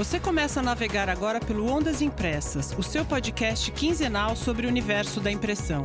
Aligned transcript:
Você 0.00 0.18
começa 0.18 0.60
a 0.60 0.62
navegar 0.62 1.10
agora 1.10 1.38
pelo 1.38 1.70
Ondas 1.70 2.00
Impressas, 2.00 2.72
o 2.78 2.82
seu 2.82 3.04
podcast 3.04 3.70
quinzenal 3.70 4.34
sobre 4.34 4.64
o 4.64 4.68
universo 4.70 5.20
da 5.20 5.30
impressão. 5.30 5.82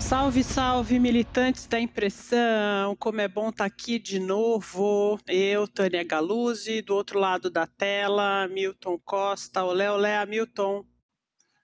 Salve, 0.00 0.42
salve, 0.42 0.98
militantes 0.98 1.68
da 1.68 1.78
impressão! 1.78 2.96
Como 2.98 3.20
é 3.20 3.28
bom 3.28 3.50
estar 3.50 3.58
tá 3.58 3.66
aqui 3.66 4.00
de 4.00 4.18
novo. 4.18 5.16
Eu, 5.28 5.68
Tânia 5.68 6.02
Galuzzi, 6.02 6.82
do 6.82 6.96
outro 6.96 7.20
lado 7.20 7.48
da 7.48 7.68
tela, 7.68 8.48
Milton 8.48 8.98
Costa. 9.04 9.62
Olé, 9.62 9.88
olé, 9.88 10.26
Milton. 10.26 10.84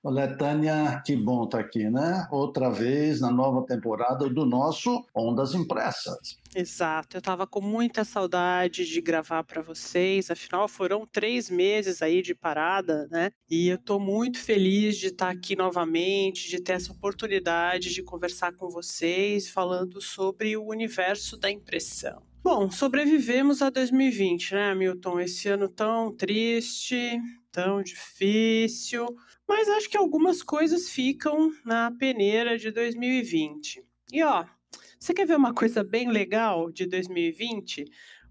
Olá, 0.01 0.29
Tânia, 0.29 1.03
que 1.05 1.17
bom 1.17 1.43
estar 1.43 1.59
aqui, 1.59 1.91
né? 1.91 2.25
Outra 2.31 2.71
vez 2.71 3.21
na 3.21 3.33
nova 3.33 3.67
temporada 3.67 4.31
do 4.31 4.47
nosso 4.47 5.05
Ondas 5.13 5.55
Impressas. 5.55 6.39
Exato, 6.55 7.17
eu 7.17 7.19
estava 7.19 7.49
com 7.49 7.61
muita 7.61 8.05
saudade 8.05 8.87
de 8.87 9.01
gravar 9.01 9.43
para 9.43 9.61
vocês, 9.61 10.31
afinal 10.31 10.69
foram 10.69 11.05
três 11.05 11.51
meses 11.51 12.01
aí 12.01 12.23
de 12.23 12.33
parada, 12.33 13.09
né? 13.11 13.33
E 13.51 13.67
eu 13.69 13.75
estou 13.75 13.99
muito 13.99 14.39
feliz 14.39 14.97
de 14.97 15.09
estar 15.09 15.31
aqui 15.31 15.57
novamente, 15.57 16.49
de 16.49 16.63
ter 16.63 16.75
essa 16.75 16.93
oportunidade 16.93 17.93
de 17.93 18.01
conversar 18.01 18.53
com 18.53 18.71
vocês, 18.71 19.51
falando 19.51 20.01
sobre 20.01 20.57
o 20.57 20.65
universo 20.65 21.37
da 21.37 21.51
impressão. 21.51 22.23
Bom, 22.41 22.71
sobrevivemos 22.71 23.61
a 23.63 23.69
2020, 23.69 24.55
né, 24.55 24.75
Milton? 24.77 25.19
Esse 25.19 25.49
ano 25.49 25.69
tão 25.69 26.15
triste, 26.15 27.21
tão 27.51 27.83
difícil, 27.83 29.09
mas 29.49 29.69
acho 29.69 29.89
que 29.89 29.97
algumas 29.97 30.43
coisas 30.43 30.91
ficam 30.91 31.51
na 31.65 31.91
peneira 31.91 32.59
de 32.59 32.71
2020. 32.71 33.83
E 34.13 34.23
ó, 34.23 34.45
você 34.99 35.15
quer 35.15 35.27
ver 35.27 35.37
uma 35.37 35.55
coisa 35.55 35.83
bem 35.83 36.11
legal 36.11 36.71
de 36.71 36.87
2020? 36.87 37.87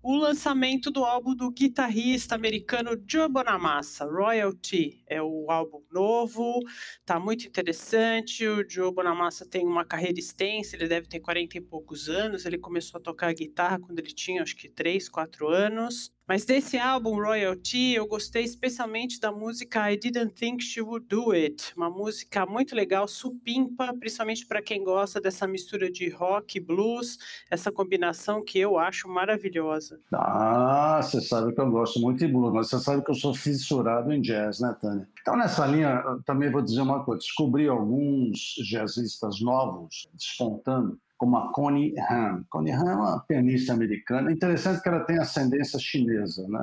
o 0.09 0.15
lançamento 0.15 0.89
do 0.89 1.03
álbum 1.03 1.35
do 1.35 1.51
guitarrista 1.51 2.33
americano 2.33 2.91
Joe 3.05 3.27
Bonamassa, 3.27 4.05
Royalty. 4.05 5.03
É 5.05 5.21
o 5.21 5.51
álbum 5.51 5.83
novo, 5.91 6.61
tá 7.05 7.19
muito 7.19 7.45
interessante. 7.45 8.47
O 8.47 8.63
Joe 8.65 8.89
Bonamassa 8.89 9.45
tem 9.45 9.65
uma 9.65 9.83
carreira 9.83 10.17
extensa, 10.17 10.77
ele 10.77 10.87
deve 10.87 11.07
ter 11.07 11.19
40 11.19 11.57
e 11.57 11.61
poucos 11.61 12.07
anos. 12.07 12.45
Ele 12.45 12.57
começou 12.57 12.99
a 12.99 13.01
tocar 13.01 13.33
guitarra 13.33 13.79
quando 13.79 13.99
ele 13.99 14.13
tinha 14.13 14.41
acho 14.41 14.55
que 14.55 14.69
3, 14.69 15.09
4 15.09 15.49
anos. 15.49 16.13
Mas 16.27 16.43
desse 16.43 16.77
álbum, 16.77 17.15
Royalty, 17.15 17.93
eu 17.93 18.05
gostei 18.05 18.43
especialmente 18.43 19.17
da 19.17 19.31
música 19.31 19.89
I 19.89 19.97
Didn't 19.97 20.33
Think 20.33 20.61
She 20.61 20.81
Would 20.81 21.07
Do 21.07 21.31
It. 21.31 21.71
Uma 21.77 21.89
música 21.89 22.45
muito 22.45 22.75
legal, 22.75 23.07
supimpa, 23.07 23.93
principalmente 23.97 24.45
para 24.45 24.61
quem 24.61 24.83
gosta 24.83 25.21
dessa 25.21 25.47
mistura 25.47 25.89
de 25.89 26.09
rock 26.09 26.57
e 26.57 26.59
blues, 26.59 27.17
essa 27.49 27.71
combinação 27.71 28.43
que 28.43 28.59
eu 28.59 28.77
acho 28.77 29.07
maravilhosa. 29.07 30.01
Ah, 30.13 30.99
você 31.01 31.21
sabe 31.21 31.55
que 31.55 31.61
eu 31.61 31.71
gosto 31.71 32.01
muito 32.01 32.19
de 32.19 32.27
blues, 32.27 32.53
mas 32.53 32.67
você 32.67 32.79
sabe 32.79 33.05
que 33.05 33.11
eu 33.11 33.15
sou 33.15 33.33
fissurado 33.33 34.11
em 34.11 34.19
jazz, 34.19 34.59
né, 34.59 34.75
Tânia? 34.81 35.07
Então, 35.21 35.37
nessa 35.37 35.65
linha, 35.65 36.03
também 36.25 36.51
vou 36.51 36.61
dizer 36.61 36.81
uma 36.81 37.05
coisa: 37.05 37.21
descobri 37.21 37.69
alguns 37.69 38.55
jazzistas 38.69 39.39
novos 39.39 40.09
despontando 40.13 40.99
como 41.17 41.37
a 41.37 41.51
Connie 41.51 41.93
Han. 41.99 42.43
Connie 42.49 42.71
Han 42.71 42.91
é 42.91 42.95
uma 42.95 43.19
pianista 43.21 43.73
americana. 43.73 44.31
Interessante 44.31 44.81
que 44.81 44.89
ela 44.89 45.01
tem 45.01 45.17
ascendência 45.17 45.79
chinesa, 45.79 46.47
né? 46.47 46.59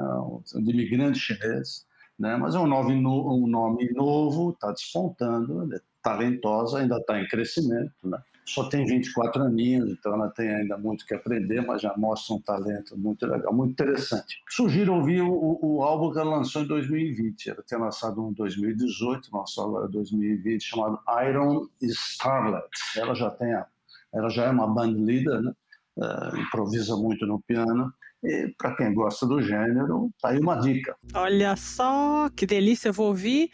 de 0.62 0.70
imigrante 0.70 1.18
chinês, 1.18 1.86
né? 2.18 2.36
mas 2.36 2.54
é 2.54 2.58
um 2.58 2.66
nome, 2.66 2.94
um 2.94 3.46
nome 3.46 3.90
novo, 3.92 4.50
está 4.50 4.70
despontando, 4.70 5.74
é 5.74 5.80
talentosa, 6.02 6.78
ainda 6.78 6.98
está 6.98 7.20
em 7.20 7.26
crescimento. 7.26 7.92
Né? 8.04 8.18
Só 8.44 8.68
tem 8.68 8.84
24 8.84 9.42
aninhos, 9.42 9.90
então 9.90 10.12
ela 10.12 10.28
tem 10.28 10.54
ainda 10.54 10.76
muito 10.76 11.06
que 11.06 11.14
aprender, 11.14 11.62
mas 11.62 11.80
já 11.80 11.94
mostra 11.96 12.34
um 12.34 12.40
talento 12.40 12.96
muito 12.96 13.26
legal, 13.26 13.52
muito 13.54 13.72
interessante. 13.72 14.42
Sugiro 14.50 14.94
ouvir 14.94 15.22
o, 15.22 15.58
o 15.62 15.82
álbum 15.82 16.12
que 16.12 16.18
ela 16.18 16.36
lançou 16.36 16.62
em 16.62 16.66
2020. 16.66 17.50
Ela 17.50 17.62
tinha 17.66 17.80
lançado 17.80 18.22
um 18.22 18.30
em 18.30 18.34
2018, 18.34 19.30
lançou 19.32 19.64
agora 19.64 19.88
2020, 19.88 20.62
chamado 20.62 21.00
Iron 21.26 21.66
Starlet. 21.80 22.68
Ela 22.96 23.14
já 23.14 23.30
tem 23.30 23.54
a 23.54 23.66
ela 24.14 24.28
já 24.30 24.44
é 24.44 24.50
uma 24.50 24.66
band 24.66 24.92
leader, 24.92 25.42
né? 25.42 25.52
Uh, 25.96 26.36
improvisa 26.38 26.96
muito 26.96 27.26
no 27.26 27.40
piano. 27.42 27.92
E 28.22 28.54
para 28.56 28.74
quem 28.74 28.94
gosta 28.94 29.26
do 29.26 29.42
gênero, 29.42 30.10
tá 30.20 30.30
aí 30.30 30.38
uma 30.38 30.56
dica. 30.56 30.96
Olha 31.12 31.54
só, 31.56 32.30
que 32.30 32.46
delícia, 32.46 32.88
eu 32.88 32.92
vou 32.92 33.08
ouvir. 33.08 33.50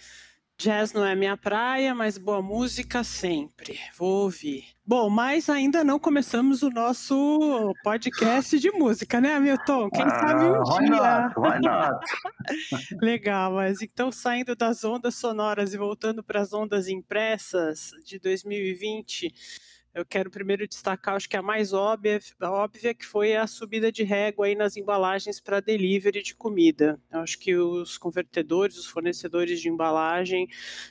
Jazz 0.60 0.92
não 0.92 1.06
é 1.06 1.16
minha 1.16 1.38
praia, 1.38 1.94
mas 1.94 2.18
boa 2.18 2.42
música 2.42 3.02
sempre. 3.02 3.80
Vou 3.96 4.24
ouvir. 4.24 4.64
Bom, 4.84 5.08
mas 5.08 5.48
ainda 5.48 5.82
não 5.82 5.98
começamos 5.98 6.62
o 6.62 6.68
nosso 6.68 7.74
podcast 7.82 8.58
de 8.58 8.70
música, 8.70 9.22
né, 9.22 9.36
Hamilton? 9.36 9.88
Quem 9.88 10.02
ah, 10.02 10.10
sabe 10.10 10.44
um 10.44 10.62
why 10.62 10.84
dia. 10.84 11.22
Not, 11.22 11.34
why 11.38 11.60
not? 11.60 12.06
Legal, 13.02 13.54
mas 13.54 13.80
então 13.80 14.12
saindo 14.12 14.54
das 14.54 14.84
ondas 14.84 15.14
sonoras 15.14 15.72
e 15.72 15.78
voltando 15.78 16.22
para 16.22 16.42
as 16.42 16.52
ondas 16.52 16.88
impressas 16.88 17.92
de 18.04 18.18
2020 18.18 19.32
eu 19.92 20.04
quero 20.04 20.30
primeiro 20.30 20.68
destacar, 20.68 21.16
acho 21.16 21.28
que 21.28 21.36
a 21.36 21.42
mais 21.42 21.72
óbvia, 21.72 22.20
óbvia 22.42 22.94
que 22.94 23.04
foi 23.04 23.34
a 23.34 23.46
subida 23.46 23.90
de 23.90 24.04
régua 24.04 24.46
aí 24.46 24.54
nas 24.54 24.76
embalagens 24.76 25.40
para 25.40 25.58
delivery 25.58 26.22
de 26.22 26.34
comida. 26.34 27.00
Eu 27.10 27.20
acho 27.20 27.38
que 27.38 27.56
os 27.56 27.98
convertedores, 27.98 28.78
os 28.78 28.86
fornecedores 28.86 29.60
de 29.60 29.68
embalagem 29.68 30.46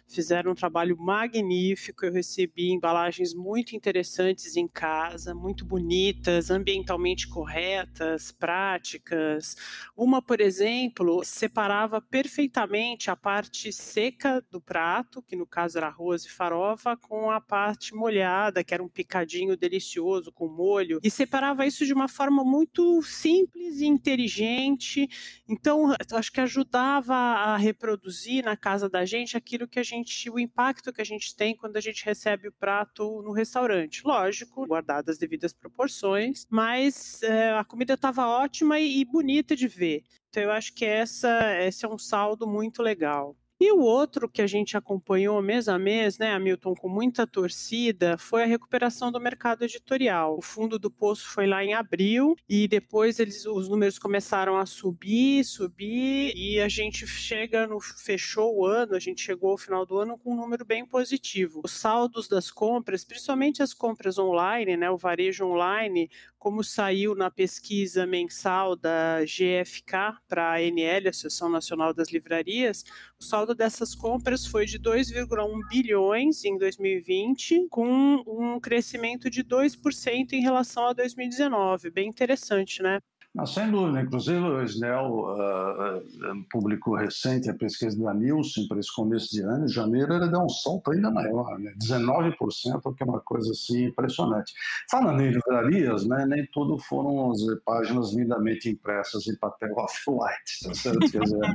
fizeram 0.06 0.52
um 0.52 0.56
trabalho 0.56 0.98
magnífico. 0.98 2.06
Eu 2.06 2.12
recebi 2.12 2.72
embalagens 2.72 3.34
muito 3.34 3.74
interessantes 3.74 4.58
em 4.58 4.68
casa, 4.68 5.34
muito 5.34 5.64
bonitas, 5.64 6.52
ambientalmente 6.52 7.28
corretas, 7.28 8.34
práticas. 8.34 9.56
Uma, 9.96 10.22
por 10.22 10.42
exemplo, 10.42 11.24
separava 11.24 12.02
perfeitamente 12.02 13.10
a 13.10 13.16
parte 13.16 13.72
seca 13.72 14.44
do 14.52 14.60
prato, 14.60 15.22
que 15.22 15.38
no 15.38 15.46
caso 15.46 15.78
era 15.78 15.88
arroz 15.88 16.26
e 16.26 16.30
farofa, 16.30 16.98
com 16.98 17.32
a 17.32 17.40
parte 17.40 17.96
molhada, 17.96 18.62
que 18.62 18.74
era 18.74 18.84
um 18.84 18.89
picadinho 18.90 19.56
delicioso 19.56 20.32
com 20.32 20.48
molho, 20.48 21.00
e 21.04 21.10
separava 21.10 21.66
isso 21.66 21.86
de 21.86 21.94
uma 21.94 22.08
forma 22.08 22.44
muito 22.44 23.02
simples 23.02 23.80
e 23.80 23.86
inteligente. 23.86 25.08
Então, 25.48 25.94
acho 26.14 26.32
que 26.32 26.42
ajudava 26.42 27.16
a 27.16 27.58
reproduzir 27.58 28.44
na 28.44 28.56
casa 28.56 28.90
da 28.90 29.06
gente 29.06 29.38
aquilo 29.38 29.68
que 29.68 29.80
a 29.80 29.84
gente, 29.84 30.30
o 30.30 30.40
impacto 30.40 30.94
que 30.94 31.02
a 31.02 31.06
gente 31.06 31.36
tem 31.36 31.56
quando 31.56 31.78
a 31.78 31.82
gente 31.82 32.06
recebe 32.06 32.48
o 32.48 32.54
prato 32.54 33.22
no 33.22 33.32
restaurante. 33.32 34.02
Lógico, 34.06 34.66
guardadas 34.66 35.16
as 35.16 35.18
devidas 35.18 35.54
proporções, 35.54 36.46
mas 36.50 37.22
é, 37.24 37.52
a 37.52 37.64
comida 37.64 37.94
estava 37.94 38.28
ótima 38.28 38.80
e, 38.80 39.00
e 39.00 39.06
bonita 39.06 39.56
de 39.56 39.68
ver. 39.68 40.04
Então, 40.30 40.44
eu 40.44 40.52
acho 40.52 40.74
que 40.74 40.86
essa, 40.86 41.60
esse 41.62 41.86
é 41.86 41.90
um 41.90 41.98
saldo 41.98 42.48
muito 42.48 42.84
legal. 42.84 43.36
E 43.62 43.74
o 43.74 43.80
outro 43.80 44.30
que 44.30 44.42
a 44.42 44.48
gente 44.48 44.78
acompanhou 44.78 45.42
mês 45.42 45.68
a 45.68 45.78
mês, 45.78 46.18
né, 46.18 46.32
Hamilton, 46.32 46.74
com 46.76 46.88
muita 46.88 47.28
torcida, 47.28 48.18
foi 48.18 48.44
a 48.44 48.46
recuperação 48.46 49.12
do 49.12 49.20
mercado 49.20 49.66
editorial. 49.66 50.38
O 50.38 50.42
fundo 50.42 50.80
do 50.80 50.90
poço 50.90 51.28
foi 51.28 51.46
lá 51.46 51.62
em 51.62 51.74
abril 51.74 52.38
e 52.48 52.70
depois 52.70 53.20
eles, 53.20 53.46
os 53.46 53.68
números 53.68 54.00
começaram 54.00 54.56
a 54.58 54.66
subir, 54.66 55.44
subir 55.44 56.32
e 56.38 56.62
a 56.62 56.70
gente 56.70 57.06
chega 57.06 57.68
no 57.68 57.82
fechou 57.82 58.56
o 58.56 58.66
ano, 58.66 58.96
a 58.96 59.00
gente 59.00 59.22
chegou 59.22 59.52
ao 59.52 59.58
final 59.58 59.86
do 59.86 59.98
ano 59.98 60.18
com 60.18 60.32
um 60.32 60.38
número 60.38 60.64
bem 60.64 60.86
positivo. 60.86 61.60
Os 61.62 61.72
saldos 61.72 62.30
das 62.30 62.50
compras, 62.50 63.04
principalmente 63.04 63.62
as 63.62 63.74
compras 63.74 64.18
online, 64.18 64.78
né, 64.78 64.90
o 64.90 64.96
varejo 64.98 65.46
online, 65.46 66.10
como 66.40 66.64
saiu 66.64 67.14
na 67.14 67.30
pesquisa 67.30 68.06
mensal 68.08 68.76
da 68.76 69.20
GFK 69.26 70.18
para 70.28 70.54
a 70.54 70.56
ANL, 70.56 71.10
Associação 71.10 71.50
Nacional 71.50 71.94
das 71.94 72.10
Livrarias, 72.10 72.84
o 73.20 73.24
saldo 73.24 73.54
dessas 73.54 73.94
compras 73.94 74.46
foi 74.46 74.66
de 74.66 74.80
2,1 74.80 75.68
bilhões 75.70 76.46
em 76.46 76.58
2020, 76.58 77.68
com 77.70 78.24
um 78.26 78.60
crescimento 78.60 79.30
de 79.30 79.44
2% 79.44 80.34
em 80.34 80.42
relação 80.42 80.88
a 80.88 80.94
2019. 80.94 81.92
Bem 81.92 82.08
interessante, 82.08 82.82
né? 82.82 83.00
Mas, 83.34 83.52
sem 83.52 83.70
dúvida, 83.70 84.02
inclusive 84.02 84.40
o 84.40 84.64
Snell 84.64 85.06
uh, 85.06 86.46
publicou 86.50 86.96
recente 86.96 87.48
a 87.48 87.54
pesquisa 87.54 88.02
da 88.04 88.12
Nielsen 88.14 88.68
para 88.68 88.80
esse 88.80 88.94
começo 88.94 89.30
de 89.30 89.42
ano, 89.44 89.66
em 89.66 89.70
janeiro 89.70 90.16
ele 90.16 90.30
deu 90.30 90.42
um 90.42 90.50
salto 90.50 90.92
ainda 90.92 91.12
maior, 91.12 91.60
né? 91.60 91.72
19%, 91.80 92.96
que 92.96 93.04
é 93.04 93.06
uma 93.06 93.20
coisa 93.20 93.52
assim 93.52 93.86
impressionante. 93.86 94.54
Falando 94.90 95.22
em 95.22 95.32
livrarias, 95.32 96.08
né, 96.08 96.26
nem 96.26 96.46
tudo 96.52 96.80
foram 96.80 97.32
as 97.32 97.40
páginas 97.64 98.14
lindamente 98.14 98.68
impressas 98.68 99.28
em 99.28 99.36
papel 99.38 99.74
off-white, 99.78 100.64
tá 100.64 100.74
certo? 100.74 101.12
Quer 101.12 101.22
dizer, 101.22 101.54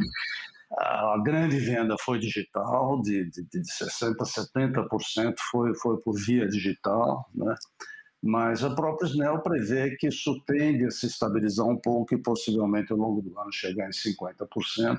a 0.79 1.21
grande 1.25 1.59
venda 1.59 1.97
foi 2.01 2.21
digital, 2.21 3.03
de, 3.03 3.29
de, 3.31 3.43
de 3.43 3.61
60% 3.61 4.15
a 4.21 4.25
70% 4.25 5.35
foi, 5.51 5.75
foi 5.75 6.01
por 6.01 6.15
via 6.15 6.47
digital, 6.47 7.29
né? 7.35 7.55
Mas 8.27 8.65
a 8.65 8.75
própria 8.75 9.07
SNEL 9.07 9.41
prevê 9.41 9.97
que 9.97 10.09
isso 10.09 10.41
tende 10.47 10.87
a 10.87 10.91
se 10.91 11.05
estabilizar 11.05 11.67
um 11.67 11.77
pouco 11.77 12.15
e 12.15 12.19
possivelmente 12.19 12.91
ao 12.91 12.97
longo 12.97 13.21
do 13.21 13.39
ano 13.39 13.53
chegar 13.53 13.87
em 13.87 13.91
50%, 13.91 14.99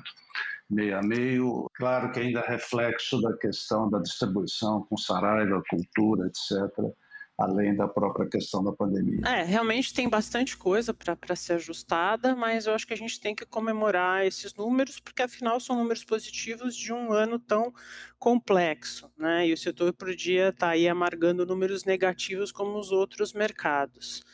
meio 0.70 0.96
a 0.96 1.02
meio. 1.02 1.68
Claro 1.74 2.12
que 2.12 2.20
ainda 2.20 2.38
é 2.38 2.48
reflexo 2.48 3.20
da 3.20 3.36
questão 3.36 3.90
da 3.90 3.98
distribuição 3.98 4.86
com 4.88 4.96
Saraiva, 4.96 5.60
cultura, 5.68 6.28
etc., 6.28 6.94
além 7.38 7.74
da 7.74 7.86
própria 7.86 8.28
questão 8.28 8.64
da 8.64 8.72
pandemia. 8.72 9.20
É, 9.26 9.42
realmente 9.42 9.92
tem 9.92 10.08
bastante 10.08 10.56
coisa 10.56 10.94
para 10.94 11.36
ser 11.36 11.54
ajustada, 11.54 12.34
mas 12.34 12.66
eu 12.66 12.74
acho 12.74 12.86
que 12.86 12.94
a 12.94 12.96
gente 12.96 13.20
tem 13.20 13.34
que 13.34 13.44
comemorar 13.44 14.24
esses 14.24 14.54
números, 14.54 14.98
porque 14.98 15.22
afinal 15.22 15.60
são 15.60 15.76
números 15.76 16.02
positivos 16.02 16.74
de 16.74 16.92
um 16.92 17.12
ano 17.12 17.38
tão 17.38 17.72
complexo, 18.18 19.10
né? 19.18 19.46
E 19.46 19.52
o 19.52 19.56
setor 19.56 19.92
podia 19.92 20.48
estar 20.48 20.68
tá 20.68 20.72
aí 20.72 20.88
amargando 20.88 21.44
números 21.44 21.84
negativos 21.84 22.50
como 22.50 22.78
os 22.78 22.90
outros 22.90 23.34
mercados. 23.34 24.24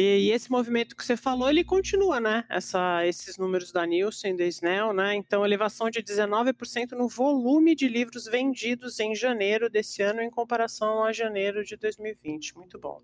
E, 0.00 0.28
e, 0.28 0.30
esse 0.30 0.48
movimento 0.48 0.94
que 0.94 1.04
você 1.04 1.16
falou, 1.16 1.50
ele 1.50 1.64
continua, 1.64 2.20
né? 2.20 2.44
Essa, 2.48 3.04
esses 3.04 3.36
números 3.36 3.72
da 3.72 3.84
Nielsen, 3.84 4.36
da 4.36 4.44
Snell, 4.44 4.92
né? 4.92 5.16
Então, 5.16 5.44
elevação 5.44 5.90
de 5.90 6.00
19% 6.00 6.92
no 6.92 7.08
volume 7.08 7.74
de 7.74 7.88
livros 7.88 8.26
vendidos 8.26 9.00
em 9.00 9.12
janeiro 9.12 9.68
desse 9.68 10.00
ano 10.00 10.22
em 10.22 10.30
comparação 10.30 11.02
a 11.02 11.12
janeiro 11.12 11.64
de 11.64 11.76
2020. 11.76 12.56
Muito 12.56 12.78
bom. 12.78 13.02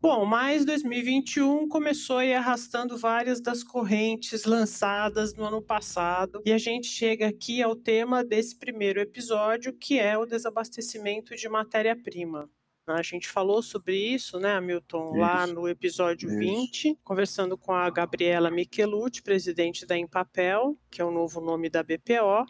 Bom, 0.00 0.24
mas 0.24 0.64
2021 0.64 1.68
começou 1.68 2.18
aí 2.18 2.34
arrastando 2.34 2.98
várias 2.98 3.40
das 3.40 3.62
correntes 3.62 4.44
lançadas 4.44 5.34
no 5.34 5.44
ano 5.44 5.62
passado. 5.62 6.42
E 6.44 6.50
a 6.52 6.58
gente 6.58 6.88
chega 6.88 7.28
aqui 7.28 7.62
ao 7.62 7.76
tema 7.76 8.24
desse 8.24 8.56
primeiro 8.56 9.00
episódio, 9.00 9.72
que 9.72 10.00
é 10.00 10.18
o 10.18 10.26
desabastecimento 10.26 11.36
de 11.36 11.48
matéria-prima. 11.48 12.50
A 12.94 13.02
gente 13.02 13.28
falou 13.28 13.62
sobre 13.62 13.96
isso, 13.96 14.38
né, 14.38 14.54
Hamilton, 14.54 15.10
isso. 15.10 15.16
lá 15.18 15.46
no 15.46 15.68
episódio 15.68 16.28
isso. 16.28 16.38
20, 16.38 16.98
conversando 17.04 17.56
com 17.56 17.72
a 17.72 17.88
Gabriela 17.90 18.50
Michelucci, 18.50 19.22
presidente 19.22 19.86
da 19.86 19.96
Empapel, 19.96 20.76
que 20.90 21.00
é 21.00 21.04
o 21.04 21.10
novo 21.10 21.40
nome 21.40 21.68
da 21.68 21.82
BPO, 21.82 22.46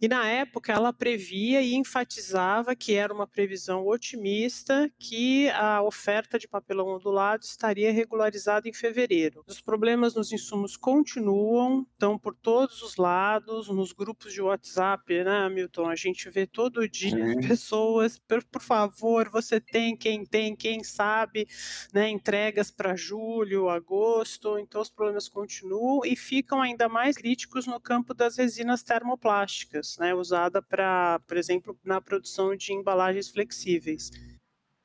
e 0.00 0.08
na 0.08 0.26
época 0.28 0.72
ela 0.72 0.92
previa 0.92 1.60
e 1.60 1.74
enfatizava 1.74 2.74
que 2.74 2.94
era 2.94 3.12
uma 3.12 3.26
previsão 3.26 3.86
otimista 3.86 4.90
que 4.98 5.48
a 5.50 5.82
oferta 5.82 6.38
de 6.38 6.48
papelão 6.48 6.88
ondulado 6.88 7.44
estaria 7.44 7.92
regularizada 7.92 8.68
em 8.68 8.72
fevereiro. 8.72 9.42
Os 9.46 9.60
problemas 9.60 10.14
nos 10.14 10.32
insumos 10.32 10.76
continuam, 10.76 11.86
estão 11.92 12.18
por 12.18 12.34
todos 12.34 12.82
os 12.82 12.96
lados, 12.96 13.68
nos 13.68 13.92
grupos 13.92 14.32
de 14.32 14.40
WhatsApp, 14.40 15.24
né, 15.24 15.46
Hamilton? 15.46 15.88
A 15.88 15.96
gente 15.96 16.28
vê 16.30 16.46
todo 16.46 16.88
dia 16.88 17.10
Sim. 17.10 17.48
pessoas, 17.48 18.18
por, 18.18 18.42
por 18.44 18.62
favor, 18.62 19.28
você 19.28 19.60
tem 19.60 19.81
tem, 19.82 19.96
quem 19.96 20.24
tem, 20.24 20.54
quem 20.54 20.84
sabe, 20.84 21.48
né, 21.92 22.08
entregas 22.08 22.70
para 22.70 22.94
julho, 22.94 23.68
agosto, 23.68 24.58
então 24.58 24.80
os 24.80 24.90
problemas 24.90 25.28
continuam 25.28 26.04
e 26.04 26.14
ficam 26.14 26.60
ainda 26.60 26.88
mais 26.88 27.16
críticos 27.16 27.66
no 27.66 27.80
campo 27.80 28.14
das 28.14 28.36
resinas 28.36 28.82
termoplásticas, 28.82 29.96
né, 29.98 30.14
usada 30.14 30.62
para, 30.62 31.18
por 31.26 31.36
exemplo, 31.36 31.76
na 31.84 32.00
produção 32.00 32.54
de 32.54 32.72
embalagens 32.72 33.28
flexíveis. 33.28 34.10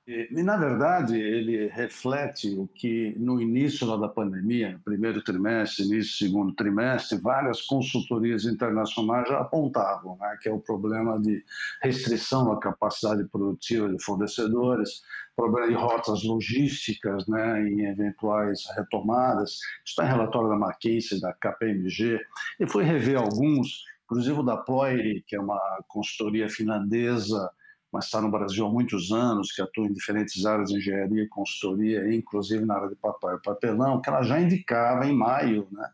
E, 0.08 0.42
na 0.42 0.56
verdade, 0.56 1.20
ele 1.20 1.68
reflete 1.68 2.56
o 2.58 2.66
que, 2.66 3.14
no 3.20 3.42
início 3.42 3.86
da 4.00 4.08
pandemia, 4.08 4.80
primeiro 4.86 5.22
trimestre, 5.22 5.84
início 5.84 6.14
do 6.14 6.30
segundo 6.30 6.56
trimestre, 6.56 7.20
várias 7.20 7.62
consultorias 7.64 8.46
internacionais 8.46 9.28
já 9.28 9.42
apontavam, 9.42 10.18
né, 10.18 10.38
que 10.42 10.48
é 10.48 10.54
o 10.54 10.62
problema 10.62 11.20
de 11.20 11.44
restrição 11.84 12.48
da 12.48 12.58
capacidade 12.58 13.26
produtiva 13.26 13.90
de 13.90 14.02
fornecedores, 14.02 15.02
problema 15.36 15.68
de 15.68 15.74
rotas 15.74 16.24
logísticas 16.24 17.28
né, 17.28 17.68
em 17.68 17.88
eventuais 17.88 18.64
retomadas. 18.78 19.56
Isso 19.56 19.62
está 19.88 20.06
em 20.06 20.08
relatório 20.08 20.48
da 20.48 20.56
McKinsey, 20.56 21.20
da 21.20 21.34
KPMG, 21.34 22.18
e 22.62 22.66
foi 22.66 22.86
rever 22.86 23.18
alguns, 23.18 23.84
inclusive 24.06 24.40
o 24.40 24.44
da 24.44 24.56
Poire, 24.56 25.22
que 25.28 25.36
é 25.36 25.42
uma 25.42 25.60
consultoria 25.86 26.48
finlandesa, 26.48 27.52
mas 27.92 28.06
está 28.06 28.22
no 28.22 28.30
Brasil 28.30 28.66
há 28.66 28.70
muitos 28.70 29.12
anos, 29.12 29.52
que 29.52 29.62
atua 29.62 29.86
em 29.86 29.94
diferentes 29.94 30.46
áreas 30.46 30.70
de 30.70 30.78
engenharia 30.78 31.24
e 31.24 31.28
consultoria, 31.28 32.14
inclusive 32.14 32.66
na 32.66 32.76
área 32.76 32.90
de 32.90 32.96
papel 32.96 33.36
e 33.36 33.42
papelão, 33.42 34.02
que 34.02 34.10
ela 34.10 34.24
já 34.24 34.40
indicava 34.40 35.06
em 35.06 35.16
maio 35.16 35.68
né, 35.72 35.90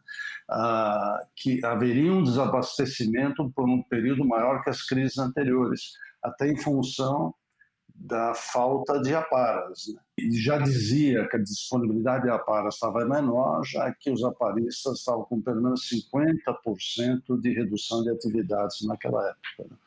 uh, 0.52 1.28
que 1.36 1.64
haveria 1.64 2.12
um 2.12 2.24
desabastecimento 2.24 3.52
por 3.56 3.70
um 3.70 3.82
período 3.84 4.26
maior 4.26 4.64
que 4.64 4.70
as 4.70 4.82
crises 4.84 5.18
anteriores, 5.18 5.94
até 6.24 6.48
em 6.48 6.58
função 6.58 7.34
da 7.94 8.34
falta 8.34 9.02
de 9.02 9.14
aparas. 9.14 9.88
Né? 9.88 10.00
E 10.18 10.32
já 10.32 10.58
dizia 10.58 11.28
que 11.28 11.38
a 11.38 11.40
disponibilidade 11.40 12.24
de 12.24 12.30
aparas 12.30 12.76
estava 12.76 13.06
menor, 13.06 13.64
já 13.66 13.92
que 13.94 14.12
os 14.12 14.24
aparistas 14.24 15.00
estavam 15.00 15.24
com 15.24 15.42
pelo 15.42 15.62
menos 15.62 15.90
50% 15.90 17.40
de 17.40 17.54
redução 17.54 18.04
de 18.04 18.10
atividades 18.10 18.86
naquela 18.86 19.30
época. 19.30 19.70
Né? 19.70 19.78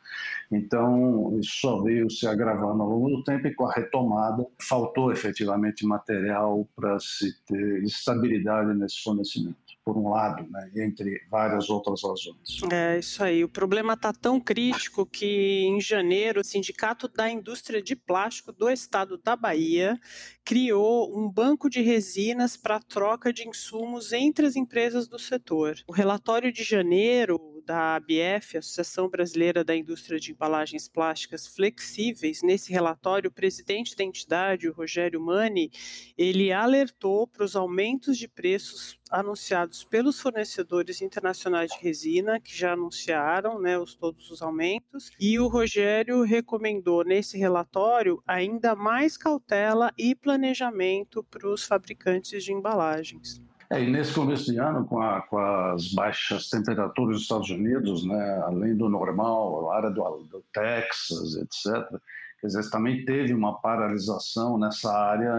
Então, 0.53 1.37
isso 1.39 1.61
só 1.61 1.83
veio 1.83 2.09
se 2.11 2.27
agravando 2.27 2.83
ao 2.83 2.89
longo 2.89 3.09
do 3.09 3.25
tempo 3.25 3.47
e 3.47 3.55
com 3.55 3.67
a 3.67 3.73
retomada 3.73 4.47
faltou 4.61 5.13
efetivamente 5.13 5.85
material 5.85 6.67
para 6.75 6.99
se 6.99 7.37
ter 7.45 7.83
estabilidade 7.83 8.73
nesse 8.75 9.03
fornecimento 9.03 9.66
por 9.87 9.97
um 9.97 10.09
lado, 10.09 10.45
né, 10.51 10.69
entre 10.75 11.23
várias 11.31 11.71
outras 11.71 12.03
razões. 12.03 12.61
É 12.73 12.99
isso 12.99 13.23
aí. 13.23 13.45
O 13.45 13.49
problema 13.49 13.93
está 13.93 14.13
tão 14.13 14.41
crítico 14.41 15.07
que 15.07 15.63
em 15.65 15.81
janeiro 15.81 16.41
o 16.41 16.45
Sindicato 16.45 17.07
da 17.07 17.31
Indústria 17.31 17.81
de 17.81 17.95
Plástico 17.95 18.51
do 18.51 18.69
Estado 18.69 19.17
da 19.17 19.37
Bahia 19.37 19.97
criou 20.45 21.17
um 21.17 21.31
banco 21.31 21.71
de 21.71 21.81
resinas 21.83 22.57
para 22.57 22.81
troca 22.81 23.33
de 23.33 23.49
insumos 23.49 24.13
entre 24.13 24.45
as 24.45 24.57
empresas 24.57 25.07
do 25.07 25.21
setor. 25.21 25.77
O 25.87 25.93
relatório 25.93 26.53
de 26.53 26.65
janeiro 26.65 27.56
da 27.67 27.97
ABF, 27.97 28.57
Associação 28.57 29.09
Brasileira 29.09 29.65
da 29.65 29.75
Indústria 29.75 30.21
de 30.21 30.31
Embalagens 30.31 30.89
Plásticas 30.89 31.49
Flexíveis, 31.49 32.41
nesse 32.43 32.73
relatório, 32.73 33.29
o 33.29 33.33
presidente 33.33 33.97
da 33.97 34.05
entidade, 34.05 34.69
o 34.69 34.73
Rogério 34.73 35.21
Mani, 35.21 35.71
ele 36.17 36.53
alertou 36.53 37.27
para 37.27 37.45
os 37.45 37.57
aumentos 37.57 38.17
de 38.17 38.29
preços 38.29 38.99
anunciados 39.11 39.83
pelos 39.85 40.21
fornecedores 40.21 41.03
internacionais 41.03 41.73
de 41.73 41.79
resina, 41.81 42.41
que 42.41 42.57
já 42.57 42.73
anunciaram 42.75 43.61
né, 43.61 43.77
os, 43.77 43.97
todos 43.97 44.31
os 44.31 44.41
aumentos, 44.41 45.11
e 45.19 45.39
o 45.39 45.49
Rogério 45.49 46.23
recomendou 46.23 47.05
nesse 47.05 47.37
relatório 47.37 48.23
ainda 48.25 48.77
mais 48.77 49.17
cautela 49.17 49.93
e 49.99 50.15
planejamento 50.15 51.25
para 51.25 51.49
os 51.49 51.65
fabricantes 51.65 52.45
de 52.45 52.53
embalagens. 52.53 53.45
É, 53.71 53.83
e 53.83 53.91
nesse 53.91 54.13
começo 54.13 54.51
de 54.51 54.59
ano, 54.59 54.85
com, 54.85 55.01
a, 55.01 55.23
com, 55.23 55.39
as 55.39 55.93
baixas 55.93 56.49
temperaturas 56.49 57.17
dos 57.17 57.23
Estados 57.23 57.51
Unidos, 57.51 58.05
né, 58.05 58.43
além 58.45 58.77
do 58.77 58.89
normal, 58.89 59.71
a 59.71 59.77
área 59.77 59.91
do, 59.91 60.03
do 60.31 60.45
Texas, 60.53 61.35
etc., 61.35 62.01
quer 62.41 62.47
dizer, 62.47 62.71
também 62.71 63.05
teve 63.05 63.35
uma 63.35 63.61
paralisação 63.61 64.57
nessa 64.57 64.93
área, 64.93 65.35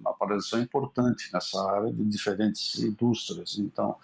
uma 0.00 0.12
paralisação 0.14 0.60
importante 0.60 1.28
nessa 1.32 1.60
área 1.70 1.92
de 1.92 2.04
diferentes 2.04 2.78
indústrias. 2.78 3.58
Então, 3.58 3.96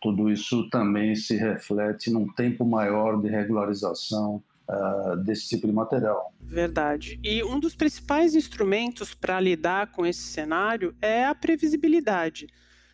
tudo 0.00 0.30
isso 0.30 0.68
também 0.70 1.14
se 1.14 1.36
reflete 1.36 2.10
num 2.10 2.28
tempo 2.32 2.64
maior 2.64 3.20
de 3.20 3.28
regularização 3.28 4.42
uh, 4.68 5.16
desse 5.16 5.48
tipo 5.48 5.66
de 5.66 5.72
material. 5.72 6.32
Verdade. 6.40 7.18
E 7.22 7.42
um 7.42 7.58
dos 7.58 7.74
principais 7.74 8.34
instrumentos 8.34 9.14
para 9.14 9.40
lidar 9.40 9.92
com 9.92 10.06
esse 10.06 10.22
cenário 10.22 10.94
é 11.02 11.26
a 11.26 11.34
previsibilidade. 11.34 12.46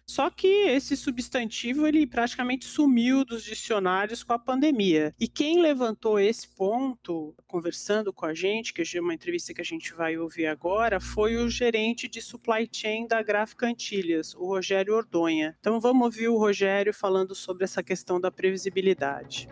Só 0.07 0.29
que 0.31 0.47
esse 0.47 0.97
substantivo 0.97 1.87
ele 1.87 2.07
praticamente 2.07 2.65
sumiu 2.65 3.25
dos 3.25 3.45
dicionários 3.45 4.23
com 4.23 4.33
a 4.33 4.39
pandemia. 4.39 5.15
E 5.19 5.29
quem 5.29 5.61
levantou 5.61 6.19
esse 6.19 6.49
ponto, 6.49 7.35
conversando 7.47 8.13
com 8.13 8.27
a 8.27 8.35
gente, 8.35 8.73
que 8.73 8.83
é 8.97 9.01
uma 9.01 9.15
entrevista 9.15 9.55
que 9.55 9.61
a 9.61 9.65
gente 9.65 9.95
vai 9.95 10.17
ouvir 10.17 10.47
agora, 10.47 11.01
foi 11.01 11.37
o 11.37 11.49
gerente 11.49 12.09
de 12.09 12.21
supply 12.21 12.69
chain 12.71 13.07
da 13.07 13.23
Gráfica 13.23 13.67
Antilhas, 13.67 14.35
o 14.35 14.47
Rogério 14.47 14.95
Ordonha. 14.95 15.57
Então 15.61 15.81
vamos 15.81 16.05
ouvir 16.05 16.29
o 16.29 16.39
Rogério 16.39 16.93
falando 16.93 17.35
sobre 17.35 17.65
essa 17.65 17.83
questão 17.83 18.21
da 18.21 18.31
previsibilidade. 18.31 19.49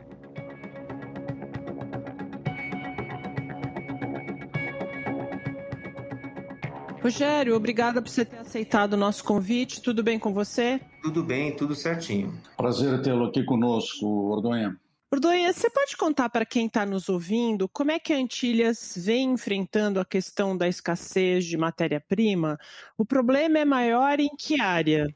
Rogério, 7.02 7.57
obrigada 7.57 8.02
por 8.02 8.11
você 8.11 8.25
ter 8.25 8.38
aceitado 8.38 8.92
o 8.92 8.97
nosso 8.97 9.25
convite. 9.25 9.80
Tudo 9.80 10.02
bem 10.02 10.19
com 10.19 10.35
você? 10.35 10.80
Tudo 11.02 11.23
bem, 11.23 11.57
tudo 11.57 11.75
certinho. 11.75 12.38
Prazer 12.57 13.00
tê-lo 13.02 13.25
aqui 13.25 13.42
conosco, 13.42 14.07
Ordonha. 14.30 14.78
Ordonha, 15.12 15.52
você 15.52 15.69
pode 15.69 15.97
contar 15.97 16.28
para 16.28 16.47
quem 16.47 16.66
está 16.66 16.87
nos 16.87 17.09
ouvindo 17.09 17.69
como 17.69 17.90
é 17.90 17.99
que 17.99 18.12
a 18.12 18.16
Antilhas 18.16 18.95
vem 18.97 19.33
enfrentando 19.33 19.99
a 19.99 20.04
questão 20.04 20.57
da 20.57 20.69
escassez 20.69 21.45
de 21.47 21.57
matéria-prima? 21.57 22.59
O 22.97 23.04
problema 23.04 23.59
é 23.59 23.64
maior 23.64 24.21
em 24.21 24.30
que 24.38 24.61
área? 24.61 25.12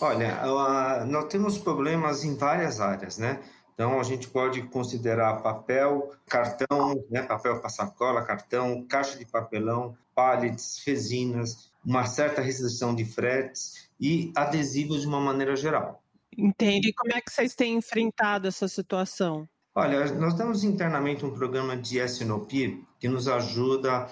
Olha, 0.00 1.04
nós 1.04 1.24
temos 1.26 1.58
problemas 1.58 2.24
em 2.24 2.36
várias 2.36 2.80
áreas, 2.80 3.18
né? 3.18 3.40
Então, 3.78 4.00
a 4.00 4.02
gente 4.02 4.26
pode 4.26 4.60
considerar 4.62 5.40
papel, 5.40 6.10
cartão, 6.26 7.00
né, 7.08 7.22
papel 7.22 7.60
para 7.60 7.68
sacola, 7.68 8.24
cartão, 8.24 8.84
caixa 8.88 9.16
de 9.16 9.24
papelão, 9.24 9.96
pallets, 10.16 10.82
resinas, 10.84 11.70
uma 11.86 12.04
certa 12.04 12.42
restrição 12.42 12.92
de 12.92 13.04
fretes 13.04 13.88
e 14.00 14.32
adesivos 14.34 15.02
de 15.02 15.06
uma 15.06 15.20
maneira 15.20 15.54
geral. 15.54 16.02
Entende? 16.36 16.92
Como 16.92 17.12
é 17.14 17.20
que 17.20 17.30
vocês 17.30 17.54
têm 17.54 17.76
enfrentado 17.76 18.48
essa 18.48 18.66
situação? 18.66 19.48
Olha, 19.72 20.12
nós 20.14 20.34
temos 20.34 20.64
internamente 20.64 21.24
um 21.24 21.30
programa 21.30 21.76
de 21.76 22.00
SNOP 22.00 22.84
que 22.98 23.06
nos 23.06 23.28
ajuda 23.28 24.08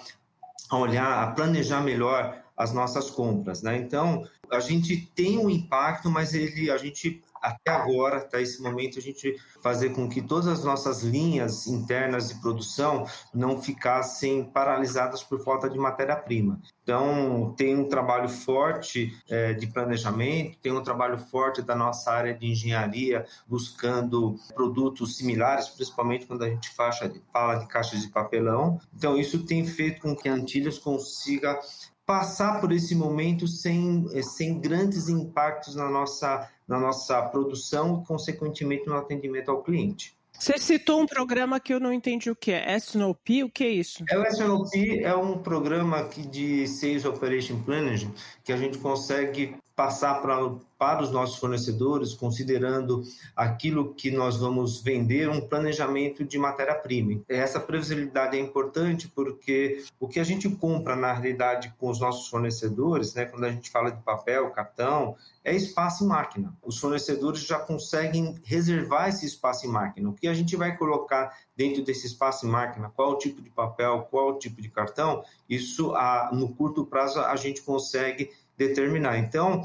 a 0.69 0.77
olhar, 0.77 1.23
a 1.23 1.31
planejar 1.31 1.81
melhor 1.81 2.41
as 2.55 2.73
nossas 2.73 3.09
compras, 3.09 3.61
né? 3.61 3.75
Então, 3.75 4.25
a 4.49 4.61
gente 4.61 4.95
tem 5.13 5.37
um 5.37 5.49
impacto, 5.49 6.09
mas 6.09 6.33
ele, 6.33 6.71
a 6.71 6.77
gente 6.77 7.21
até 7.41 7.71
agora, 7.71 8.17
até 8.17 8.41
esse 8.41 8.61
momento, 8.61 8.97
a 8.97 9.01
gente 9.01 9.35
fazer 9.61 9.89
com 9.89 10.09
que 10.09 10.21
todas 10.21 10.47
as 10.47 10.63
nossas 10.63 11.03
linhas 11.03 11.67
internas 11.67 12.29
de 12.29 12.35
produção 12.41 13.05
não 13.33 13.61
ficassem 13.61 14.43
paralisadas 14.43 15.23
por 15.23 15.43
falta 15.43 15.69
de 15.69 15.77
matéria-prima. 15.77 16.59
Então, 16.83 17.53
tem 17.57 17.75
um 17.75 17.87
trabalho 17.87 18.29
forte 18.29 19.13
é, 19.29 19.53
de 19.53 19.67
planejamento, 19.67 20.57
tem 20.59 20.71
um 20.71 20.81
trabalho 20.81 21.17
forte 21.17 21.61
da 21.61 21.75
nossa 21.75 22.11
área 22.11 22.33
de 22.33 22.47
engenharia, 22.47 23.25
buscando 23.45 24.35
produtos 24.55 25.17
similares, 25.17 25.67
principalmente 25.67 26.25
quando 26.25 26.43
a 26.43 26.49
gente 26.49 26.69
fala 26.73 27.55
de 27.55 27.67
caixas 27.67 28.01
de 28.01 28.07
papelão. 28.07 28.79
Então, 28.95 29.17
isso 29.17 29.45
tem 29.45 29.65
feito 29.65 30.01
com 30.01 30.15
que 30.15 30.29
a 30.29 30.33
Antilhas 30.33 30.79
consiga 30.79 31.59
passar 32.07 32.61
por 32.61 32.71
esse 32.71 32.95
momento 32.95 33.45
sem, 33.47 34.07
eh, 34.13 34.23
sem 34.23 34.59
grandes 34.61 35.09
impactos 35.09 35.75
na 35.75 35.89
nossa, 35.89 36.49
na 36.65 36.79
nossa 36.79 37.21
produção 37.23 38.01
e, 38.01 38.07
consequentemente, 38.07 38.87
no 38.87 38.95
atendimento 38.95 39.51
ao 39.51 39.61
cliente. 39.61 40.15
Você 40.39 40.57
citou 40.57 41.01
um 41.01 41.05
programa 41.05 41.59
que 41.59 41.73
eu 41.73 41.79
não 41.79 41.91
entendi 41.91 42.29
o 42.29 42.35
que 42.35 42.51
é. 42.51 42.77
SNOP, 42.77 43.43
o 43.43 43.49
que 43.49 43.63
é 43.63 43.69
isso? 43.69 44.03
É, 44.09 44.17
o 44.17 44.23
SNOP 44.27 45.03
é 45.03 45.15
um 45.15 45.39
programa 45.39 46.03
de 46.03 46.65
Sales 46.67 47.05
Operation 47.05 47.61
Planning 47.63 48.13
que 48.43 48.53
a 48.53 48.57
gente 48.57 48.77
consegue 48.77 49.55
passar 49.75 50.21
para, 50.21 50.37
para 50.77 51.01
os 51.01 51.11
nossos 51.11 51.37
fornecedores, 51.37 52.13
considerando 52.13 53.03
aquilo 53.35 53.93
que 53.93 54.11
nós 54.11 54.37
vamos 54.37 54.81
vender, 54.81 55.29
um 55.29 55.41
planejamento 55.41 56.23
de 56.23 56.37
matéria-prima. 56.37 57.21
Essa 57.27 57.59
previsibilidade 57.59 58.37
é 58.37 58.39
importante 58.39 59.07
porque 59.07 59.83
o 59.99 60.07
que 60.07 60.19
a 60.19 60.23
gente 60.23 60.47
compra, 60.49 60.95
na 60.95 61.13
realidade, 61.13 61.73
com 61.79 61.89
os 61.89 61.99
nossos 61.99 62.27
fornecedores, 62.27 63.13
né, 63.13 63.25
quando 63.25 63.45
a 63.45 63.51
gente 63.51 63.69
fala 63.69 63.91
de 63.91 64.01
papel, 64.03 64.51
cartão, 64.51 65.15
é 65.43 65.55
espaço 65.55 66.03
em 66.03 66.07
máquina. 66.07 66.53
Os 66.61 66.77
fornecedores 66.77 67.41
já 67.41 67.57
conseguem 67.57 68.35
reservar 68.43 69.07
esse 69.09 69.25
espaço 69.25 69.65
em 69.65 69.69
máquina. 69.69 70.09
O 70.09 70.13
que 70.13 70.27
a 70.27 70.33
gente 70.33 70.55
vai 70.55 70.75
colocar 70.75 71.35
dentro 71.55 71.83
desse 71.83 72.05
espaço 72.05 72.45
em 72.45 72.49
máquina, 72.49 72.91
qual 72.95 73.11
o 73.11 73.17
tipo 73.17 73.41
de 73.41 73.49
papel, 73.49 74.07
qual 74.11 74.31
o 74.31 74.37
tipo 74.37 74.61
de 74.61 74.69
cartão, 74.69 75.23
isso 75.49 75.93
no 76.33 76.53
curto 76.53 76.85
prazo 76.85 77.19
a 77.19 77.35
gente 77.35 77.61
consegue 77.61 78.29
determinar. 78.57 79.17
Então, 79.19 79.63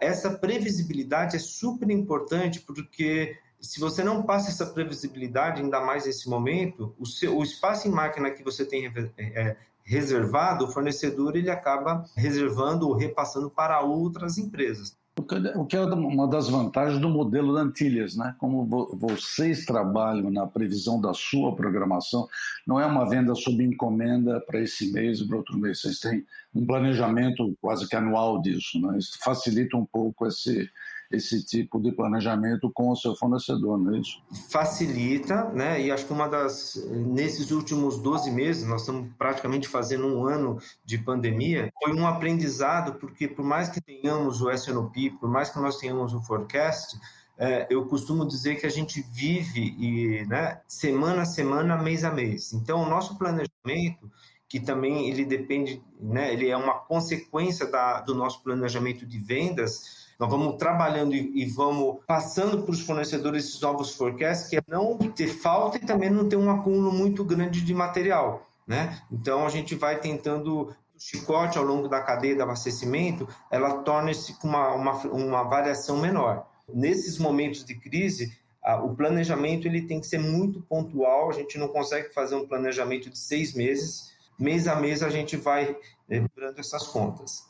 essa 0.00 0.30
previsibilidade 0.30 1.36
é 1.36 1.38
super 1.38 1.90
importante 1.90 2.60
porque 2.60 3.36
se 3.60 3.80
você 3.80 4.02
não 4.02 4.22
passa 4.22 4.50
essa 4.50 4.66
previsibilidade, 4.66 5.60
ainda 5.60 5.80
mais 5.80 6.06
nesse 6.06 6.28
momento, 6.28 6.94
o, 6.98 7.06
seu, 7.06 7.36
o 7.36 7.42
espaço 7.42 7.88
em 7.88 7.90
máquina 7.90 8.30
que 8.30 8.42
você 8.42 8.64
tem 8.64 8.86
é, 9.18 9.56
reservado, 9.88 10.66
o 10.66 10.70
fornecedor 10.70 11.34
ele 11.34 11.50
acaba 11.50 12.04
reservando 12.16 12.86
ou 12.86 12.94
repassando 12.94 13.50
para 13.50 13.80
outras 13.80 14.36
empresas. 14.36 14.97
O 15.18 15.66
que 15.66 15.76
é 15.76 15.82
uma 15.82 16.28
das 16.28 16.48
vantagens 16.48 17.00
do 17.00 17.08
modelo 17.08 17.52
da 17.52 17.62
Antilhas, 17.62 18.16
né? 18.16 18.36
Como 18.38 18.64
vocês 18.94 19.64
trabalham 19.64 20.30
na 20.30 20.46
previsão 20.46 21.00
da 21.00 21.12
sua 21.12 21.56
programação, 21.56 22.28
não 22.64 22.78
é 22.78 22.86
uma 22.86 23.08
venda 23.08 23.34
sob 23.34 23.62
encomenda 23.64 24.40
para 24.40 24.60
esse 24.60 24.92
mês 24.92 25.18
e 25.18 25.26
para 25.26 25.36
outro 25.36 25.58
mês. 25.58 25.80
Vocês 25.80 25.98
têm 25.98 26.24
um 26.54 26.64
planejamento 26.64 27.56
quase 27.60 27.88
que 27.88 27.96
anual 27.96 28.40
disso, 28.40 28.80
né? 28.80 28.96
Isso 28.96 29.18
facilita 29.20 29.76
um 29.76 29.84
pouco 29.84 30.24
esse, 30.26 30.70
esse 31.10 31.44
tipo 31.44 31.80
de 31.80 31.90
planejamento 31.92 32.70
com 32.72 32.90
o 32.90 32.96
seu 32.96 33.16
fornecedor, 33.16 33.78
não 33.78 33.94
é 33.94 33.98
isso? 33.98 34.20
Facilita, 34.50 35.44
né? 35.50 35.80
E 35.80 35.90
acho 35.90 36.06
que 36.06 36.12
uma 36.12 36.28
das. 36.28 36.76
Nesses 36.90 37.50
últimos 37.50 37.98
12 37.98 38.30
meses, 38.30 38.66
nós 38.66 38.82
estamos 38.82 39.10
praticamente 39.16 39.68
fazendo 39.68 40.06
um 40.06 40.26
ano 40.26 40.58
de 40.84 40.98
pandemia, 40.98 41.72
foi 41.82 41.94
um 41.94 42.06
aprendizado, 42.06 42.94
porque 42.98 43.26
por 43.26 43.44
mais 43.44 43.68
que 43.68 43.80
tenhamos 43.80 44.42
o 44.42 44.50
SNOP, 44.50 45.10
por 45.18 45.30
mais 45.30 45.50
que 45.50 45.58
nós 45.58 45.78
tenhamos 45.78 46.12
o 46.12 46.20
forecast, 46.22 46.98
é, 47.38 47.66
eu 47.70 47.86
costumo 47.86 48.26
dizer 48.26 48.56
que 48.56 48.66
a 48.66 48.70
gente 48.70 49.00
vive 49.12 49.74
e, 49.78 50.26
né, 50.26 50.60
semana 50.66 51.22
a 51.22 51.26
semana, 51.26 51.76
mês 51.76 52.04
a 52.04 52.10
mês. 52.10 52.52
Então, 52.52 52.82
o 52.82 52.88
nosso 52.88 53.16
planejamento 53.16 54.10
que 54.48 54.58
também 54.58 55.10
ele 55.10 55.24
depende, 55.24 55.82
né, 56.00 56.32
ele 56.32 56.48
é 56.48 56.56
uma 56.56 56.74
consequência 56.74 57.66
da, 57.66 58.00
do 58.00 58.14
nosso 58.14 58.42
planejamento 58.42 59.04
de 59.04 59.18
vendas, 59.18 60.07
nós 60.18 60.28
vamos 60.28 60.56
trabalhando 60.56 61.14
e, 61.14 61.42
e 61.42 61.44
vamos 61.46 61.98
passando 62.06 62.62
para 62.62 62.72
os 62.72 62.80
fornecedores 62.80 63.44
esses 63.44 63.60
novos 63.60 63.94
forecasts, 63.94 64.48
que 64.48 64.56
é 64.56 64.62
não 64.66 64.96
ter 64.96 65.28
falta 65.28 65.76
e 65.76 65.86
também 65.86 66.10
não 66.10 66.28
ter 66.28 66.36
um 66.36 66.50
acúmulo 66.50 66.90
muito 66.90 67.24
grande 67.24 67.60
de 67.60 67.72
material. 67.72 68.46
Né? 68.66 69.00
Então, 69.10 69.46
a 69.46 69.48
gente 69.48 69.74
vai 69.74 69.98
tentando 69.98 70.62
o 70.62 70.74
chicote 70.98 71.56
ao 71.56 71.64
longo 71.64 71.88
da 71.88 72.02
cadeia 72.02 72.34
de 72.34 72.42
abastecimento, 72.42 73.28
ela 73.50 73.82
torna-se 73.82 74.34
com 74.34 74.48
uma, 74.48 74.74
uma, 74.74 74.92
uma 75.06 75.42
variação 75.44 75.98
menor. 75.98 76.46
Nesses 76.68 77.18
momentos 77.18 77.64
de 77.64 77.74
crise, 77.76 78.36
o 78.82 78.94
planejamento 78.94 79.66
ele 79.66 79.82
tem 79.82 80.00
que 80.00 80.06
ser 80.06 80.18
muito 80.18 80.60
pontual, 80.60 81.30
a 81.30 81.32
gente 81.32 81.56
não 81.56 81.68
consegue 81.68 82.12
fazer 82.12 82.34
um 82.34 82.46
planejamento 82.46 83.08
de 83.08 83.18
seis 83.18 83.54
meses, 83.54 84.12
mês 84.38 84.68
a 84.68 84.76
mês 84.76 85.02
a 85.02 85.08
gente 85.08 85.36
vai 85.36 85.76
lembrando 86.08 86.58
essas 86.58 86.86
contas. 86.86 87.46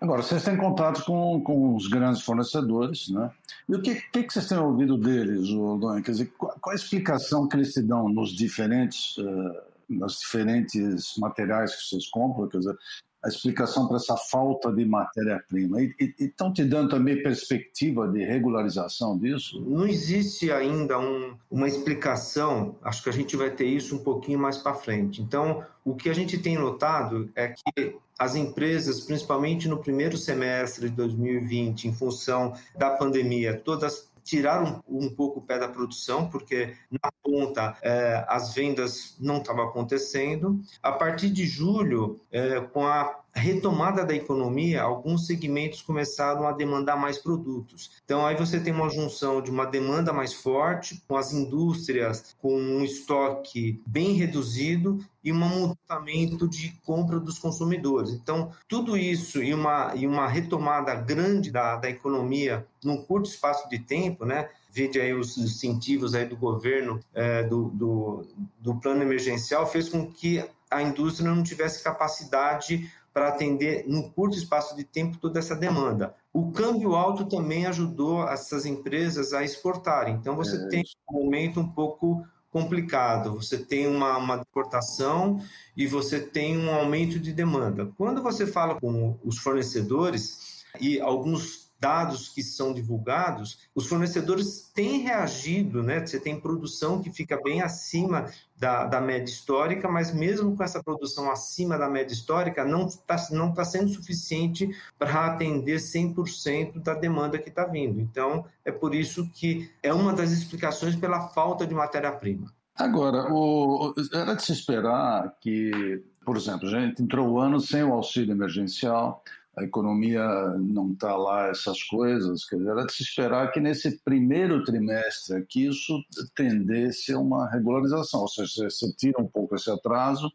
Agora, 0.00 0.22
vocês 0.22 0.44
têm 0.44 0.56
contato 0.56 1.04
com, 1.04 1.40
com 1.42 1.74
os 1.74 1.88
grandes 1.88 2.22
fornecedores, 2.22 3.08
né? 3.08 3.30
E 3.68 3.74
o 3.74 3.82
que, 3.82 3.94
que, 3.94 4.22
que 4.24 4.32
vocês 4.32 4.48
têm 4.48 4.58
ouvido 4.58 4.96
deles, 4.96 5.48
Dom? 5.48 6.00
Quer 6.02 6.12
dizer, 6.12 6.32
qual, 6.38 6.56
qual, 6.60 6.72
a 6.72 6.76
explicação 6.76 7.48
que 7.48 7.56
eles 7.56 7.72
te 7.72 7.82
dão 7.82 8.08
nos 8.08 8.34
diferentes, 8.34 9.16
uh, 9.18 9.62
nos 9.88 10.18
diferentes 10.18 11.16
materiais 11.18 11.74
que 11.74 11.82
vocês 11.82 12.08
compram? 12.10 12.48
Quer 12.48 12.58
dizer, 12.58 12.76
a 13.24 13.28
explicação 13.28 13.86
para 13.86 13.96
essa 13.96 14.16
falta 14.16 14.72
de 14.72 14.84
matéria-prima? 14.84 15.80
E 15.80 15.94
estão 16.18 16.52
te 16.52 16.64
dando 16.64 16.90
também 16.90 17.22
perspectiva 17.22 18.08
de 18.08 18.24
regularização 18.24 19.16
disso? 19.16 19.60
Não 19.60 19.86
existe 19.86 20.50
ainda 20.50 20.98
um, 20.98 21.36
uma 21.50 21.68
explicação, 21.68 22.76
acho 22.82 23.02
que 23.02 23.08
a 23.08 23.12
gente 23.12 23.36
vai 23.36 23.50
ter 23.50 23.66
isso 23.66 23.94
um 23.94 24.02
pouquinho 24.02 24.40
mais 24.40 24.58
para 24.58 24.74
frente. 24.74 25.22
Então, 25.22 25.64
o 25.84 25.94
que 25.94 26.10
a 26.10 26.12
gente 26.12 26.36
tem 26.38 26.58
notado 26.58 27.30
é 27.36 27.48
que 27.48 27.96
as 28.22 28.36
empresas, 28.36 29.00
principalmente 29.00 29.68
no 29.68 29.78
primeiro 29.78 30.16
semestre 30.16 30.88
de 30.88 30.94
2020, 30.94 31.88
em 31.88 31.92
função 31.92 32.54
da 32.76 32.90
pandemia, 32.90 33.60
todas 33.64 34.12
tiraram 34.22 34.80
um, 34.88 35.10
pouco 35.10 35.40
o 35.40 35.42
pé 35.42 35.58
da 35.58 35.66
produção, 35.66 36.30
porque 36.30 36.76
na 36.88 37.10
ponta 37.20 37.76
é, 37.82 38.24
as 38.28 38.54
vendas 38.54 39.16
não 39.18 39.38
estavam 39.38 39.64
acontecendo. 39.64 40.60
A 40.80 40.92
partir 40.92 41.30
de 41.30 41.44
julho, 41.44 42.20
é, 42.30 42.60
com 42.60 42.86
a 42.86 43.21
retomada 43.34 44.04
da 44.04 44.14
economia, 44.14 44.82
alguns 44.82 45.26
segmentos 45.26 45.80
começaram 45.80 46.46
a 46.46 46.52
demandar 46.52 46.96
mais 46.96 47.18
produtos. 47.18 47.90
Então, 48.04 48.26
aí 48.26 48.36
você 48.36 48.60
tem 48.60 48.72
uma 48.72 48.90
junção 48.90 49.40
de 49.40 49.50
uma 49.50 49.64
demanda 49.64 50.12
mais 50.12 50.34
forte, 50.34 51.02
com 51.08 51.16
as 51.16 51.32
indústrias 51.32 52.36
com 52.40 52.54
um 52.54 52.84
estoque 52.84 53.82
bem 53.86 54.12
reduzido 54.12 54.98
e 55.24 55.32
um 55.32 55.36
mutamento 55.36 56.48
de 56.48 56.72
compra 56.84 57.18
dos 57.18 57.38
consumidores. 57.38 58.12
Então, 58.12 58.50
tudo 58.68 58.96
isso 58.96 59.42
e 59.42 59.54
uma, 59.54 59.94
e 59.94 60.06
uma 60.06 60.28
retomada 60.28 60.94
grande 60.94 61.50
da, 61.50 61.76
da 61.76 61.88
economia 61.88 62.66
num 62.84 62.98
curto 62.98 63.28
espaço 63.28 63.68
de 63.68 63.78
tempo, 63.78 64.24
né? 64.24 64.50
Vede 64.68 65.00
aí 65.00 65.12
os 65.12 65.38
incentivos 65.38 66.14
aí 66.14 66.24
do 66.24 66.36
governo, 66.36 66.98
é, 67.14 67.44
do, 67.44 67.68
do, 67.70 68.26
do 68.58 68.74
plano 68.76 69.02
emergencial, 69.02 69.66
fez 69.66 69.88
com 69.88 70.10
que 70.10 70.44
a 70.70 70.82
indústria 70.82 71.30
não 71.30 71.42
tivesse 71.42 71.84
capacidade 71.84 72.90
para 73.12 73.28
atender, 73.28 73.84
num 73.86 74.10
curto 74.10 74.36
espaço 74.36 74.74
de 74.74 74.84
tempo, 74.84 75.18
toda 75.18 75.38
essa 75.38 75.54
demanda. 75.54 76.14
O 76.32 76.50
câmbio 76.50 76.94
alto 76.94 77.26
também 77.26 77.66
ajudou 77.66 78.26
essas 78.26 78.64
empresas 78.64 79.32
a 79.32 79.44
exportarem. 79.44 80.14
Então, 80.14 80.34
você 80.34 80.56
é. 80.56 80.68
tem 80.68 80.84
um 81.10 81.24
momento 81.24 81.60
um 81.60 81.68
pouco 81.68 82.24
complicado. 82.50 83.34
Você 83.34 83.58
tem 83.58 83.86
uma, 83.86 84.16
uma 84.18 84.36
deportação 84.36 85.40
e 85.76 85.86
você 85.86 86.20
tem 86.20 86.58
um 86.58 86.70
aumento 86.70 87.18
de 87.18 87.32
demanda. 87.32 87.90
Quando 87.96 88.22
você 88.22 88.46
fala 88.46 88.78
com 88.78 89.18
os 89.24 89.38
fornecedores 89.38 90.64
e 90.80 91.00
alguns 91.00 91.61
dados 91.82 92.28
que 92.28 92.44
são 92.44 92.72
divulgados, 92.72 93.58
os 93.74 93.88
fornecedores 93.88 94.70
têm 94.72 95.00
reagido, 95.00 95.82
né? 95.82 95.98
Você 95.98 96.20
tem 96.20 96.38
produção 96.38 97.02
que 97.02 97.10
fica 97.10 97.36
bem 97.42 97.60
acima 97.60 98.26
da, 98.56 98.84
da 98.84 99.00
média 99.00 99.32
histórica, 99.32 99.88
mas 99.88 100.14
mesmo 100.14 100.56
com 100.56 100.62
essa 100.62 100.80
produção 100.80 101.28
acima 101.28 101.76
da 101.76 101.90
média 101.90 102.14
histórica, 102.14 102.64
não 102.64 102.86
está 102.86 103.16
não 103.32 103.52
tá 103.52 103.64
sendo 103.64 103.88
suficiente 103.88 104.70
para 104.96 105.26
atender 105.26 105.78
100% 105.78 106.80
da 106.80 106.94
demanda 106.94 107.36
que 107.36 107.48
está 107.48 107.64
vindo. 107.64 108.00
Então, 108.00 108.44
é 108.64 108.70
por 108.70 108.94
isso 108.94 109.28
que 109.30 109.68
é 109.82 109.92
uma 109.92 110.12
das 110.12 110.30
explicações 110.30 110.94
pela 110.94 111.30
falta 111.30 111.66
de 111.66 111.74
matéria-prima. 111.74 112.52
Agora, 112.76 113.26
o, 113.32 113.92
era 114.14 114.34
de 114.34 114.44
se 114.44 114.52
esperar 114.52 115.34
que, 115.40 116.00
por 116.24 116.36
exemplo, 116.36 116.68
a 116.68 116.70
gente 116.70 117.02
entrou 117.02 117.28
o 117.28 117.40
ano 117.40 117.58
sem 117.60 117.82
o 117.82 117.92
auxílio 117.92 118.32
emergencial, 118.32 119.22
a 119.56 119.64
economia 119.64 120.24
não 120.58 120.92
está 120.92 121.14
lá, 121.14 121.48
essas 121.48 121.82
coisas. 121.82 122.44
Quer 122.46 122.56
dizer, 122.56 122.70
era 122.70 122.86
de 122.86 122.92
se 122.92 123.02
esperar 123.02 123.52
que 123.52 123.60
nesse 123.60 123.98
primeiro 124.02 124.64
trimestre 124.64 125.36
aqui 125.36 125.66
isso 125.66 126.02
tendesse 126.34 127.12
a 127.12 127.18
uma 127.18 127.50
regularização, 127.50 128.20
ou 128.20 128.28
seja, 128.28 128.70
você 128.70 128.92
tira 128.94 129.20
um 129.20 129.26
pouco 129.26 129.54
esse 129.54 129.70
atraso, 129.70 130.30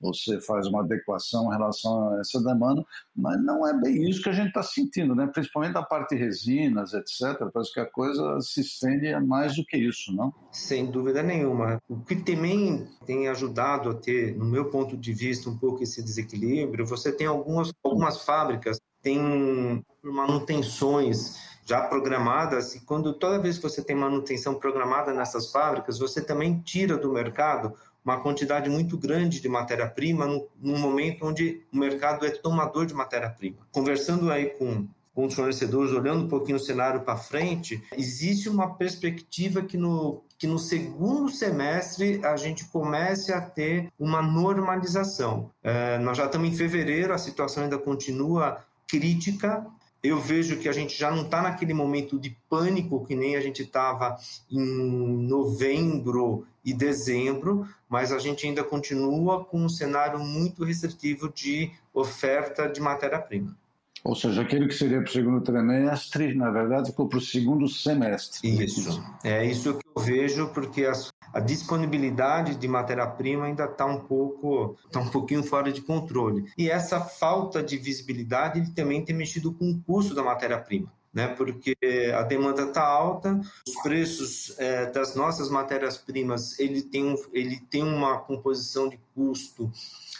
você 0.00 0.40
faz 0.40 0.68
uma 0.68 0.80
adequação 0.80 1.48
em 1.48 1.56
relação 1.56 2.10
a 2.10 2.20
essa 2.20 2.40
demanda, 2.42 2.84
mas 3.14 3.42
não 3.42 3.66
é 3.66 3.76
bem 3.76 4.08
isso 4.08 4.22
que 4.22 4.28
a 4.28 4.32
gente 4.32 4.48
está 4.48 4.62
sentindo, 4.62 5.16
né? 5.16 5.26
principalmente 5.26 5.76
a 5.76 5.82
parte 5.82 6.14
de 6.14 6.22
resinas, 6.22 6.94
etc. 6.94 7.50
Parece 7.52 7.72
que 7.72 7.80
a 7.80 7.86
coisa 7.86 8.40
se 8.40 8.60
estende 8.60 9.08
a 9.08 9.20
mais 9.20 9.56
do 9.56 9.64
que 9.64 9.76
isso, 9.76 10.14
não? 10.14 10.32
Sem 10.52 10.90
dúvida 10.90 11.22
nenhuma. 11.22 11.82
O 11.88 11.98
que 12.00 12.14
também 12.16 12.86
tem 13.04 13.26
ajudado 13.28 13.90
a 13.90 13.94
ter, 13.94 14.36
no 14.36 14.44
meu 14.44 14.66
ponto 14.66 14.96
de 14.96 15.12
vista, 15.12 15.50
um 15.50 15.58
pouco 15.58 15.82
esse 15.82 16.02
desequilíbrio, 16.02 16.86
você 16.86 17.10
tem 17.10 17.26
algumas, 17.26 17.72
algumas 17.82 18.22
fábricas 18.22 18.59
tem 19.02 19.84
manutenções 20.02 21.38
já 21.64 21.82
programadas 21.82 22.74
e 22.74 22.80
quando 22.80 23.12
toda 23.12 23.38
vez 23.38 23.56
que 23.56 23.62
você 23.62 23.82
tem 23.82 23.94
manutenção 23.94 24.54
programada 24.56 25.12
nessas 25.12 25.52
fábricas, 25.52 25.98
você 25.98 26.20
também 26.20 26.60
tira 26.60 26.96
do 26.96 27.12
mercado 27.12 27.74
uma 28.04 28.20
quantidade 28.20 28.68
muito 28.68 28.96
grande 28.96 29.40
de 29.40 29.48
matéria-prima 29.48 30.26
num 30.60 30.78
momento 30.78 31.24
onde 31.24 31.62
o 31.72 31.76
mercado 31.76 32.26
é 32.26 32.30
tomador 32.30 32.86
de 32.86 32.94
matéria-prima. 32.94 33.58
Conversando 33.70 34.32
aí 34.32 34.46
com, 34.46 34.88
com 35.14 35.26
os 35.26 35.34
fornecedores, 35.34 35.92
olhando 35.92 36.24
um 36.24 36.28
pouquinho 36.28 36.56
o 36.56 36.60
cenário 36.60 37.02
para 37.02 37.16
frente, 37.16 37.82
existe 37.96 38.48
uma 38.48 38.74
perspectiva 38.74 39.62
que 39.62 39.76
no, 39.76 40.24
que 40.40 40.46
no 40.46 40.58
segundo 40.58 41.28
semestre 41.28 42.24
a 42.24 42.34
gente 42.34 42.64
comece 42.64 43.30
a 43.30 43.42
ter 43.42 43.92
uma 43.98 44.22
normalização. 44.22 45.50
É, 45.62 45.98
nós 45.98 46.16
já 46.16 46.24
estamos 46.24 46.48
em 46.48 46.56
fevereiro, 46.56 47.12
a 47.12 47.18
situação 47.18 47.64
ainda 47.64 47.76
continua 47.76 48.64
crítica. 48.88 49.66
Eu 50.02 50.18
vejo 50.18 50.56
que 50.56 50.66
a 50.66 50.72
gente 50.72 50.98
já 50.98 51.10
não 51.10 51.24
está 51.24 51.42
naquele 51.42 51.74
momento 51.74 52.18
de 52.18 52.34
pânico 52.48 53.04
que 53.04 53.14
nem 53.14 53.36
a 53.36 53.40
gente 53.42 53.64
estava 53.64 54.16
em 54.50 55.28
novembro 55.28 56.46
e 56.64 56.72
dezembro, 56.72 57.68
mas 57.86 58.10
a 58.10 58.18
gente 58.18 58.46
ainda 58.46 58.64
continua 58.64 59.44
com 59.44 59.62
um 59.62 59.68
cenário 59.68 60.18
muito 60.18 60.64
restritivo 60.64 61.30
de 61.30 61.70
oferta 61.92 62.66
de 62.66 62.80
matéria-prima. 62.80 63.54
Ou 64.02 64.14
seja, 64.14 64.42
aquele 64.42 64.66
que 64.66 64.74
seria 64.74 64.98
para 65.00 65.10
o 65.10 65.12
segundo 65.12 65.40
trimestre, 65.42 66.34
na 66.34 66.50
verdade, 66.50 66.90
ficou 66.90 67.08
para 67.08 67.18
o 67.18 67.22
segundo 67.22 67.68
semestre. 67.68 68.48
Isso. 68.64 69.02
É 69.22 69.44
isso 69.44 69.74
que 69.74 69.86
eu 69.94 70.02
vejo, 70.02 70.48
porque 70.48 70.86
a 71.32 71.40
disponibilidade 71.40 72.54
de 72.54 72.66
matéria-prima 72.66 73.46
ainda 73.46 73.64
está 73.64 73.84
um 73.84 74.00
pouco, 74.00 74.76
está 74.86 75.00
um 75.00 75.08
pouquinho 75.08 75.42
fora 75.42 75.70
de 75.70 75.82
controle. 75.82 76.50
E 76.56 76.70
essa 76.70 77.00
falta 77.00 77.62
de 77.62 77.76
visibilidade 77.76 78.58
ele 78.58 78.70
também 78.70 79.04
tem 79.04 79.14
mexido 79.14 79.52
com 79.52 79.70
o 79.70 79.80
custo 79.82 80.14
da 80.14 80.22
matéria-prima. 80.22 80.92
Né, 81.12 81.26
porque 81.26 81.76
a 82.16 82.22
demanda 82.22 82.62
está 82.62 82.86
alta, 82.86 83.40
os 83.66 83.82
preços 83.82 84.54
é, 84.60 84.86
das 84.92 85.16
nossas 85.16 85.50
matérias-primas 85.50 86.56
ele 86.56 86.82
tem, 86.82 87.04
um, 87.04 87.16
ele 87.32 87.58
tem 87.68 87.82
uma 87.82 88.20
composição 88.20 88.88
de 88.88 88.96
custo 89.12 89.72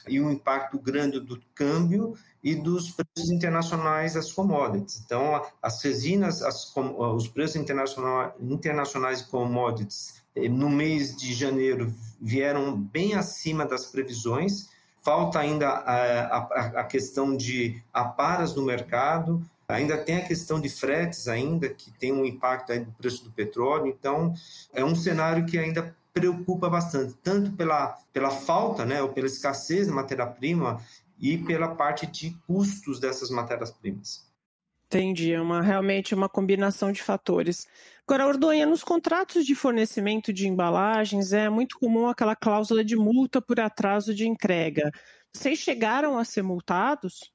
e 0.08 0.20
um 0.20 0.32
impacto 0.32 0.80
grande 0.80 1.20
do 1.20 1.40
câmbio 1.54 2.16
e 2.42 2.54
dos 2.54 2.90
preços 2.90 3.30
internacionais 3.30 4.14
das 4.14 4.32
commodities. 4.32 5.02
Então, 5.04 5.42
as 5.62 5.82
resinas, 5.82 6.42
as, 6.42 6.75
os 6.75 7.28
preços 7.28 7.56
internacionais, 7.56 9.18
de 9.18 9.25
commodities 9.30 10.14
eh, 10.35 10.49
no 10.49 10.70
mês 10.70 11.14
de 11.16 11.35
janeiro 11.35 11.92
vieram 12.20 12.75
bem 12.76 13.14
acima 13.14 13.66
das 13.66 13.87
previsões. 13.87 14.70
Falta 15.02 15.38
ainda 15.38 15.68
a, 15.68 16.37
a, 16.37 16.64
a 16.80 16.85
questão 16.85 17.37
de 17.37 17.82
aparas 17.92 18.54
no 18.54 18.62
mercado, 18.62 19.42
ainda 19.68 19.97
tem 19.97 20.16
a 20.16 20.25
questão 20.25 20.61
de 20.61 20.68
fretes 20.68 21.28
ainda, 21.28 21.68
que 21.68 21.90
tem 21.92 22.12
um 22.12 22.25
impacto 22.25 22.73
aí 22.73 22.80
do 22.80 22.92
preço 22.92 23.25
do 23.25 23.30
petróleo. 23.30 23.87
Então, 23.87 24.35
é 24.73 24.85
um 24.85 24.94
cenário 24.94 25.47
que 25.47 25.59
ainda 25.59 25.94
preocupa 26.12 26.68
bastante, 26.68 27.14
tanto 27.23 27.52
pela, 27.52 27.97
pela 28.12 28.30
falta, 28.30 28.85
né, 28.85 29.00
ou 29.00 29.11
pela 29.11 29.26
escassez 29.26 29.87
de 29.87 29.92
matéria-prima 29.92 30.80
e 31.21 31.37
pela 31.39 31.75
parte 31.75 32.07
de 32.07 32.37
custos 32.47 32.99
dessas 32.99 33.31
matérias-primas. 33.31 34.29
Entendi, 34.87 35.33
é 35.33 35.41
uma, 35.41 35.62
realmente 35.62 36.17
uma 36.17 36.29
combinação 36.29 36.91
de 36.91 37.00
fatores. 37.00 37.65
Agora, 38.04 38.26
Ordonha, 38.26 38.67
nos 38.67 38.83
contratos 38.83 39.47
de 39.47 39.54
fornecimento 39.54 40.33
de 40.33 40.49
embalagens 40.49 41.33
é 41.33 41.49
muito 41.49 41.78
comum 41.78 42.09
aquela 42.09 42.35
cláusula 42.35 42.85
de 42.85 42.97
multa 42.97 43.41
por 43.41 43.61
atraso 43.61 44.13
de 44.13 44.26
entrega. 44.26 44.91
Vocês 45.33 45.61
chegaram 45.61 46.19
a 46.19 46.25
ser 46.25 46.43
multados? 46.43 47.33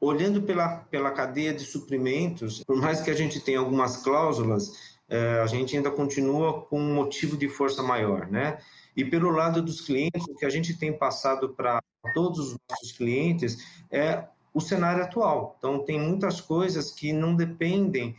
Olhando 0.00 0.40
pela, 0.42 0.78
pela 0.90 1.10
cadeia 1.10 1.52
de 1.52 1.62
suprimentos, 1.62 2.64
por 2.64 2.76
mais 2.76 3.02
que 3.02 3.10
a 3.10 3.14
gente 3.14 3.38
tenha 3.38 3.58
algumas 3.58 3.98
cláusulas, 3.98 4.96
é, 5.06 5.40
a 5.42 5.46
gente 5.46 5.76
ainda 5.76 5.90
continua 5.90 6.62
com 6.62 6.80
um 6.80 6.94
motivo 6.94 7.36
de 7.36 7.48
força 7.48 7.82
maior, 7.82 8.26
né? 8.30 8.58
E 8.96 9.04
pelo 9.04 9.30
lado 9.30 9.62
dos 9.62 9.80
clientes, 9.80 10.22
o 10.28 10.34
que 10.34 10.44
a 10.44 10.50
gente 10.50 10.76
tem 10.76 10.92
passado 10.92 11.50
para 11.50 11.82
todos 12.14 12.38
os 12.52 12.56
nossos 12.70 12.92
clientes 12.92 13.58
é 13.90 14.24
o 14.52 14.60
cenário 14.60 15.02
atual. 15.02 15.56
Então, 15.58 15.84
tem 15.84 16.00
muitas 16.00 16.40
coisas 16.40 16.90
que 16.90 17.12
não 17.12 17.34
dependem 17.34 18.14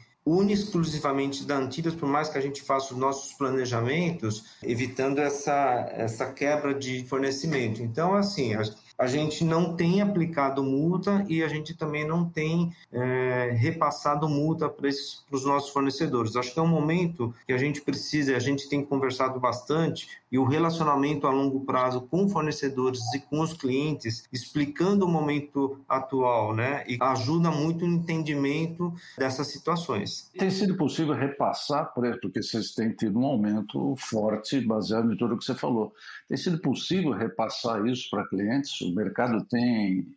exclusivamente 0.49 1.45
da 1.45 1.57
Antilhas, 1.57 1.93
por 1.93 2.09
mais 2.09 2.29
que 2.29 2.37
a 2.37 2.41
gente 2.41 2.61
faça 2.63 2.93
os 2.93 2.99
nossos 2.99 3.33
planejamentos, 3.33 4.57
evitando 4.63 5.19
essa, 5.19 5.87
essa 5.91 6.33
quebra 6.33 6.73
de 6.73 7.05
fornecimento. 7.05 7.83
Então, 7.83 8.15
assim, 8.15 8.53
a 8.97 9.07
gente 9.07 9.43
não 9.43 9.75
tem 9.75 10.01
aplicado 10.01 10.63
multa 10.63 11.25
e 11.27 11.43
a 11.43 11.47
gente 11.47 11.73
também 11.73 12.07
não 12.07 12.27
tem 12.27 12.71
é, 12.91 13.51
repassado 13.55 14.27
multa 14.27 14.69
para 14.69 14.87
os 14.87 15.45
nossos 15.45 15.69
fornecedores. 15.71 16.35
Acho 16.35 16.53
que 16.53 16.59
é 16.59 16.61
um 16.61 16.67
momento 16.67 17.33
que 17.45 17.53
a 17.53 17.57
gente 17.57 17.81
precisa, 17.81 18.35
a 18.35 18.39
gente 18.39 18.69
tem 18.69 18.83
conversado 18.83 19.39
bastante, 19.39 20.07
e 20.31 20.37
o 20.37 20.43
relacionamento 20.43 21.27
a 21.27 21.31
longo 21.31 21.61
prazo 21.61 22.01
com 22.01 22.27
fornecedores 22.27 23.01
e 23.13 23.19
com 23.19 23.39
os 23.39 23.53
clientes, 23.53 24.27
explicando 24.33 25.05
o 25.05 25.07
momento 25.07 25.79
atual, 25.87 26.53
né? 26.53 26.83
E 26.87 26.97
ajuda 26.99 27.49
muito 27.49 27.85
no 27.87 27.95
entendimento 27.95 28.93
dessas 29.17 29.47
situações. 29.47 30.29
Tem 30.37 30.49
sido 30.49 30.75
possível 30.75 31.13
repassar, 31.13 31.93
porque 31.93 32.43
vocês 32.43 32.73
têm 32.73 32.91
tido 32.91 33.17
um 33.17 33.25
aumento 33.25 33.95
forte 33.97 34.59
baseado 34.59 35.11
em 35.11 35.15
tudo 35.15 35.35
o 35.35 35.37
que 35.37 35.45
você 35.45 35.55
falou. 35.55 35.93
Tem 36.27 36.37
sido 36.37 36.59
possível 36.59 37.11
repassar 37.11 37.85
isso 37.85 38.09
para 38.09 38.27
clientes? 38.27 38.84
O 38.91 38.95
mercado 38.95 39.43
tem 39.45 40.07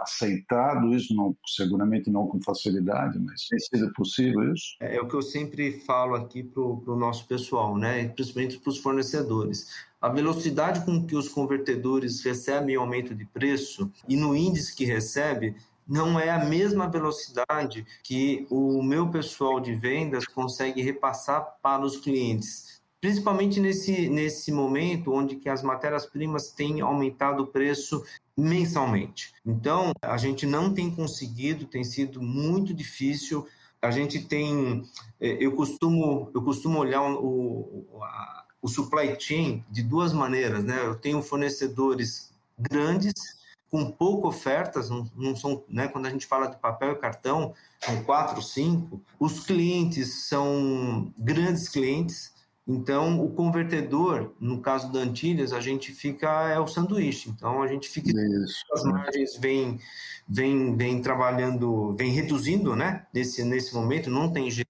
aceitado 0.00 0.94
isso, 0.94 1.14
não, 1.14 1.36
seguramente 1.46 2.10
não 2.10 2.26
com 2.26 2.40
facilidade, 2.40 3.18
mas 3.18 3.46
tem 3.48 3.58
sido 3.58 3.92
possível 3.92 4.52
isso? 4.52 4.76
É, 4.80 4.96
é 4.96 5.00
o 5.00 5.08
que 5.08 5.14
eu 5.14 5.22
sempre 5.22 5.80
falo 5.80 6.14
aqui 6.14 6.42
para 6.42 6.62
o 6.62 6.96
nosso 6.96 7.26
pessoal, 7.26 7.76
né? 7.76 8.08
principalmente 8.08 8.58
para 8.58 8.70
os 8.70 8.78
fornecedores. 8.78 9.68
A 10.00 10.08
velocidade 10.08 10.84
com 10.84 11.04
que 11.04 11.16
os 11.16 11.28
convertedores 11.28 12.22
recebem 12.22 12.76
o 12.76 12.80
aumento 12.80 13.14
de 13.14 13.24
preço 13.24 13.90
e 14.08 14.16
no 14.16 14.34
índice 14.36 14.74
que 14.74 14.84
recebe 14.84 15.56
não 15.88 16.20
é 16.20 16.28
a 16.28 16.44
mesma 16.44 16.86
velocidade 16.86 17.86
que 18.02 18.46
o 18.50 18.82
meu 18.82 19.08
pessoal 19.10 19.58
de 19.58 19.74
vendas 19.74 20.26
consegue 20.26 20.82
repassar 20.82 21.56
para 21.62 21.84
os 21.84 21.96
clientes 21.96 22.77
principalmente 23.00 23.60
nesse, 23.60 24.08
nesse 24.08 24.50
momento 24.50 25.12
onde 25.12 25.36
que 25.36 25.48
as 25.48 25.62
matérias-primas 25.62 26.50
têm 26.50 26.80
aumentado 26.80 27.44
o 27.44 27.46
preço 27.46 28.04
mensalmente. 28.36 29.32
Então, 29.44 29.92
a 30.02 30.16
gente 30.16 30.46
não 30.46 30.72
tem 30.72 30.90
conseguido, 30.90 31.66
tem 31.66 31.84
sido 31.84 32.20
muito 32.22 32.74
difícil. 32.74 33.46
A 33.80 33.90
gente 33.90 34.20
tem, 34.20 34.82
é, 35.20 35.36
eu 35.40 35.54
costumo, 35.54 36.30
eu 36.34 36.42
costumo 36.42 36.78
olhar 36.78 37.02
o, 37.02 37.84
a, 38.02 38.44
o 38.60 38.68
supply 38.68 39.16
chain 39.18 39.64
de 39.70 39.82
duas 39.82 40.12
maneiras, 40.12 40.64
né? 40.64 40.80
Eu 40.84 40.96
tenho 40.96 41.22
fornecedores 41.22 42.32
grandes 42.58 43.38
com 43.70 43.90
pouca 43.90 44.28
ofertas, 44.28 44.88
não, 44.88 45.04
não 45.14 45.36
são, 45.36 45.62
né? 45.68 45.88
Quando 45.88 46.06
a 46.06 46.10
gente 46.10 46.26
fala 46.26 46.46
de 46.46 46.56
papel 46.56 46.92
e 46.92 46.96
cartão, 46.96 47.54
são 47.80 48.02
quatro, 48.02 48.42
cinco. 48.42 49.00
Os 49.20 49.44
clientes 49.44 50.26
são 50.26 51.12
grandes 51.16 51.68
clientes 51.68 52.37
então, 52.68 53.24
o 53.24 53.30
convertedor, 53.30 54.32
no 54.38 54.60
caso 54.60 54.92
da 54.92 54.98
Antilhas, 55.00 55.54
a 55.54 55.60
gente 55.60 55.90
fica, 55.90 56.50
é 56.50 56.60
o 56.60 56.66
sanduíche. 56.66 57.30
Então, 57.30 57.62
a 57.62 57.66
gente 57.66 57.88
fica, 57.88 58.10
Isso. 58.10 58.62
as 58.74 58.84
margens 58.84 59.38
vem, 59.38 59.80
vem, 60.28 60.76
vem 60.76 61.00
trabalhando, 61.00 61.96
vem 61.96 62.10
reduzindo, 62.10 62.76
né, 62.76 63.06
nesse, 63.12 63.42
nesse 63.42 63.74
momento, 63.74 64.10
não 64.10 64.30
tem 64.30 64.50
jeito. 64.50 64.68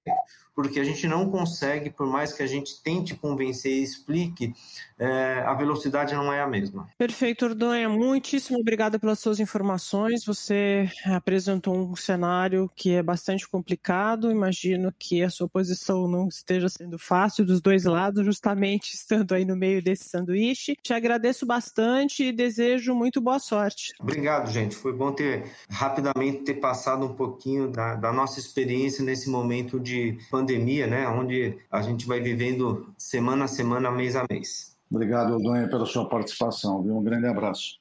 porque 0.54 0.78
a 0.78 0.84
gente 0.84 1.08
não 1.08 1.28
consegue, 1.28 1.90
por 1.90 2.06
mais 2.06 2.32
que 2.32 2.42
a 2.42 2.46
gente 2.46 2.80
tente 2.82 3.16
convencer 3.16 3.72
e 3.72 3.82
explique, 3.82 4.54
é, 4.98 5.42
a 5.46 5.54
velocidade 5.54 6.14
não 6.14 6.32
é 6.32 6.40
a 6.40 6.46
mesma. 6.46 6.88
Perfeito, 6.98 7.44
Ordonha. 7.44 7.88
Muitíssimo 7.88 8.58
obrigada 8.58 8.98
pelas 8.98 9.18
suas 9.18 9.38
informações. 9.38 10.24
Você 10.24 10.90
apresentou 11.06 11.76
um 11.76 11.94
cenário 11.94 12.70
que 12.74 12.94
é 12.94 13.02
bastante 13.02 13.48
complicado. 13.48 14.30
Imagino 14.30 14.92
que 14.98 15.22
a 15.22 15.30
sua 15.30 15.48
posição 15.48 16.08
não 16.08 16.28
esteja 16.28 16.68
sendo 16.68 16.98
fácil 16.98 17.44
dos 17.44 17.60
dois 17.60 17.84
lados, 17.84 18.24
justamente 18.24 18.94
estando 18.94 19.34
aí 19.34 19.44
no 19.44 19.56
meio 19.56 19.82
desse 19.82 20.08
sanduíche. 20.08 20.74
Te 20.82 20.92
agradeço 20.92 21.46
bastante 21.46 22.24
e 22.24 22.32
desejo 22.32 22.94
muito 22.94 23.20
boa 23.20 23.38
sorte. 23.38 23.92
Obrigado, 24.00 24.50
gente. 24.50 24.74
Foi 24.74 24.92
bom 24.92 25.12
ter 25.12 25.44
rapidamente 25.70 26.42
ter 26.42 26.54
passado 26.54 27.06
um 27.06 27.14
pouquinho 27.14 27.70
da, 27.70 27.94
da 27.94 28.12
nossa 28.12 28.40
experiência 28.40 29.04
nesse 29.04 29.30
momento 29.30 29.78
de 29.78 30.18
pandemia, 30.30 30.86
né, 30.86 31.06
onde 31.08 31.58
a 31.70 31.82
gente 31.82 32.06
vai 32.06 32.20
vivendo 32.20 32.92
semana 32.96 33.44
a 33.44 33.48
semana, 33.48 33.90
mês 33.90 34.16
a 34.16 34.24
mês. 34.30 34.77
Obrigado, 34.90 35.36
Odonha, 35.36 35.68
pela 35.68 35.86
sua 35.86 36.08
participação. 36.08 36.80
Um 36.80 37.02
grande 37.02 37.26
abraço. 37.26 37.78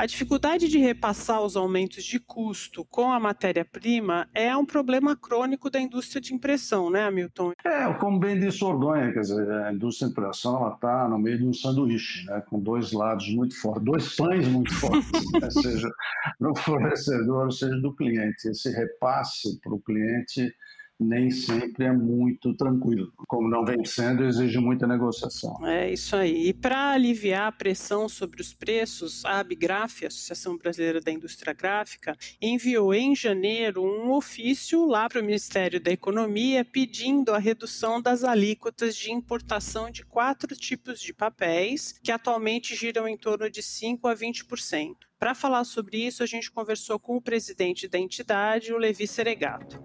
A 0.00 0.06
dificuldade 0.06 0.68
de 0.68 0.78
repassar 0.78 1.42
os 1.42 1.56
aumentos 1.56 2.04
de 2.04 2.20
custo 2.20 2.84
com 2.84 3.10
a 3.10 3.18
matéria-prima 3.18 4.28
é 4.32 4.56
um 4.56 4.64
problema 4.64 5.16
crônico 5.16 5.68
da 5.68 5.80
indústria 5.80 6.20
de 6.20 6.32
impressão, 6.32 6.88
né, 6.88 7.08
Hamilton? 7.08 7.50
É, 7.64 7.92
como 7.94 8.20
bem 8.20 8.38
disse 8.38 8.62
Ordonha, 8.62 9.12
quer 9.12 9.22
dizer, 9.22 9.50
a 9.50 9.72
indústria 9.72 10.06
de 10.06 10.12
impressão 10.12 10.72
está 10.72 11.08
no 11.08 11.18
meio 11.18 11.38
de 11.38 11.46
um 11.48 11.52
sanduíche, 11.52 12.24
né, 12.26 12.40
com 12.48 12.60
dois 12.60 12.92
lados 12.92 13.28
muito 13.34 13.60
fortes, 13.60 13.84
dois 13.84 14.14
pães 14.14 14.46
muito 14.46 14.72
fortes, 14.72 15.10
né, 15.42 15.50
seja 15.50 15.90
no 16.38 16.54
fornecedor, 16.54 17.52
seja 17.52 17.76
do 17.80 17.92
cliente. 17.92 18.50
Esse 18.50 18.70
repasse 18.70 19.60
para 19.60 19.74
o 19.74 19.80
cliente 19.80 20.54
nem 20.98 21.30
sempre 21.30 21.84
é 21.84 21.92
muito 21.92 22.54
tranquilo. 22.54 23.12
Como 23.26 23.48
não 23.48 23.64
vem 23.64 23.84
sendo, 23.84 24.24
exige 24.24 24.58
muita 24.58 24.86
negociação. 24.86 25.66
É 25.66 25.92
isso 25.92 26.16
aí. 26.16 26.48
E 26.48 26.52
para 26.52 26.92
aliviar 26.92 27.48
a 27.48 27.52
pressão 27.52 28.08
sobre 28.08 28.40
os 28.40 28.52
preços, 28.52 29.24
a 29.24 29.38
Abgraf, 29.38 30.04
a 30.04 30.08
Associação 30.08 30.56
Brasileira 30.56 31.00
da 31.00 31.12
Indústria 31.12 31.52
Gráfica, 31.52 32.16
enviou 32.40 32.92
em 32.92 33.14
janeiro 33.14 33.82
um 33.82 34.10
ofício 34.12 34.86
lá 34.86 35.08
para 35.08 35.20
o 35.20 35.24
Ministério 35.24 35.80
da 35.80 35.92
Economia 35.92 36.64
pedindo 36.64 37.32
a 37.32 37.38
redução 37.38 38.00
das 38.00 38.24
alíquotas 38.24 38.96
de 38.96 39.12
importação 39.12 39.90
de 39.90 40.04
quatro 40.04 40.54
tipos 40.56 41.00
de 41.00 41.12
papéis, 41.12 41.98
que 42.02 42.10
atualmente 42.10 42.74
giram 42.74 43.06
em 43.06 43.16
torno 43.16 43.50
de 43.50 43.62
5 43.62 44.08
a 44.08 44.14
20%. 44.14 44.96
Para 45.18 45.34
falar 45.34 45.64
sobre 45.64 45.98
isso, 45.98 46.22
a 46.22 46.26
gente 46.26 46.50
conversou 46.50 46.98
com 46.98 47.16
o 47.16 47.22
presidente 47.22 47.88
da 47.88 47.98
entidade, 47.98 48.72
o 48.72 48.78
Levi 48.78 49.06
Seregato. 49.06 49.82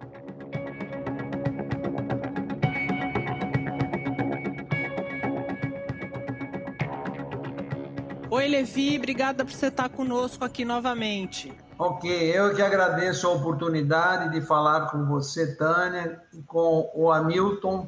Oi, 8.35 8.47
Levi, 8.47 8.97
obrigada 8.97 9.45
por 9.45 9.53
você 9.53 9.67
estar 9.67 9.89
conosco 9.89 10.43
aqui 10.43 10.65
novamente. 10.65 11.53
Ok, 11.77 12.09
eu 12.11 12.55
que 12.55 12.63
agradeço 12.63 13.27
a 13.27 13.29
oportunidade 13.29 14.31
de 14.31 14.41
falar 14.41 14.89
com 14.89 15.05
você, 15.05 15.55
Tânia, 15.55 16.19
e 16.33 16.41
com 16.41 16.89
o 16.95 17.11
Hamilton, 17.11 17.87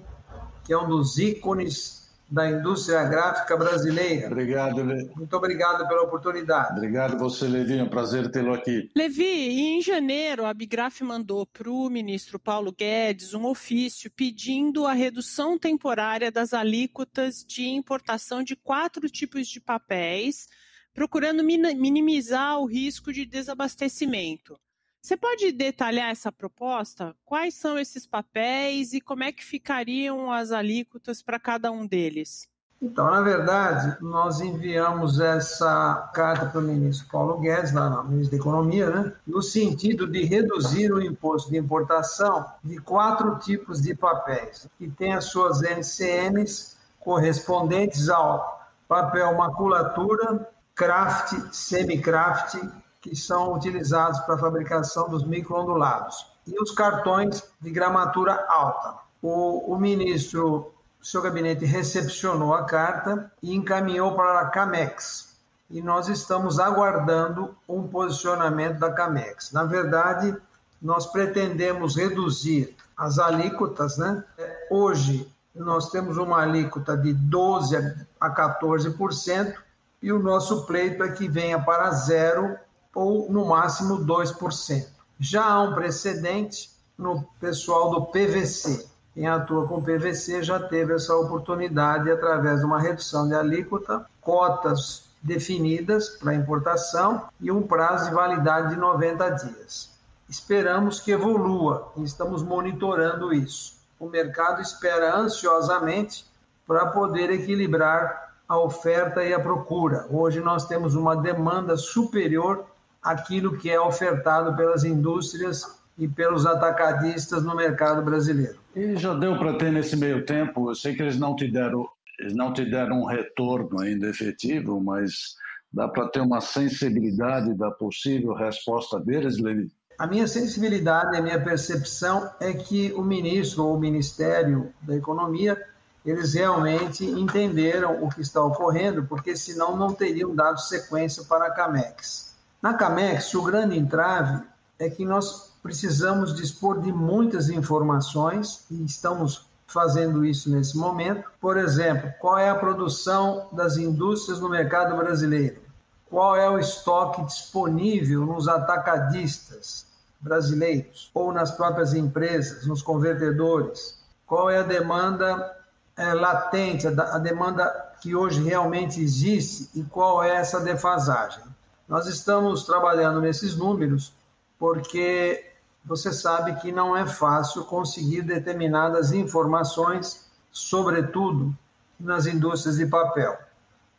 que 0.63 0.71
é 0.71 0.77
um 0.77 0.87
dos 0.87 1.17
ícones 1.17 2.04
da 2.29 2.49
indústria 2.49 3.03
gráfica 3.03 3.55
brasileira. 3.55 4.27
Obrigado, 4.27 4.83
Levi. 4.83 5.11
Muito 5.15 5.35
obrigado 5.35 5.87
pela 5.87 6.03
oportunidade. 6.03 6.71
Obrigado 6.71 7.17
você, 7.17 7.47
Levi. 7.47 7.77
É 7.77 7.83
um 7.83 7.89
prazer 7.89 8.29
tê-lo 8.31 8.53
aqui. 8.53 8.89
Levi, 8.95 9.23
em 9.23 9.81
janeiro, 9.81 10.45
a 10.45 10.53
Bigraf 10.53 11.01
mandou 11.01 11.45
para 11.45 11.69
o 11.69 11.89
ministro 11.89 12.39
Paulo 12.39 12.71
Guedes 12.71 13.33
um 13.33 13.45
ofício 13.45 14.11
pedindo 14.11 14.85
a 14.85 14.93
redução 14.93 15.57
temporária 15.57 16.31
das 16.31 16.53
alíquotas 16.53 17.45
de 17.47 17.67
importação 17.67 18.43
de 18.43 18.55
quatro 18.55 19.07
tipos 19.09 19.47
de 19.47 19.61
papéis, 19.61 20.47
procurando 20.93 21.43
minimizar 21.43 22.59
o 22.59 22.65
risco 22.65 23.13
de 23.13 23.25
desabastecimento. 23.25 24.57
Você 25.05 25.15
pode 25.15 25.51
detalhar 25.51 26.09
essa 26.09 26.31
proposta? 26.31 27.15
Quais 27.23 27.53
são 27.53 27.77
esses 27.77 28.07
papéis 28.07 28.91
e 28.91 28.99
como 28.99 29.23
é 29.23 29.31
que 29.31 29.45
ficariam 29.45 30.31
as 30.31 30.51
alíquotas 30.51 31.21
para 31.21 31.39
cada 31.39 31.71
um 31.71 31.85
deles? 31.85 32.49
Então, 32.81 33.11
na 33.11 33.21
verdade, 33.21 33.97
nós 34.01 34.41
enviamos 34.41 35.19
essa 35.19 36.09
carta 36.11 36.47
para 36.47 36.59
o 36.59 36.63
ministro 36.63 37.07
Paulo 37.11 37.39
Guedes, 37.39 37.71
lá 37.71 37.87
no 37.87 38.03
ministro 38.05 38.31
da 38.31 38.41
Economia, 38.41 38.89
né, 38.89 39.13
no 39.27 39.43
sentido 39.43 40.07
de 40.07 40.23
reduzir 40.23 40.91
o 40.91 40.99
imposto 40.99 41.51
de 41.51 41.57
importação 41.59 42.43
de 42.63 42.79
quatro 42.79 43.37
tipos 43.37 43.83
de 43.83 43.93
papéis, 43.93 44.67
que 44.75 44.89
têm 44.89 45.13
as 45.13 45.25
suas 45.25 45.61
NCMs 45.61 46.77
correspondentes 46.99 48.09
ao 48.09 48.67
papel 48.87 49.35
maculatura, 49.37 50.49
craft, 50.73 51.53
semi-craft 51.53 52.57
que 53.05 53.15
são 53.15 53.53
utilizados 53.53 54.19
para 54.21 54.33
a 54.33 54.39
fabricação 54.39 55.07
dos 55.07 55.23
microondulados, 55.23 56.25
e 56.47 56.59
os 56.59 56.71
cartões 56.71 57.43
de 57.61 57.69
gramatura 57.69 58.47
alta. 58.49 58.95
O, 59.21 59.73
o 59.73 59.77
ministro, 59.77 60.73
seu 61.03 61.21
gabinete 61.21 61.65
recepcionou 61.65 62.55
a 62.55 62.63
carta 62.63 63.31
e 63.43 63.53
encaminhou 63.53 64.15
para 64.15 64.39
a 64.39 64.45
CAMEX, 64.47 65.35
e 65.69 65.83
nós 65.83 66.07
estamos 66.07 66.59
aguardando 66.59 67.55
um 67.69 67.87
posicionamento 67.87 68.79
da 68.79 68.91
CAMEX. 68.91 69.51
Na 69.51 69.63
verdade, 69.65 70.35
nós 70.81 71.05
pretendemos 71.05 71.95
reduzir 71.95 72.75
as 72.97 73.19
alíquotas, 73.19 73.99
né? 73.99 74.23
Hoje 74.71 75.31
nós 75.53 75.91
temos 75.91 76.17
uma 76.17 76.41
alíquota 76.41 76.97
de 76.97 77.13
12 77.13 77.75
a 78.19 78.29
14% 78.31 79.53
e 80.01 80.11
o 80.11 80.17
nosso 80.17 80.65
pleito 80.65 81.03
é 81.03 81.11
que 81.11 81.27
venha 81.27 81.59
para 81.59 81.91
zero 81.91 82.57
ou 82.95 83.29
no 83.29 83.45
máximo 83.45 84.05
2%. 84.05 84.87
Já 85.19 85.45
há 85.45 85.61
um 85.61 85.75
precedente 85.75 86.71
no 86.97 87.23
pessoal 87.39 87.91
do 87.91 88.05
PVC. 88.05 88.87
Quem 89.13 89.27
atua 89.27 89.67
com 89.67 89.83
PVC 89.83 90.43
já 90.43 90.59
teve 90.59 90.93
essa 90.93 91.15
oportunidade 91.15 92.09
através 92.09 92.59
de 92.59 92.65
uma 92.65 92.79
redução 92.79 93.27
de 93.27 93.35
alíquota, 93.35 94.05
cotas 94.21 95.03
definidas 95.21 96.09
para 96.09 96.33
importação 96.33 97.23
e 97.39 97.51
um 97.51 97.61
prazo 97.61 98.09
de 98.09 98.15
validade 98.15 98.69
de 98.69 98.75
90 98.75 99.29
dias. 99.29 99.89
Esperamos 100.27 100.99
que 100.99 101.11
evolua 101.11 101.91
e 101.95 102.03
estamos 102.03 102.43
monitorando 102.43 103.33
isso. 103.33 103.75
O 103.99 104.07
mercado 104.07 104.61
espera 104.61 105.15
ansiosamente 105.15 106.25
para 106.67 106.87
poder 106.87 107.29
equilibrar 107.29 108.33
a 108.47 108.57
oferta 108.57 109.23
e 109.23 109.33
a 109.33 109.39
procura. 109.39 110.05
Hoje 110.09 110.39
nós 110.41 110.65
temos 110.65 110.95
uma 110.95 111.15
demanda 111.15 111.77
superior 111.77 112.65
aquilo 113.05 113.55
que 113.57 113.69
é 113.69 113.79
ofertado 113.79 114.55
pelas 114.57 114.83
indústrias 114.83 115.63
e 115.95 116.07
pelos 116.07 116.45
atacadistas 116.47 117.43
no 117.43 117.55
mercado 117.55 118.01
brasileiro. 118.01 118.57
E 118.75 118.97
já 118.97 119.13
deu 119.13 119.37
para 119.37 119.53
ter 119.57 119.71
nesse 119.71 119.95
meio 119.95 120.25
tempo, 120.25 120.71
eu 120.71 120.75
sei 120.75 120.95
que 120.95 121.03
eles 121.03 121.17
não 121.17 121.35
te 121.35 121.49
deram, 121.49 121.87
eles 122.19 122.33
não 122.33 122.51
te 122.51 122.65
deram 122.65 123.03
um 123.03 123.05
retorno 123.05 123.79
ainda 123.79 124.09
efetivo, 124.09 124.81
mas 124.81 125.35
dá 125.71 125.87
para 125.87 126.07
ter 126.07 126.19
uma 126.21 126.41
sensibilidade 126.41 127.53
da 127.53 127.69
possível 127.69 128.33
resposta 128.33 128.99
deles, 128.99 129.37
Levi? 129.37 129.71
A 129.97 130.07
minha 130.07 130.27
sensibilidade, 130.27 131.15
a 131.15 131.21
minha 131.21 131.41
percepção 131.41 132.29
é 132.41 132.51
que 132.51 132.91
o 132.93 133.01
ministro 133.01 133.65
ou 133.65 133.75
o 133.75 133.79
Ministério 133.79 134.73
da 134.81 134.95
Economia, 134.95 135.61
eles 136.05 136.33
realmente 136.33 137.05
entenderam 137.05 138.03
o 138.03 138.09
que 138.09 138.21
está 138.21 138.43
ocorrendo, 138.43 139.05
porque 139.05 139.37
senão 139.37 139.77
não 139.77 139.93
teriam 139.93 140.35
dado 140.35 140.59
sequência 140.59 141.23
para 141.23 141.45
a 141.45 141.51
CAMEX. 141.51 142.24
Na 142.65 142.73
Camex, 142.73 143.31
o 143.35 143.43
grande 143.43 143.77
entrave 143.77 144.43
é 144.79 144.89
que 144.89 145.05
nós 145.05 145.53
precisamos 145.61 146.33
dispor 146.33 146.81
de 146.81 146.91
muitas 146.91 147.47
informações 147.47 148.65
e 148.71 148.83
estamos 148.83 149.45
fazendo 149.67 150.25
isso 150.25 150.49
nesse 150.49 150.75
momento. 150.75 151.29
Por 151.39 151.57
exemplo, 151.57 152.11
qual 152.19 152.39
é 152.39 152.49
a 152.49 152.55
produção 152.55 153.49
das 153.51 153.77
indústrias 153.77 154.39
no 154.39 154.49
mercado 154.49 154.97
brasileiro? 154.97 155.61
Qual 156.09 156.35
é 156.35 156.49
o 156.49 156.57
estoque 156.57 157.23
disponível 157.25 158.25
nos 158.25 158.47
atacadistas 158.47 159.85
brasileiros 160.19 161.11
ou 161.13 161.31
nas 161.31 161.51
próprias 161.51 161.93
empresas, 161.93 162.65
nos 162.65 162.81
convertedores? 162.81 163.99
Qual 164.25 164.49
é 164.49 164.57
a 164.57 164.63
demanda 164.63 165.55
é, 165.95 166.15
latente, 166.15 166.87
a 166.87 167.19
demanda 167.19 167.93
que 168.01 168.15
hoje 168.15 168.41
realmente 168.41 168.99
existe 168.99 169.69
e 169.75 169.83
qual 169.83 170.23
é 170.23 170.31
essa 170.31 170.59
defasagem? 170.61 171.43
Nós 171.87 172.07
estamos 172.07 172.63
trabalhando 172.63 173.21
nesses 173.21 173.55
números 173.55 174.13
porque 174.57 175.51
você 175.83 176.11
sabe 176.11 176.55
que 176.55 176.71
não 176.71 176.97
é 176.97 177.05
fácil 177.05 177.63
conseguir 177.65 178.23
determinadas 178.23 179.11
informações, 179.11 180.25
sobretudo 180.51 181.55
nas 181.99 182.25
indústrias 182.25 182.77
de 182.77 182.87
papel. 182.87 183.37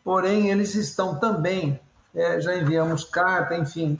Porém, 0.03 0.51
eles 0.51 0.75
estão 0.75 1.16
também, 1.16 1.81
é, 2.14 2.40
já 2.40 2.57
enviamos 2.57 3.05
carta, 3.05 3.57
enfim, 3.57 3.96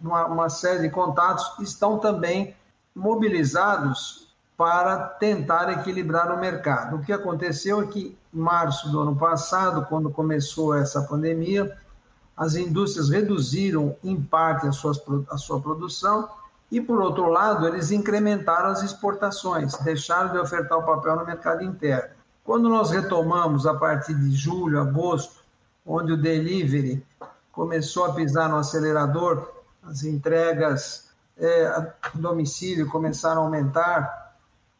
uma, 0.00 0.26
uma 0.26 0.48
série 0.48 0.82
de 0.82 0.90
contatos, 0.90 1.58
estão 1.60 1.98
também 1.98 2.54
mobilizados 2.94 4.34
para 4.56 4.96
tentar 4.96 5.70
equilibrar 5.70 6.32
o 6.32 6.40
mercado. 6.40 6.96
O 6.96 7.02
que 7.02 7.12
aconteceu 7.12 7.82
é 7.82 7.86
que, 7.86 8.16
em 8.32 8.38
março 8.38 8.90
do 8.90 9.00
ano 9.00 9.14
passado, 9.14 9.84
quando 9.86 10.08
começou 10.08 10.74
essa 10.74 11.02
pandemia, 11.02 11.76
as 12.36 12.54
indústrias 12.54 13.08
reduziram, 13.08 13.96
em 14.04 14.20
parte, 14.20 14.66
a, 14.66 14.70
a 14.70 15.38
sua 15.38 15.60
produção 15.60 16.28
e, 16.70 16.80
por 16.80 17.00
outro 17.00 17.28
lado, 17.28 17.66
eles 17.66 17.90
incrementaram 17.90 18.70
as 18.70 18.82
exportações, 18.82 19.74
deixaram 19.78 20.32
de 20.32 20.38
ofertar 20.38 20.78
o 20.78 20.82
papel 20.82 21.16
no 21.16 21.24
mercado 21.24 21.62
interno. 21.62 22.10
Quando 22.44 22.68
nós 22.68 22.90
retomamos, 22.90 23.66
a 23.66 23.74
partir 23.74 24.14
de 24.14 24.34
julho, 24.34 24.80
agosto, 24.80 25.42
onde 25.84 26.12
o 26.12 26.16
delivery 26.16 27.04
começou 27.50 28.04
a 28.04 28.12
pisar 28.12 28.48
no 28.48 28.56
acelerador, 28.56 29.48
as 29.82 30.02
entregas 30.02 31.06
é, 31.38 31.66
a 31.66 31.92
domicílio 32.14 32.88
começaram 32.88 33.42
a 33.42 33.44
aumentar, 33.44 34.26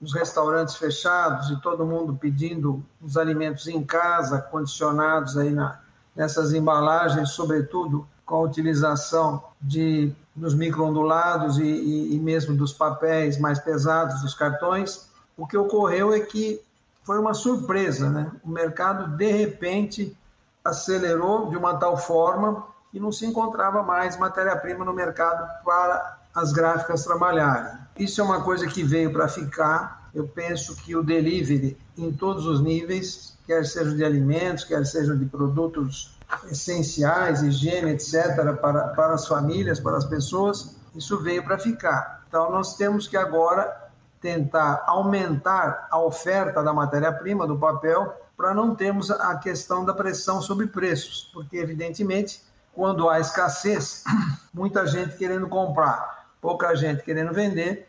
os 0.01 0.13
restaurantes 0.13 0.77
fechados 0.77 1.51
e 1.51 1.61
todo 1.61 1.87
mundo 1.87 2.17
pedindo 2.17 2.85
os 3.01 3.17
alimentos 3.17 3.67
em 3.67 3.83
casa, 3.83 4.43
condicionados 4.43 5.39
aí 5.39 5.51
na, 5.51 5.81
nessas 6.17 6.53
embalagens, 6.53 7.31
sobretudo 7.31 8.07
com 8.25 8.37
a 8.37 8.41
utilização 8.41 9.43
de, 9.61 10.13
dos 10.35 10.55
microondulados 10.55 11.59
e, 11.59 11.65
e, 11.65 12.17
e 12.17 12.19
mesmo 12.19 12.57
dos 12.57 12.73
papéis 12.73 13.39
mais 13.39 13.61
pesados, 13.61 14.23
dos 14.23 14.35
cartões, 14.35 15.09
o 15.37 15.47
que 15.47 15.57
ocorreu 15.57 16.13
é 16.13 16.21
que 16.21 16.61
foi 17.05 17.19
uma 17.19 17.35
surpresa, 17.35 18.11
né? 18.11 18.33
O 18.43 18.49
mercado, 18.49 19.17
de 19.17 19.31
repente, 19.31 20.17
acelerou 20.65 21.49
de 21.51 21.57
uma 21.57 21.77
tal 21.77 21.97
forma 21.97 22.65
que 22.91 22.99
não 22.99 23.13
se 23.13 23.25
encontrava 23.25 23.83
mais 23.83 24.17
matéria-prima 24.17 24.85
no 24.85 24.93
mercado 24.93 25.47
para 25.65 26.19
as 26.35 26.53
gráficas 26.53 27.05
trabalharem. 27.05 27.79
Isso 27.97 28.21
é 28.21 28.25
uma 28.25 28.43
coisa 28.43 28.67
que 28.67 28.83
veio 28.83 29.13
para 29.13 29.29
ficar. 29.29 30.06
Eu 30.17 30.27
penso 30.27 30.75
que 30.77 30.97
o 30.97 31.03
delivery 31.03 31.77
em 31.95 32.11
todos 32.11 32.47
os 32.47 32.63
níveis, 32.63 33.37
quer 33.47 33.67
seja 33.67 33.95
de 33.95 34.03
alimentos, 34.03 34.65
quer 34.65 34.83
seja 34.87 35.15
de 35.15 35.27
produtos 35.27 36.19
essenciais, 36.51 37.43
higiene, 37.43 37.91
etc., 37.91 38.35
para, 38.59 38.89
para 38.89 39.13
as 39.13 39.29
famílias, 39.29 39.79
para 39.79 39.99
as 39.99 40.07
pessoas, 40.07 40.75
isso 40.95 41.19
veio 41.23 41.45
para 41.45 41.59
ficar. 41.59 42.25
Então, 42.27 42.51
nós 42.51 42.79
temos 42.79 43.07
que 43.07 43.15
agora 43.15 43.91
tentar 44.19 44.85
aumentar 44.87 45.87
a 45.91 46.01
oferta 46.01 46.63
da 46.63 46.73
matéria-prima, 46.73 47.47
do 47.47 47.59
papel, 47.59 48.11
para 48.39 48.55
não 48.55 48.75
termos 48.75 49.11
a 49.11 49.37
questão 49.37 49.85
da 49.85 49.93
pressão 49.93 50.41
sobre 50.41 50.67
preços, 50.67 51.31
porque, 51.35 51.59
evidentemente, 51.59 52.43
quando 52.73 53.11
há 53.11 53.21
escassez, 53.21 54.03
muita 54.51 54.87
gente 54.87 55.15
querendo 55.19 55.47
comprar 55.47 56.17
pouca 56.47 56.75
gente 56.77 57.03
querendo 57.03 57.33
vender, 57.33 57.89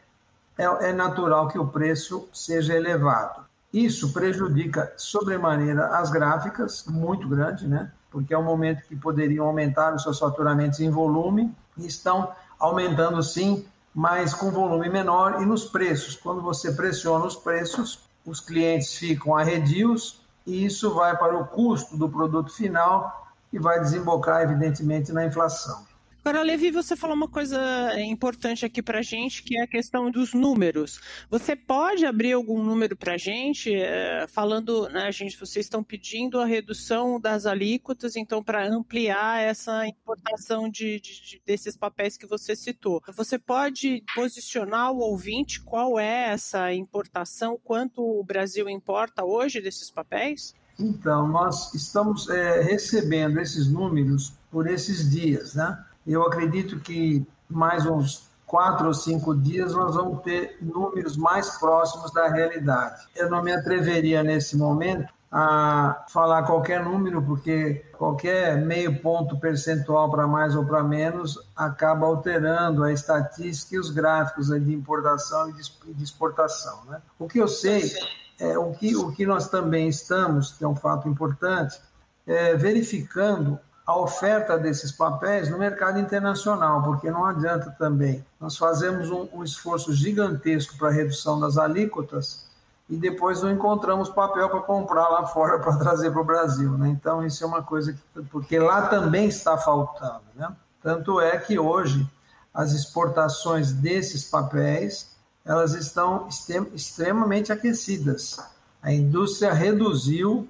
é, 0.57 0.89
é 0.89 0.93
natural 0.93 1.47
que 1.47 1.59
o 1.59 1.67
preço 1.67 2.27
seja 2.33 2.73
elevado. 2.73 3.45
Isso 3.71 4.13
prejudica 4.13 4.91
sobremaneira 4.97 5.87
as 5.97 6.09
gráficas, 6.09 6.85
muito 6.87 7.27
grande, 7.27 7.67
né? 7.67 7.91
Porque 8.09 8.33
é 8.33 8.37
um 8.37 8.43
momento 8.43 8.83
que 8.87 8.95
poderiam 8.95 9.45
aumentar 9.45 9.93
os 9.93 10.03
seus 10.03 10.17
faturamentos 10.17 10.79
em 10.79 10.89
volume 10.89 11.53
e 11.77 11.85
estão 11.85 12.31
aumentando 12.57 13.21
sim, 13.21 13.65
mas 13.93 14.33
com 14.33 14.49
volume 14.49 14.89
menor 14.89 15.41
e 15.41 15.45
nos 15.45 15.65
preços. 15.65 16.15
Quando 16.15 16.41
você 16.41 16.71
pressiona 16.71 17.25
os 17.25 17.35
preços, 17.35 18.07
os 18.25 18.39
clientes 18.39 18.95
ficam 18.95 19.35
arredios 19.35 20.21
e 20.45 20.65
isso 20.65 20.93
vai 20.93 21.15
para 21.17 21.37
o 21.37 21.45
custo 21.45 21.97
do 21.97 22.09
produto 22.09 22.51
final 22.51 23.27
e 23.51 23.59
vai 23.59 23.79
desembocar, 23.79 24.41
evidentemente, 24.41 25.11
na 25.11 25.25
inflação. 25.25 25.85
Agora, 26.27 26.43
Levi, 26.43 26.71
você 26.71 26.93
falou 26.93 27.15
uma 27.15 27.29
coisa 27.29 27.57
importante 28.01 28.65
aqui 28.65 28.83
para 28.83 28.99
a 28.99 29.01
gente, 29.01 29.41
que 29.41 29.57
é 29.57 29.61
a 29.61 29.67
questão 29.67 30.11
dos 30.11 30.33
números. 30.33 30.99
Você 31.29 31.55
pode 31.55 32.05
abrir 32.05 32.33
algum 32.33 32.61
número 32.61 32.97
para 32.97 33.13
a 33.13 33.17
gente, 33.17 33.73
é, 33.73 34.27
falando, 34.27 34.89
né, 34.89 35.09
gente, 35.09 35.39
vocês 35.39 35.65
estão 35.65 35.81
pedindo 35.81 36.41
a 36.41 36.45
redução 36.45 37.17
das 37.17 37.45
alíquotas, 37.45 38.17
então, 38.17 38.43
para 38.43 38.67
ampliar 38.67 39.41
essa 39.41 39.87
importação 39.87 40.69
de, 40.69 40.99
de, 40.99 41.41
desses 41.45 41.77
papéis 41.77 42.17
que 42.17 42.25
você 42.25 42.57
citou. 42.57 43.01
Você 43.15 43.39
pode 43.39 44.03
posicionar 44.13 44.91
o 44.91 44.97
ouvinte 44.97 45.61
qual 45.61 45.97
é 45.97 46.33
essa 46.33 46.73
importação, 46.73 47.57
quanto 47.63 48.01
o 48.01 48.21
Brasil 48.21 48.67
importa 48.67 49.23
hoje 49.23 49.61
desses 49.61 49.89
papéis? 49.89 50.53
Então, 50.77 51.25
nós 51.25 51.73
estamos 51.73 52.27
é, 52.27 52.63
recebendo 52.63 53.39
esses 53.39 53.71
números 53.71 54.33
por 54.51 54.67
esses 54.67 55.09
dias, 55.09 55.55
né? 55.55 55.85
Eu 56.07 56.23
acredito 56.23 56.79
que 56.79 57.27
mais 57.49 57.85
uns 57.85 58.29
quatro 58.45 58.87
ou 58.87 58.93
cinco 58.93 59.35
dias 59.35 59.73
nós 59.73 59.95
vamos 59.95 60.21
ter 60.23 60.57
números 60.61 61.17
mais 61.17 61.57
próximos 61.57 62.11
da 62.13 62.29
realidade. 62.29 63.05
Eu 63.15 63.29
não 63.29 63.43
me 63.43 63.51
atreveria 63.51 64.23
nesse 64.23 64.57
momento 64.57 65.13
a 65.29 66.05
falar 66.09 66.43
qualquer 66.43 66.83
número, 66.85 67.21
porque 67.21 67.85
qualquer 67.97 68.57
meio 68.57 69.01
ponto 69.01 69.37
percentual 69.37 70.09
para 70.09 70.25
mais 70.25 70.55
ou 70.55 70.65
para 70.65 70.81
menos 70.81 71.37
acaba 71.53 72.05
alterando 72.05 72.83
a 72.83 72.93
estatística 72.93 73.75
e 73.75 73.79
os 73.79 73.89
gráficos 73.89 74.47
de 74.47 74.73
importação 74.73 75.49
e 75.49 75.93
de 75.93 76.03
exportação. 76.03 76.85
Né? 76.85 77.01
O 77.19 77.27
que 77.27 77.39
eu 77.39 77.47
sei 77.49 77.91
é 78.39 78.57
o 78.57 78.71
que, 78.71 78.95
o 78.95 79.11
que 79.11 79.25
nós 79.25 79.49
também 79.49 79.89
estamos, 79.89 80.53
que 80.53 80.63
é 80.63 80.67
um 80.67 80.75
fato 80.75 81.09
importante, 81.09 81.77
é 82.25 82.55
verificando 82.55 83.59
a 83.87 83.97
oferta 83.97 84.57
desses 84.57 84.91
papéis 84.91 85.49
no 85.49 85.57
mercado 85.57 85.97
internacional, 85.97 86.83
porque 86.83 87.09
não 87.09 87.25
adianta 87.25 87.73
também. 87.79 88.23
Nós 88.37 88.57
fazemos 88.57 89.09
um, 89.09 89.29
um 89.31 89.43
esforço 89.45 89.93
gigantesco 89.93 90.77
para 90.77 90.89
redução 90.89 91.39
das 91.39 91.57
alíquotas 91.57 92.45
e 92.89 92.97
depois 92.97 93.41
não 93.41 93.49
encontramos 93.49 94.09
papel 94.09 94.49
para 94.49 94.59
comprar 94.59 95.07
lá 95.07 95.25
fora 95.27 95.57
para 95.63 95.77
trazer 95.77 96.11
para 96.11 96.19
o 96.19 96.25
Brasil. 96.25 96.77
Né? 96.77 96.89
Então, 96.89 97.25
isso 97.25 97.41
é 97.45 97.47
uma 97.47 97.63
coisa 97.63 97.93
que. 97.93 98.21
Porque 98.23 98.59
lá 98.59 98.87
também 98.87 99.29
está 99.29 99.57
faltando. 99.57 100.23
Né? 100.35 100.53
Tanto 100.83 101.21
é 101.21 101.37
que 101.37 101.57
hoje 101.57 102.05
as 102.53 102.73
exportações 102.73 103.71
desses 103.71 104.25
papéis 104.25 105.15
elas 105.45 105.73
estão 105.73 106.27
extremamente 106.73 107.53
aquecidas. 107.53 108.37
A 108.81 108.91
indústria 108.91 109.53
reduziu 109.53 110.45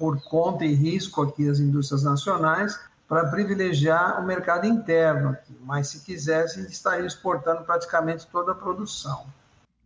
por 0.00 0.18
conta 0.22 0.64
e 0.64 0.74
risco 0.74 1.20
aqui 1.20 1.46
as 1.46 1.60
indústrias 1.60 2.02
nacionais 2.02 2.80
para 3.06 3.28
privilegiar 3.28 4.18
o 4.18 4.26
mercado 4.26 4.66
interno 4.66 5.28
aqui, 5.28 5.54
mas 5.62 5.88
se 5.88 6.00
quisessem 6.02 6.64
estariam 6.64 7.06
exportando 7.06 7.64
praticamente 7.64 8.26
toda 8.28 8.52
a 8.52 8.54
produção. 8.54 9.26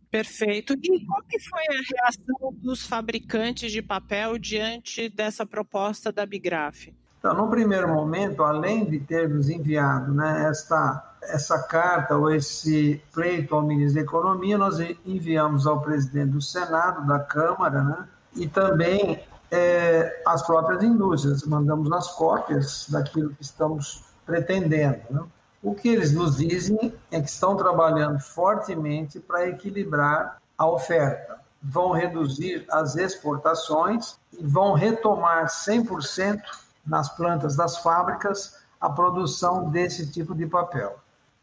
Perfeito. 0.09 0.73
E 0.81 1.05
qual 1.05 1.21
que 1.23 1.37
foi 1.41 1.63
a 1.67 2.03
reação 2.03 2.53
dos 2.53 2.87
fabricantes 2.87 3.73
de 3.73 3.81
papel 3.81 4.37
diante 4.37 5.09
dessa 5.09 5.45
proposta 5.45 6.13
da 6.13 6.25
Bigraf? 6.25 6.93
Então, 7.19 7.33
no 7.33 7.49
primeiro 7.49 7.89
momento, 7.89 8.41
além 8.41 8.85
de 8.85 8.99
termos 8.99 9.49
enviado 9.49 10.13
né, 10.13 10.47
esta, 10.47 11.17
essa 11.23 11.61
carta 11.63 12.15
ou 12.15 12.33
esse 12.33 13.01
pleito 13.11 13.53
ao 13.53 13.63
ministro 13.63 13.95
da 13.95 14.01
Economia, 14.01 14.57
nós 14.57 14.77
enviamos 15.05 15.67
ao 15.67 15.81
presidente 15.81 16.29
do 16.29 16.41
Senado, 16.41 17.05
da 17.05 17.19
Câmara, 17.19 17.83
né, 17.83 18.07
e 18.35 18.47
também 18.47 19.19
é, 19.51 20.21
as 20.25 20.45
próprias 20.45 20.83
indústrias, 20.83 21.43
mandamos 21.43 21.91
as 21.91 22.11
cópias 22.13 22.87
daquilo 22.89 23.29
que 23.31 23.43
estamos 23.43 24.03
pretendendo. 24.25 25.01
Né? 25.09 25.23
O 25.61 25.73
que 25.73 25.89
eles 25.89 26.11
nos 26.11 26.37
dizem 26.37 26.93
é 27.11 27.19
que 27.19 27.29
estão 27.29 27.55
trabalhando 27.55 28.19
fortemente 28.19 29.19
para 29.19 29.47
equilibrar 29.47 30.41
a 30.57 30.67
oferta. 30.67 31.39
Vão 31.61 31.91
reduzir 31.91 32.65
as 32.69 32.95
exportações 32.95 34.17
e 34.33 34.45
vão 34.45 34.73
retomar 34.73 35.47
100% 35.47 36.41
nas 36.85 37.09
plantas 37.09 37.55
das 37.55 37.77
fábricas 37.77 38.57
a 38.79 38.89
produção 38.89 39.69
desse 39.69 40.11
tipo 40.11 40.35
de 40.35 40.45
papel. 40.45 40.99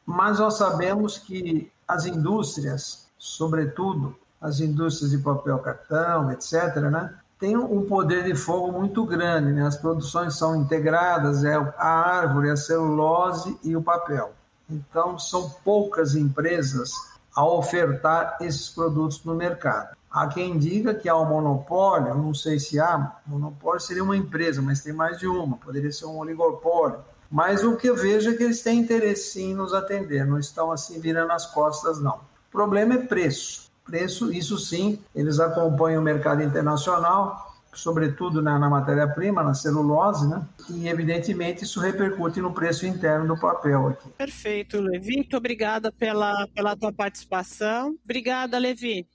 Mas 0.06 0.38
nós 0.38 0.54
sabemos 0.54 1.18
que 1.18 1.72
as 1.88 2.06
indústrias, 2.06 3.08
sobretudo 3.18 4.16
as 4.40 4.60
indústrias 4.60 5.10
de 5.10 5.18
papel 5.18 5.58
cartão, 5.58 6.30
etc., 6.30 6.76
né, 6.90 7.14
tem 7.42 7.56
um 7.56 7.84
poder 7.86 8.22
de 8.22 8.36
fogo 8.36 8.70
muito 8.70 9.04
grande. 9.04 9.50
Né? 9.50 9.66
As 9.66 9.76
produções 9.76 10.38
são 10.38 10.54
integradas, 10.54 11.42
é 11.42 11.56
a 11.56 11.88
árvore, 11.88 12.50
a 12.50 12.56
celulose 12.56 13.58
e 13.64 13.74
o 13.74 13.82
papel. 13.82 14.32
Então, 14.70 15.18
são 15.18 15.50
poucas 15.64 16.14
empresas 16.14 16.92
a 17.34 17.44
ofertar 17.44 18.36
esses 18.40 18.68
produtos 18.68 19.24
no 19.24 19.34
mercado. 19.34 19.96
Há 20.08 20.28
quem 20.28 20.56
diga 20.56 20.94
que 20.94 21.08
há 21.08 21.16
um 21.16 21.24
monopólio, 21.24 22.14
não 22.14 22.32
sei 22.32 22.60
se 22.60 22.78
há, 22.78 23.16
monopólio 23.26 23.80
seria 23.80 24.04
uma 24.04 24.16
empresa, 24.16 24.62
mas 24.62 24.80
tem 24.80 24.92
mais 24.92 25.18
de 25.18 25.26
uma, 25.26 25.56
poderia 25.56 25.90
ser 25.90 26.06
um 26.06 26.18
oligopólio. 26.18 27.00
Mas 27.28 27.64
o 27.64 27.76
que 27.76 27.88
eu 27.90 27.96
vejo 27.96 28.30
é 28.30 28.34
que 28.34 28.44
eles 28.44 28.62
têm 28.62 28.78
interesse 28.78 29.42
em 29.42 29.52
nos 29.52 29.74
atender, 29.74 30.24
não 30.24 30.38
estão 30.38 30.70
assim 30.70 31.00
virando 31.00 31.32
as 31.32 31.46
costas, 31.46 32.00
não. 32.00 32.18
O 32.18 32.52
problema 32.52 32.94
é 32.94 32.98
preço 32.98 33.71
preço, 33.84 34.32
isso 34.32 34.58
sim, 34.58 34.98
eles 35.14 35.40
acompanham 35.40 36.00
o 36.00 36.04
mercado 36.04 36.42
internacional 36.42 37.52
sobretudo 37.74 38.42
na, 38.42 38.58
na 38.58 38.68
matéria-prima, 38.68 39.42
na 39.42 39.54
celulose, 39.54 40.28
né? 40.28 40.46
E, 40.68 40.88
evidentemente, 40.88 41.64
isso 41.64 41.80
repercute 41.80 42.40
no 42.40 42.52
preço 42.52 42.86
interno 42.86 43.26
do 43.26 43.40
papel 43.40 43.88
aqui. 43.88 44.10
Perfeito, 44.10 44.80
Levi. 44.80 45.16
Muito 45.16 45.36
obrigada 45.36 45.90
pela, 45.90 46.46
pela 46.54 46.76
tua 46.76 46.92
participação. 46.92 47.96
Obrigada, 48.04 48.58
Levi. 48.58 49.06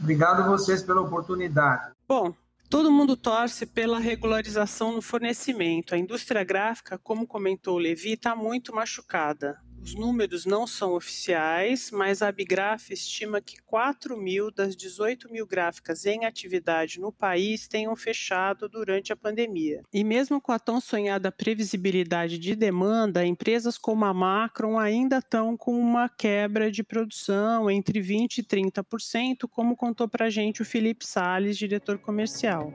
Obrigado 0.00 0.42
a 0.42 0.48
vocês 0.48 0.82
pela 0.82 1.00
oportunidade. 1.00 1.92
Bom, 2.06 2.34
Todo 2.70 2.92
mundo 2.92 3.16
torce 3.16 3.64
pela 3.64 3.98
regularização 3.98 4.92
no 4.92 5.00
fornecimento. 5.00 5.94
A 5.94 5.98
indústria 5.98 6.44
gráfica, 6.44 6.98
como 6.98 7.26
comentou 7.26 7.76
o 7.76 7.78
Levi, 7.78 8.12
está 8.12 8.36
muito 8.36 8.74
machucada. 8.74 9.56
Os 9.82 9.94
números 9.94 10.44
não 10.44 10.66
são 10.66 10.92
oficiais, 10.94 11.90
mas 11.90 12.20
a 12.20 12.28
Abigraf 12.28 12.90
estima 12.90 13.40
que 13.40 13.60
4 13.62 14.16
mil 14.16 14.50
das 14.50 14.76
18 14.76 15.30
mil 15.30 15.46
gráficas 15.46 16.04
em 16.04 16.24
atividade 16.24 17.00
no 17.00 17.10
país 17.10 17.66
tenham 17.66 17.96
fechado 17.96 18.68
durante 18.68 19.12
a 19.12 19.16
pandemia. 19.16 19.82
E 19.92 20.04
mesmo 20.04 20.40
com 20.40 20.52
a 20.52 20.58
tão 20.58 20.80
sonhada 20.80 21.32
previsibilidade 21.32 22.38
de 22.38 22.54
demanda, 22.54 23.24
empresas 23.24 23.78
como 23.78 24.04
a 24.04 24.12
Macron 24.12 24.78
ainda 24.78 25.18
estão 25.18 25.56
com 25.56 25.78
uma 25.78 26.08
quebra 26.08 26.70
de 26.70 26.82
produção 26.82 27.70
entre 27.70 28.00
20% 28.00 28.38
e 28.38 28.42
30%, 28.42 29.48
como 29.50 29.76
contou 29.76 30.08
para 30.08 30.26
a 30.26 30.30
gente 30.30 30.60
o 30.60 30.64
Felipe 30.64 31.06
Sales, 31.06 31.56
diretor 31.56 31.98
comercial. 31.98 32.72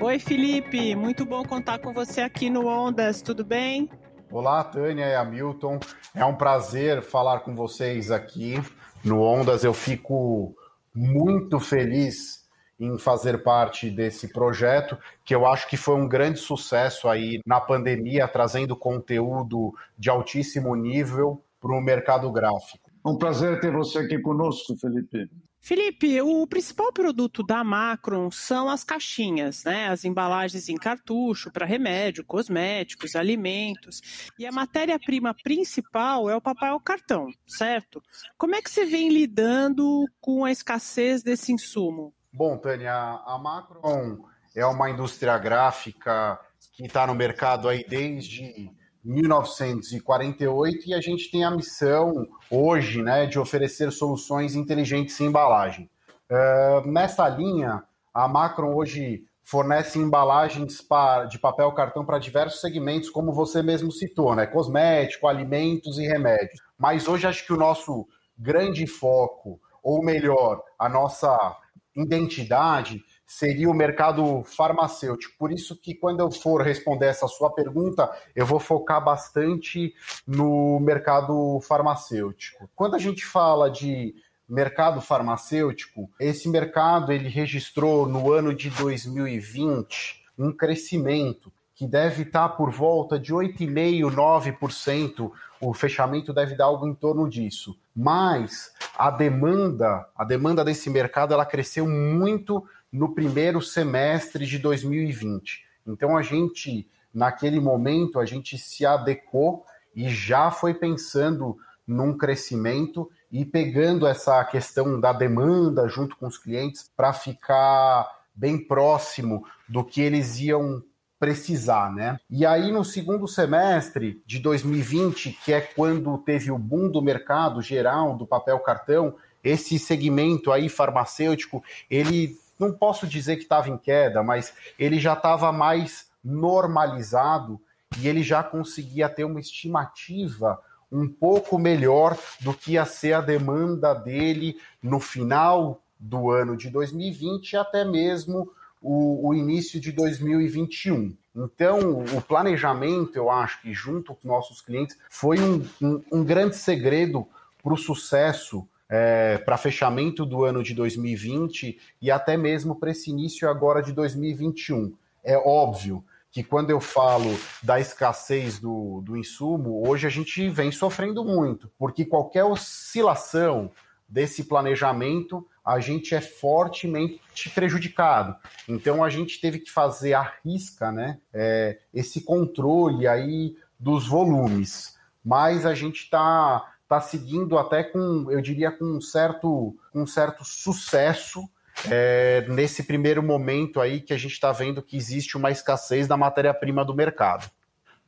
Oi, 0.00 0.18
Felipe, 0.18 0.94
muito 0.94 1.26
bom 1.26 1.42
contar 1.44 1.80
com 1.80 1.92
você 1.92 2.20
aqui 2.20 2.48
no 2.48 2.66
Ondas, 2.66 3.20
tudo 3.20 3.44
bem? 3.44 3.90
Olá, 4.30 4.62
Tânia 4.62 5.06
e 5.06 5.14
Hamilton. 5.14 5.80
É 6.14 6.22
um 6.22 6.34
prazer 6.34 7.00
falar 7.00 7.40
com 7.40 7.54
vocês 7.54 8.10
aqui 8.10 8.62
no 9.02 9.22
Ondas. 9.22 9.64
Eu 9.64 9.72
fico 9.72 10.54
muito 10.94 11.58
feliz 11.58 12.46
em 12.78 12.98
fazer 12.98 13.42
parte 13.42 13.90
desse 13.90 14.28
projeto, 14.28 14.98
que 15.24 15.34
eu 15.34 15.46
acho 15.46 15.66
que 15.66 15.78
foi 15.78 15.94
um 15.94 16.06
grande 16.06 16.38
sucesso 16.38 17.08
aí 17.08 17.40
na 17.46 17.58
pandemia, 17.58 18.28
trazendo 18.28 18.76
conteúdo 18.76 19.72
de 19.98 20.10
altíssimo 20.10 20.76
nível 20.76 21.42
para 21.58 21.72
o 21.72 21.80
mercado 21.80 22.30
gráfico. 22.30 22.90
Um 23.04 23.16
prazer 23.16 23.58
ter 23.60 23.72
você 23.72 24.00
aqui 24.00 24.18
conosco, 24.18 24.76
Felipe. 24.76 25.30
Felipe, 25.60 26.20
o 26.22 26.46
principal 26.46 26.92
produto 26.92 27.42
da 27.42 27.62
Macron 27.62 28.30
são 28.30 28.70
as 28.70 28.84
caixinhas, 28.84 29.64
né? 29.64 29.88
As 29.88 30.04
embalagens 30.04 30.68
em 30.68 30.76
cartucho 30.76 31.50
para 31.50 31.66
remédio, 31.66 32.24
cosméticos, 32.24 33.16
alimentos. 33.16 34.30
E 34.38 34.46
a 34.46 34.52
matéria-prima 34.52 35.34
principal 35.34 36.30
é 36.30 36.36
o 36.36 36.40
papel 36.40 36.78
cartão, 36.80 37.26
certo? 37.46 38.02
Como 38.36 38.54
é 38.54 38.62
que 38.62 38.70
você 38.70 38.86
vem 38.86 39.08
lidando 39.08 40.06
com 40.20 40.44
a 40.44 40.52
escassez 40.52 41.22
desse 41.22 41.52
insumo? 41.52 42.14
Bom, 42.32 42.56
Tânia, 42.56 42.94
a 42.94 43.38
Macron 43.42 44.24
é 44.54 44.64
uma 44.64 44.88
indústria 44.88 45.36
gráfica 45.38 46.38
que 46.72 46.86
está 46.86 47.06
no 47.06 47.14
mercado 47.14 47.68
aí 47.68 47.84
desde 47.86 48.70
1948 49.08 50.90
e 50.90 50.94
a 50.94 51.00
gente 51.00 51.30
tem 51.30 51.42
a 51.42 51.50
missão 51.50 52.28
hoje 52.50 53.02
né, 53.02 53.24
de 53.24 53.38
oferecer 53.38 53.90
soluções 53.90 54.54
inteligentes 54.54 55.18
em 55.20 55.26
embalagem. 55.26 55.88
Uh, 56.30 56.86
nessa 56.86 57.26
linha, 57.26 57.82
a 58.12 58.28
Macron 58.28 58.74
hoje 58.74 59.24
fornece 59.42 59.98
embalagens 59.98 60.86
de 61.30 61.38
papel 61.38 61.72
cartão 61.72 62.04
para 62.04 62.18
diversos 62.18 62.60
segmentos, 62.60 63.08
como 63.08 63.32
você 63.32 63.62
mesmo 63.62 63.90
citou, 63.90 64.36
né? 64.36 64.46
Cosmético, 64.46 65.26
alimentos 65.26 65.98
e 65.98 66.06
remédios. 66.06 66.60
Mas 66.76 67.08
hoje 67.08 67.26
acho 67.26 67.46
que 67.46 67.52
o 67.54 67.56
nosso 67.56 68.06
grande 68.38 68.86
foco, 68.86 69.58
ou 69.82 70.04
melhor, 70.04 70.62
a 70.78 70.86
nossa 70.86 71.56
identidade 71.96 73.02
seria 73.28 73.68
o 73.68 73.74
mercado 73.74 74.42
farmacêutico. 74.42 75.34
Por 75.38 75.52
isso 75.52 75.76
que 75.76 75.94
quando 75.94 76.20
eu 76.20 76.30
for 76.30 76.62
responder 76.62 77.06
essa 77.06 77.28
sua 77.28 77.50
pergunta, 77.50 78.10
eu 78.34 78.46
vou 78.46 78.58
focar 78.58 79.04
bastante 79.04 79.94
no 80.26 80.80
mercado 80.80 81.60
farmacêutico. 81.60 82.70
Quando 82.74 82.96
a 82.96 82.98
gente 82.98 83.26
fala 83.26 83.70
de 83.70 84.14
mercado 84.48 85.02
farmacêutico, 85.02 86.10
esse 86.18 86.48
mercado 86.48 87.12
ele 87.12 87.28
registrou 87.28 88.08
no 88.08 88.32
ano 88.32 88.54
de 88.54 88.70
2020 88.70 90.24
um 90.38 90.50
crescimento 90.50 91.52
que 91.74 91.86
deve 91.86 92.22
estar 92.22 92.48
por 92.50 92.70
volta 92.70 93.20
de 93.20 93.32
8,5%, 93.32 94.10
9%. 94.10 95.30
O 95.60 95.74
fechamento 95.74 96.32
deve 96.32 96.56
dar 96.56 96.64
algo 96.64 96.88
em 96.88 96.94
torno 96.94 97.28
disso. 97.28 97.78
Mas 97.94 98.72
a 98.96 99.10
demanda, 99.10 100.08
a 100.16 100.24
demanda 100.24 100.64
desse 100.64 100.88
mercado, 100.88 101.34
ela 101.34 101.44
cresceu 101.44 101.86
muito 101.86 102.64
no 102.92 103.14
primeiro 103.14 103.60
semestre 103.60 104.46
de 104.46 104.58
2020. 104.58 105.64
Então 105.86 106.16
a 106.16 106.22
gente, 106.22 106.88
naquele 107.12 107.60
momento, 107.60 108.18
a 108.18 108.26
gente 108.26 108.58
se 108.58 108.84
adequou 108.84 109.64
e 109.94 110.08
já 110.08 110.50
foi 110.50 110.74
pensando 110.74 111.56
num 111.86 112.16
crescimento 112.16 113.10
e 113.32 113.44
pegando 113.44 114.06
essa 114.06 114.44
questão 114.44 115.00
da 115.00 115.12
demanda 115.12 115.88
junto 115.88 116.16
com 116.16 116.26
os 116.26 116.38
clientes 116.38 116.90
para 116.96 117.12
ficar 117.12 118.08
bem 118.34 118.58
próximo 118.58 119.44
do 119.68 119.82
que 119.82 120.00
eles 120.00 120.38
iam 120.38 120.82
precisar, 121.18 121.92
né? 121.92 122.20
E 122.30 122.46
aí 122.46 122.70
no 122.70 122.84
segundo 122.84 123.26
semestre 123.26 124.22
de 124.24 124.38
2020, 124.38 125.36
que 125.44 125.52
é 125.52 125.60
quando 125.60 126.16
teve 126.18 126.50
o 126.50 126.58
boom 126.58 126.88
do 126.88 127.02
mercado 127.02 127.60
geral 127.60 128.16
do 128.16 128.26
papel 128.26 128.58
cartão, 128.60 129.14
esse 129.42 129.78
segmento 129.78 130.52
aí 130.52 130.68
farmacêutico, 130.68 131.62
ele 131.90 132.38
não 132.58 132.72
posso 132.72 133.06
dizer 133.06 133.36
que 133.36 133.42
estava 133.42 133.68
em 133.68 133.78
queda, 133.78 134.22
mas 134.22 134.52
ele 134.78 134.98
já 134.98 135.12
estava 135.12 135.52
mais 135.52 136.08
normalizado 136.24 137.60
e 138.00 138.08
ele 138.08 138.22
já 138.22 138.42
conseguia 138.42 139.08
ter 139.08 139.24
uma 139.24 139.40
estimativa 139.40 140.60
um 140.90 141.08
pouco 141.08 141.58
melhor 141.58 142.16
do 142.40 142.54
que 142.54 142.72
ia 142.72 142.84
ser 142.84 143.12
a 143.12 143.20
demanda 143.20 143.94
dele 143.94 144.56
no 144.82 144.98
final 144.98 145.82
do 145.98 146.30
ano 146.30 146.56
de 146.56 146.70
2020 146.70 147.52
e 147.52 147.56
até 147.56 147.84
mesmo 147.84 148.50
o, 148.80 149.28
o, 149.28 149.34
início 149.34 149.80
de 149.80 149.92
2021. 149.92 151.16
Então, 151.34 152.00
o 152.16 152.22
planejamento, 152.22 153.16
eu 153.16 153.30
acho 153.30 153.60
que 153.60 153.72
junto 153.72 154.14
com 154.14 154.28
nossos 154.28 154.60
clientes, 154.60 154.96
foi 155.10 155.38
um, 155.40 155.64
um, 155.80 156.02
um 156.12 156.24
grande 156.24 156.56
segredo 156.56 157.26
para 157.62 157.74
o 157.74 157.76
sucesso 157.76 158.66
é, 158.88 159.38
para 159.38 159.58
fechamento 159.58 160.24
do 160.24 160.44
ano 160.44 160.62
de 160.62 160.74
2020 160.74 161.78
e 162.00 162.10
até 162.10 162.36
mesmo 162.36 162.74
para 162.74 162.90
esse 162.90 163.10
início 163.10 163.48
agora 163.48 163.82
de 163.82 163.92
2021. 163.92 164.94
É 165.22 165.36
óbvio 165.36 166.04
que 166.30 166.42
quando 166.42 166.70
eu 166.70 166.80
falo 166.80 167.38
da 167.62 167.80
escassez 167.80 168.58
do, 168.58 169.00
do 169.02 169.16
insumo, 169.16 169.86
hoje 169.86 170.06
a 170.06 170.10
gente 170.10 170.48
vem 170.48 170.70
sofrendo 170.70 171.24
muito, 171.24 171.70
porque 171.78 172.04
qualquer 172.04 172.44
oscilação 172.44 173.70
desse 174.08 174.44
planejamento, 174.44 175.46
a 175.62 175.80
gente 175.80 176.14
é 176.14 176.20
fortemente 176.20 177.50
prejudicado. 177.54 178.34
Então 178.66 179.04
a 179.04 179.10
gente 179.10 179.38
teve 179.38 179.58
que 179.58 179.70
fazer 179.70 180.14
a 180.14 180.32
risca, 180.44 180.90
né, 180.90 181.18
é, 181.32 181.78
esse 181.92 182.22
controle 182.22 183.06
aí 183.06 183.54
dos 183.78 184.06
volumes. 184.06 184.96
Mas 185.22 185.66
a 185.66 185.74
gente 185.74 186.04
está 186.04 186.72
está 186.88 187.02
seguindo 187.02 187.58
até 187.58 187.84
com, 187.84 188.26
eu 188.30 188.40
diria, 188.40 188.72
com 188.72 188.86
um 188.86 189.00
certo, 189.00 189.76
um 189.94 190.06
certo 190.06 190.42
sucesso 190.42 191.46
é, 191.86 192.46
nesse 192.48 192.82
primeiro 192.82 193.22
momento 193.22 193.78
aí 193.78 194.00
que 194.00 194.14
a 194.14 194.16
gente 194.16 194.32
está 194.32 194.50
vendo 194.52 194.82
que 194.82 194.96
existe 194.96 195.36
uma 195.36 195.50
escassez 195.50 196.08
da 196.08 196.16
matéria-prima 196.16 196.82
do 196.84 196.94
mercado. 196.94 197.48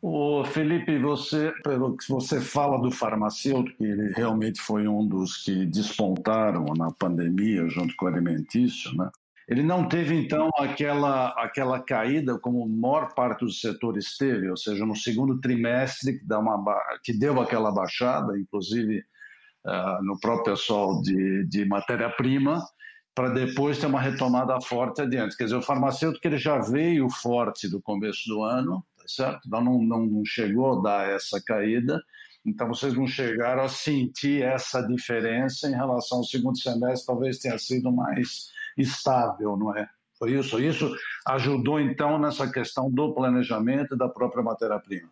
O 0.02 0.42
Felipe, 0.44 0.98
você, 0.98 1.52
pelo 1.62 1.94
que 1.94 2.08
você 2.08 2.40
fala 2.40 2.80
do 2.80 2.90
farmacêutico, 2.90 3.76
que 3.76 3.84
ele 3.84 4.14
realmente 4.14 4.58
foi 4.58 4.88
um 4.88 5.06
dos 5.06 5.36
que 5.36 5.66
despontaram 5.66 6.64
na 6.74 6.90
pandemia 6.90 7.68
junto 7.68 7.94
com 7.96 8.06
o 8.06 8.08
alimentício, 8.08 8.96
né? 8.96 9.10
Ele 9.50 9.64
não 9.64 9.88
teve, 9.88 10.14
então, 10.14 10.48
aquela, 10.56 11.30
aquela 11.30 11.82
caída 11.82 12.38
como 12.38 12.62
a 12.62 12.68
maior 12.68 13.12
parte 13.14 13.44
dos 13.44 13.60
setores 13.60 14.16
teve, 14.16 14.48
ou 14.48 14.56
seja, 14.56 14.86
no 14.86 14.94
segundo 14.94 15.40
trimestre, 15.40 16.20
que, 16.20 16.24
dá 16.24 16.38
uma, 16.38 16.80
que 17.02 17.12
deu 17.12 17.40
aquela 17.40 17.72
baixada, 17.72 18.38
inclusive 18.38 19.00
uh, 19.66 20.04
no 20.04 20.20
próprio 20.20 20.54
pessoal 20.54 21.02
de, 21.02 21.44
de 21.48 21.64
matéria-prima, 21.64 22.62
para 23.12 23.30
depois 23.30 23.80
ter 23.80 23.86
uma 23.86 24.00
retomada 24.00 24.60
forte 24.60 25.02
adiante. 25.02 25.36
Quer 25.36 25.44
dizer, 25.44 25.56
o 25.56 25.62
farmacêutico 25.62 26.24
ele 26.28 26.38
já 26.38 26.60
veio 26.60 27.10
forte 27.10 27.68
do 27.68 27.82
começo 27.82 28.28
do 28.28 28.44
ano, 28.44 28.86
tá 28.96 29.04
certo? 29.08 29.40
Então 29.48 29.64
não, 29.64 29.82
não, 29.82 30.24
chegou 30.24 30.78
a 30.78 30.82
dar 30.82 31.10
essa 31.10 31.42
caída, 31.44 32.00
então 32.46 32.68
vocês 32.68 32.94
não 32.94 33.08
chegaram 33.08 33.64
a 33.64 33.68
sentir 33.68 34.44
essa 34.44 34.80
diferença 34.80 35.68
em 35.68 35.74
relação 35.74 36.18
ao 36.18 36.24
segundo 36.24 36.56
semestre, 36.56 37.04
talvez 37.04 37.38
tenha 37.38 37.58
sido 37.58 37.90
mais 37.90 38.48
estável, 38.80 39.56
não 39.56 39.76
é? 39.76 39.88
Foi 40.18 40.32
isso. 40.32 40.60
Isso 40.60 40.94
ajudou 41.26 41.80
então 41.80 42.18
nessa 42.18 42.50
questão 42.50 42.90
do 42.90 43.14
planejamento 43.14 43.94
e 43.94 43.98
da 43.98 44.08
própria 44.08 44.42
matéria-prima. 44.42 45.08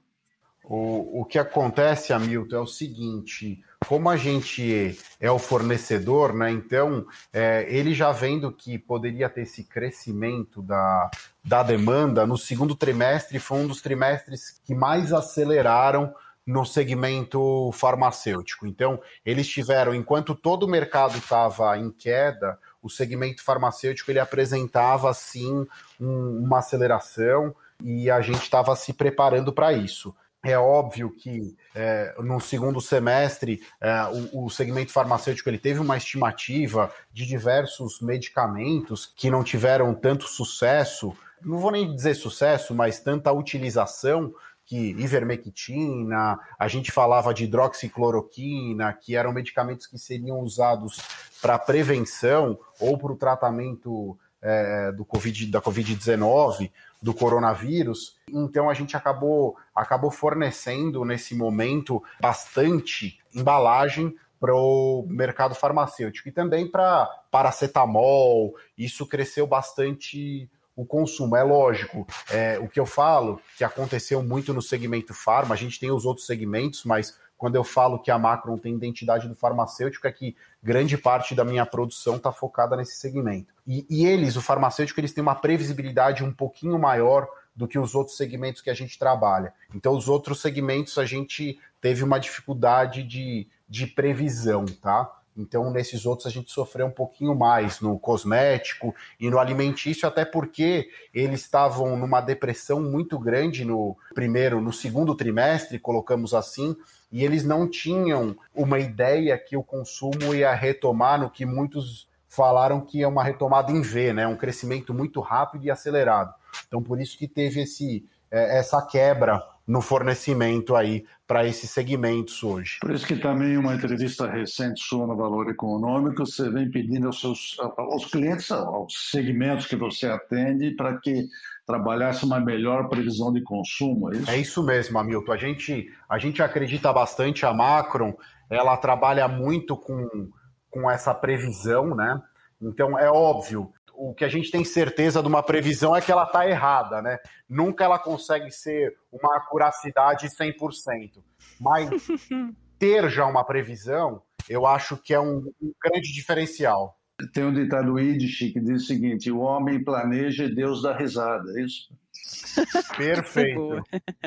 O, 0.65 1.23
o 1.23 1.25
que 1.25 1.39
acontece, 1.39 2.13
Hamilton, 2.13 2.57
é 2.57 2.61
o 2.61 2.67
seguinte: 2.67 3.65
como 3.87 4.11
a 4.11 4.19
gente 4.19 4.99
é 5.19 5.31
o 5.31 5.39
fornecedor, 5.39 6.35
né? 6.35 6.51
Então, 6.51 7.07
é, 7.33 7.65
ele 7.69 7.95
já 7.95 8.13
vendo 8.13 8.53
que 8.53 8.79
poderia 8.79 9.31
ter 9.31 9.43
esse 9.43 9.65
crescimento 9.65 10.61
da, 10.61 11.11
da 11.43 11.63
demanda, 11.63 12.27
no 12.27 12.37
segundo 12.37 12.77
trimestre 12.77 13.39
foi 13.39 13.61
um 13.61 13.67
dos 13.67 13.81
trimestres 13.81 14.61
que 14.63 14.75
mais 14.75 15.11
aceleraram 15.11 16.13
no 16.47 16.67
segmento 16.67 17.71
farmacêutico. 17.73 18.67
Então, 18.67 19.01
eles 19.25 19.49
tiveram, 19.49 19.95
enquanto 19.95 20.35
todo 20.35 20.65
o 20.65 20.69
mercado 20.69 21.17
estava 21.17 21.79
em 21.79 21.91
queda, 21.91 22.59
o 22.83 22.89
segmento 22.89 23.43
farmacêutico 23.43 24.11
ele 24.11 24.21
apresentava 24.21 25.13
sim 25.13 25.67
um, 26.01 26.45
uma 26.45 26.59
aceleração 26.59 27.55
e 27.83 28.11
a 28.11 28.21
gente 28.21 28.43
estava 28.43 28.75
se 28.77 28.93
preparando 28.93 29.53
para 29.53 29.73
isso. 29.73 30.15
É 30.45 30.57
óbvio 30.57 31.11
que 31.11 31.57
é, 31.75 32.15
no 32.19 32.41
segundo 32.41 32.81
semestre 32.81 33.61
é, 33.81 34.05
o, 34.33 34.45
o, 34.45 34.51
segmento 34.51 34.93
farmacêutico 34.93 35.49
ele 35.49 35.59
teve 35.59 35.81
uma 35.81 35.97
estimativa 35.97 36.93
de 37.13 37.27
diversos 37.27 38.01
medicamentos 38.01 39.13
que 39.17 39.31
não 39.31 39.43
tiveram 39.43 39.93
tanto 39.95 40.29
sucesso, 40.29 41.13
não 41.45 41.59
vou 41.59 41.73
nem 41.73 41.93
dizer 41.93 42.15
sucesso, 42.15 42.73
mas 42.73 43.01
tanta 43.01 43.33
utilização 43.33 44.33
que 44.69 44.91
ivermectina, 44.91 46.39
a 46.59 46.69
gente 46.69 46.93
falava 46.93 47.33
de 47.33 47.45
hidroxicloroquina, 47.45 48.93
que 48.93 49.17
eram 49.17 49.33
medicamentos 49.33 49.87
que 49.87 49.99
seriam 49.99 50.41
usados 50.41 51.01
para 51.41 51.59
prevenção 51.59 52.59
ou 52.79 52.99
para 52.99 53.13
o 53.13 53.17
tratamento 53.17 54.19
é, 54.43 54.93
do 54.93 55.07
COVID, 55.07 55.47
da 55.47 55.63
Covid-19, 55.63 56.71
do 57.01 57.15
coronavírus. 57.15 58.15
Então 58.29 58.69
a 58.69 58.75
gente 58.75 58.95
acabou, 58.95 59.57
acabou 59.75 60.11
fornecendo 60.11 61.03
nesse 61.03 61.35
momento 61.35 62.03
bastante 62.21 63.19
embalagem 63.35 64.15
para 64.39 64.55
o 64.55 65.07
mercado 65.09 65.55
farmacêutico 65.55 66.29
e 66.29 66.33
também 66.33 66.71
para 66.71 67.07
paracetamol. 67.31 68.55
Isso 68.77 69.07
cresceu 69.07 69.47
bastante 69.47 70.51
o 70.79 70.87
consumo. 70.87 71.35
É 71.35 71.43
lógico, 71.43 72.07
é, 72.31 72.57
o 72.61 72.69
que 72.69 72.79
eu 72.79 72.87
falo, 72.87 73.41
que 73.57 73.65
aconteceu 73.65 74.23
muito 74.23 74.55
no 74.55 74.63
segmento 74.63 75.13
farma, 75.13 75.53
a 75.53 75.59
gente 75.59 75.81
tem 75.81 75.91
os 75.91 76.05
outros 76.05 76.25
segmentos, 76.25 76.85
mas 76.85 77.19
quando 77.37 77.57
eu 77.57 77.65
falo 77.65 77.99
que 77.99 78.13
a 78.13 78.19
Macron 78.19 78.57
tem 78.57 78.75
identidade 78.75 79.27
do 79.27 79.35
farmacêutico, 79.35 80.07
é 80.07 80.13
que 80.13 80.37
grande 80.63 80.97
parte 80.97 81.35
da 81.35 81.45
minha 81.45 81.67
produção 81.67 82.15
está 82.15 82.31
focada 82.31 82.77
nesse 82.77 82.95
segmento. 82.95 83.53
E, 83.67 83.85
e, 83.91 84.07
eles, 84.07 84.37
o 84.37 84.41
farmacêutico, 84.41 85.01
eles 85.01 85.13
têm 85.13 85.23
uma 85.23 85.35
previsibilidade 85.35 86.23
um 86.23 86.33
pouquinho 86.33 86.79
maior 86.79 87.27
do 87.57 87.67
que 87.67 87.79
os 87.79 87.97
outros 87.97 88.17
segmentos 88.17 88.63
que 88.63 88.71
a 88.71 88.75
gente 88.75 88.97
trabalha. 88.97 89.53
Então, 89.75 89.97
os 89.97 90.09
outros 90.09 90.41
segmentos 90.41 90.97
a 90.97 91.05
gente 91.05 91.59
teve 91.81 92.05
uma 92.05 92.21
dificuldade 92.21 93.03
de, 93.03 93.49
de 93.69 93.87
previsão, 93.89 94.65
tá? 94.65 95.11
Então, 95.39 95.71
nesses 95.71 96.05
outros, 96.05 96.27
a 96.27 96.31
gente 96.31 96.51
sofreu 96.51 96.87
um 96.87 96.91
pouquinho 96.91 97.33
mais 97.33 97.81
no 97.81 97.97
cosmético 97.97 98.93
e 99.21 99.31
no 99.31 99.39
alimentício, 99.39 100.09
até 100.09 100.25
porque 100.25 100.91
eles 101.15 101.43
estavam 101.43 101.97
numa 101.97 102.21
depressão 102.21 102.83
muito 102.83 103.17
grande 103.17 103.65
no 103.65 103.97
primeiro, 104.15 104.61
no 104.61 104.73
segundo 104.73 105.15
trimestre, 105.15 105.79
colocamos 105.79 106.35
assim, 106.35 106.77
e 107.13 107.25
eles 107.25 107.45
não 107.45 107.69
tinham 107.71 108.37
uma 108.53 108.81
ideia 108.81 109.39
que 109.39 109.57
o 109.57 109.63
consumo 109.63 110.35
ia 110.35 110.53
retomar 110.53 111.21
no 111.21 111.31
que 111.31 111.47
muitos 111.47 112.09
falaram 112.29 112.81
que 112.81 113.03
é 113.03 113.09
uma 113.09 113.23
retomada 113.23 113.71
em 113.71 113.81
V, 113.81 114.13
né? 114.13 114.27
Um 114.27 114.37
crescimento 114.37 114.93
muito 114.93 115.21
rápido 115.21 115.65
e 115.65 115.71
acelerado. 115.71 116.35
Então, 116.67 116.83
por 116.83 117.01
isso 117.01 117.17
que 117.17 117.29
teve 117.29 117.63
esse, 117.63 118.05
é, 118.31 118.59
essa 118.59 118.83
quebra 118.83 119.43
no 119.69 119.83
fornecimento 119.83 120.75
aí 120.75 121.05
para 121.27 121.47
esses 121.47 121.71
segmentos 121.71 122.43
hoje. 122.43 122.79
Por 122.81 122.91
isso 122.91 123.07
que 123.07 123.17
também 123.17 123.59
uma 123.59 123.75
entrevista 123.75 124.27
recente 124.27 124.83
sua 124.83 125.07
no 125.07 125.15
Valor 125.15 125.51
Econômico, 125.51 126.25
você 126.25 126.49
vem 126.49 126.71
pedindo 126.71 127.09
aos, 127.09 127.21
seus, 127.21 127.57
aos 127.77 128.07
clientes, 128.07 128.51
aos 128.51 129.11
segmentos 129.11 129.67
que 129.67 129.77
você 129.77 130.07
atende, 130.07 130.71
para 130.71 130.99
que 130.99 131.27
trabalhasse 131.67 132.25
uma 132.25 132.41
melhor 132.41 132.89
previsão 132.89 133.31
de 133.31 133.43
consumo, 133.43 134.11
é 134.11 134.17
isso? 134.17 134.31
É 134.31 134.37
isso 134.39 134.63
mesmo, 134.65 134.99
Hamilton. 134.99 135.33
A 135.33 135.37
gente, 135.37 135.87
a 136.09 136.19
gente 136.19 136.43
acredita 136.43 136.91
bastante, 136.91 137.45
a 137.45 137.53
Macron, 137.53 138.17
ela 138.49 138.75
trabalha 138.79 139.29
muito 139.29 139.77
com, 139.77 140.31
com 140.71 140.91
essa 140.91 141.13
previsão, 141.13 141.95
né? 141.95 142.19
Então, 142.61 142.99
é 142.99 143.11
óbvio, 143.11 143.71
o 143.99 144.15
que 144.15 144.25
a 144.25 144.29
gente 144.29 144.51
tem 144.51 144.65
certeza 144.65 145.21
de 145.21 145.27
uma 145.27 145.43
previsão 145.43 145.95
é 145.95 146.01
que 146.01 146.13
ela 146.13 146.23
está 146.23 146.49
errada, 146.49 147.03
né? 147.03 147.19
Nunca 147.49 147.85
ela 147.85 147.99
consegue 147.99 148.49
ser 148.51 148.95
uma 149.11 149.37
acuracidade 149.37 150.29
100%. 150.29 151.23
Mas 151.61 151.91
ter 152.79 153.11
já 153.11 153.27
uma 153.27 153.43
previsão, 153.45 154.23
eu 154.49 154.65
acho 154.65 154.97
que 154.97 155.13
é 155.13 155.19
um, 155.19 155.53
um 155.61 155.73
grande 155.83 156.13
diferencial. 156.13 156.97
Tem 157.33 157.45
um 157.45 157.53
ditado 157.53 157.99
Yiddish 157.99 158.53
que 158.53 158.61
diz 158.61 158.85
o 158.85 158.87
seguinte: 158.87 159.33
o 159.33 159.41
homem 159.41 159.83
planeja 159.83 160.45
e 160.45 160.55
Deus 160.55 160.83
dá 160.83 160.97
risada, 160.97 161.51
é 161.59 161.63
isso? 161.65 161.93
Perfeito. 162.97 163.83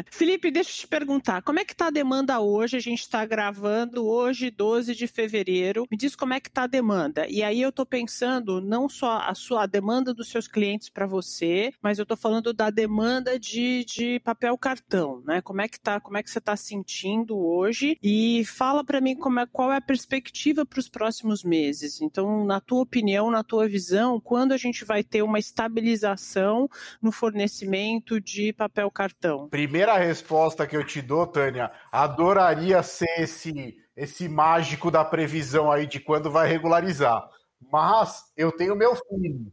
Felipe, 0.09 0.51
deixa 0.51 0.69
eu 0.71 0.75
te 0.75 0.87
perguntar, 0.87 1.41
como 1.41 1.59
é 1.59 1.65
que 1.65 1.73
está 1.73 1.87
a 1.87 1.91
demanda 1.91 2.39
hoje? 2.39 2.77
A 2.77 2.79
gente 2.79 3.01
está 3.01 3.25
gravando 3.25 4.05
hoje, 4.05 4.49
12 4.49 4.95
de 4.95 5.07
fevereiro. 5.07 5.85
Me 5.91 5.97
diz 5.97 6.15
como 6.15 6.33
é 6.33 6.39
que 6.39 6.49
está 6.49 6.63
a 6.63 6.67
demanda. 6.67 7.27
E 7.27 7.43
aí 7.43 7.61
eu 7.61 7.69
estou 7.69 7.85
pensando 7.85 8.61
não 8.61 8.89
só 8.89 9.19
a 9.19 9.33
sua 9.35 9.63
a 9.63 9.65
demanda 9.65 10.13
dos 10.13 10.29
seus 10.29 10.47
clientes 10.47 10.89
para 10.89 11.05
você, 11.05 11.71
mas 11.81 11.99
eu 11.99 12.03
estou 12.03 12.17
falando 12.17 12.53
da 12.53 12.69
demanda 12.69 13.39
de, 13.39 13.85
de 13.85 14.19
papel 14.21 14.57
cartão, 14.57 15.21
né? 15.25 15.41
Como 15.41 15.61
é 15.61 15.67
que 15.67 15.79
tá? 15.79 15.99
Como 15.99 16.17
é 16.17 16.23
que 16.23 16.31
você 16.31 16.39
está 16.39 16.55
sentindo 16.55 17.37
hoje? 17.37 17.97
E 18.01 18.43
fala 18.45 18.83
para 18.83 19.01
mim 19.01 19.15
como 19.15 19.39
é, 19.39 19.45
qual 19.45 19.71
é 19.71 19.77
a 19.77 19.81
perspectiva 19.81 20.65
para 20.65 20.79
os 20.79 20.89
próximos 20.89 21.43
meses. 21.43 22.01
Então, 22.01 22.45
na 22.45 22.59
tua 22.59 22.81
opinião, 22.81 23.29
na 23.29 23.43
tua 23.43 23.67
visão, 23.67 24.19
quando 24.19 24.51
a 24.53 24.57
gente 24.57 24.83
vai 24.83 25.03
ter 25.03 25.21
uma 25.21 25.39
estabilização 25.39 26.69
no 27.01 27.11
fornecimento 27.11 27.90
de 27.99 28.53
papel 28.53 28.89
cartão? 28.91 29.49
Primeira 29.49 29.97
resposta 29.97 30.67
que 30.67 30.77
eu 30.77 30.85
te 30.85 31.01
dou, 31.01 31.25
Tânia, 31.27 31.71
adoraria 31.91 32.81
ser 32.83 33.19
esse, 33.19 33.75
esse 33.95 34.29
mágico 34.29 34.91
da 34.91 35.03
previsão 35.03 35.71
aí 35.71 35.85
de 35.85 35.99
quando 35.99 36.31
vai 36.31 36.47
regularizar. 36.47 37.27
Mas 37.71 38.31
eu 38.37 38.51
tenho 38.51 38.75
meu 38.75 38.95
filho. 38.95 39.51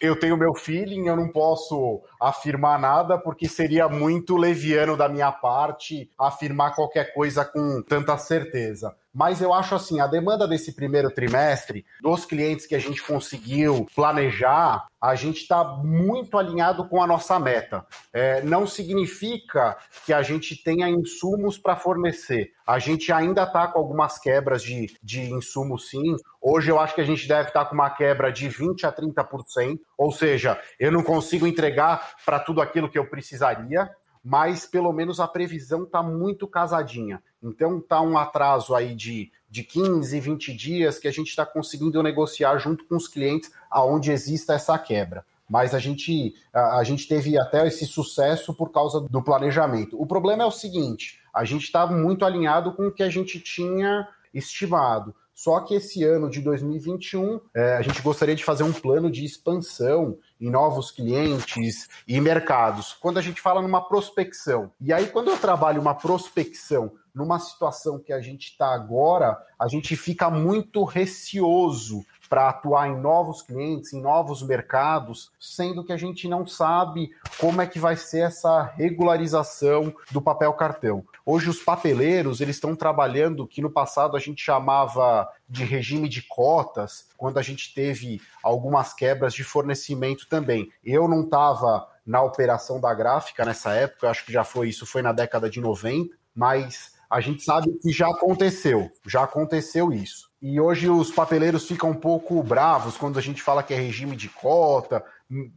Eu 0.00 0.18
tenho 0.18 0.36
meu 0.36 0.52
feeling, 0.52 1.06
eu 1.06 1.14
não 1.14 1.30
posso 1.30 2.02
afirmar 2.20 2.78
nada, 2.78 3.16
porque 3.16 3.48
seria 3.48 3.88
muito 3.88 4.36
leviano 4.36 4.96
da 4.96 5.08
minha 5.08 5.30
parte 5.30 6.10
afirmar 6.18 6.74
qualquer 6.74 7.14
coisa 7.14 7.44
com 7.44 7.80
tanta 7.82 8.18
certeza. 8.18 8.96
Mas 9.12 9.42
eu 9.42 9.52
acho 9.52 9.74
assim, 9.74 10.00
a 10.00 10.06
demanda 10.06 10.48
desse 10.48 10.72
primeiro 10.72 11.10
trimestre, 11.10 11.84
dos 12.00 12.24
clientes 12.24 12.66
que 12.66 12.74
a 12.74 12.78
gente 12.78 13.02
conseguiu 13.02 13.86
planejar, 13.94 14.86
a 15.00 15.14
gente 15.14 15.42
está 15.42 15.62
muito 15.62 16.38
alinhado 16.38 16.88
com 16.88 17.02
a 17.02 17.06
nossa 17.06 17.38
meta. 17.38 17.84
É, 18.12 18.40
não 18.42 18.66
significa 18.66 19.76
que 20.06 20.12
a 20.12 20.22
gente 20.22 20.56
tenha 20.56 20.88
insumos 20.88 21.58
para 21.58 21.76
fornecer. 21.76 22.52
A 22.66 22.78
gente 22.78 23.12
ainda 23.12 23.42
está 23.42 23.66
com 23.66 23.78
algumas 23.78 24.18
quebras 24.18 24.62
de, 24.62 24.96
de 25.02 25.20
insumos, 25.22 25.90
sim. 25.90 26.16
Hoje 26.40 26.70
eu 26.70 26.80
acho 26.80 26.94
que 26.94 27.00
a 27.00 27.06
gente 27.06 27.28
deve 27.28 27.48
estar 27.48 27.64
tá 27.64 27.66
com 27.66 27.74
uma 27.74 27.90
quebra 27.90 28.32
de 28.32 28.48
20% 28.48 28.84
a 28.84 28.92
30%. 28.92 29.78
Ou 29.98 30.10
seja, 30.10 30.58
eu 30.78 30.90
não 30.90 31.02
consigo 31.02 31.46
entregar 31.46 32.14
para 32.24 32.38
tudo 32.38 32.62
aquilo 32.62 32.88
que 32.88 32.98
eu 32.98 33.08
precisaria 33.10 33.90
mas 34.24 34.64
pelo 34.64 34.92
menos 34.92 35.18
a 35.18 35.26
previsão 35.26 35.82
está 35.82 36.02
muito 36.02 36.46
casadinha. 36.46 37.20
Então 37.42 37.78
está 37.78 38.00
um 38.00 38.16
atraso 38.16 38.74
aí 38.74 38.94
de, 38.94 39.30
de 39.50 39.64
15, 39.64 40.18
20 40.20 40.54
dias 40.54 40.98
que 40.98 41.08
a 41.08 41.10
gente 41.10 41.28
está 41.28 41.44
conseguindo 41.44 42.02
negociar 42.02 42.56
junto 42.58 42.84
com 42.84 42.96
os 42.96 43.08
clientes 43.08 43.50
aonde 43.70 44.12
exista 44.12 44.54
essa 44.54 44.78
quebra. 44.78 45.24
Mas 45.48 45.74
a 45.74 45.78
gente, 45.78 46.34
a, 46.52 46.78
a 46.78 46.84
gente 46.84 47.06
teve 47.06 47.38
até 47.38 47.66
esse 47.66 47.84
sucesso 47.84 48.54
por 48.54 48.70
causa 48.70 49.00
do 49.00 49.22
planejamento. 49.22 50.00
O 50.00 50.06
problema 50.06 50.44
é 50.44 50.46
o 50.46 50.50
seguinte: 50.50 51.20
a 51.34 51.44
gente 51.44 51.64
está 51.64 51.86
muito 51.86 52.24
alinhado 52.24 52.72
com 52.72 52.86
o 52.86 52.92
que 52.92 53.02
a 53.02 53.10
gente 53.10 53.40
tinha 53.40 54.08
estimado. 54.32 55.14
Só 55.34 55.60
que 55.60 55.74
esse 55.74 56.04
ano 56.04 56.30
de 56.30 56.40
2021, 56.40 57.40
é, 57.54 57.74
a 57.74 57.82
gente 57.82 58.02
gostaria 58.02 58.34
de 58.34 58.44
fazer 58.44 58.62
um 58.62 58.72
plano 58.72 59.10
de 59.10 59.24
expansão 59.24 60.18
em 60.40 60.50
novos 60.50 60.90
clientes 60.90 61.88
e 62.06 62.20
mercados. 62.20 62.92
Quando 63.00 63.18
a 63.18 63.22
gente 63.22 63.40
fala 63.40 63.62
numa 63.62 63.80
prospecção, 63.80 64.70
e 64.80 64.92
aí 64.92 65.06
quando 65.06 65.30
eu 65.30 65.38
trabalho 65.38 65.80
uma 65.80 65.94
prospecção 65.94 66.92
numa 67.14 67.38
situação 67.38 67.98
que 67.98 68.12
a 68.12 68.20
gente 68.20 68.48
está 68.48 68.74
agora, 68.74 69.38
a 69.58 69.68
gente 69.68 69.94
fica 69.96 70.30
muito 70.30 70.84
receoso 70.84 72.04
para 72.32 72.48
atuar 72.48 72.88
em 72.88 72.98
novos 72.98 73.42
clientes, 73.42 73.92
em 73.92 74.00
novos 74.00 74.42
mercados, 74.42 75.30
sendo 75.38 75.84
que 75.84 75.92
a 75.92 75.98
gente 75.98 76.26
não 76.26 76.46
sabe 76.46 77.10
como 77.38 77.60
é 77.60 77.66
que 77.66 77.78
vai 77.78 77.94
ser 77.94 78.20
essa 78.20 78.62
regularização 78.62 79.94
do 80.10 80.22
papel 80.22 80.50
cartão. 80.54 81.04
Hoje 81.26 81.50
os 81.50 81.62
papeleiros, 81.62 82.40
eles 82.40 82.56
estão 82.56 82.74
trabalhando 82.74 83.46
que 83.46 83.60
no 83.60 83.70
passado 83.70 84.16
a 84.16 84.18
gente 84.18 84.42
chamava 84.42 85.28
de 85.46 85.62
regime 85.62 86.08
de 86.08 86.22
cotas, 86.22 87.08
quando 87.18 87.36
a 87.36 87.42
gente 87.42 87.74
teve 87.74 88.18
algumas 88.42 88.94
quebras 88.94 89.34
de 89.34 89.44
fornecimento 89.44 90.26
também. 90.26 90.70
Eu 90.82 91.06
não 91.06 91.24
estava 91.24 91.86
na 92.04 92.22
operação 92.22 92.80
da 92.80 92.94
gráfica 92.94 93.44
nessa 93.44 93.74
época, 93.74 94.08
acho 94.08 94.24
que 94.24 94.32
já 94.32 94.42
foi 94.42 94.70
isso, 94.70 94.86
foi 94.86 95.02
na 95.02 95.12
década 95.12 95.50
de 95.50 95.60
90, 95.60 96.16
mas 96.34 96.92
a 97.12 97.20
gente 97.20 97.42
sabe 97.42 97.70
que 97.78 97.92
já 97.92 98.08
aconteceu, 98.08 98.90
já 99.06 99.22
aconteceu 99.22 99.92
isso. 99.92 100.30
E 100.40 100.58
hoje 100.58 100.88
os 100.88 101.10
papeleiros 101.10 101.68
ficam 101.68 101.90
um 101.90 101.94
pouco 101.94 102.42
bravos 102.42 102.96
quando 102.96 103.18
a 103.18 103.22
gente 103.22 103.42
fala 103.42 103.62
que 103.62 103.74
é 103.74 103.76
regime 103.76 104.16
de 104.16 104.30
cota, 104.30 105.04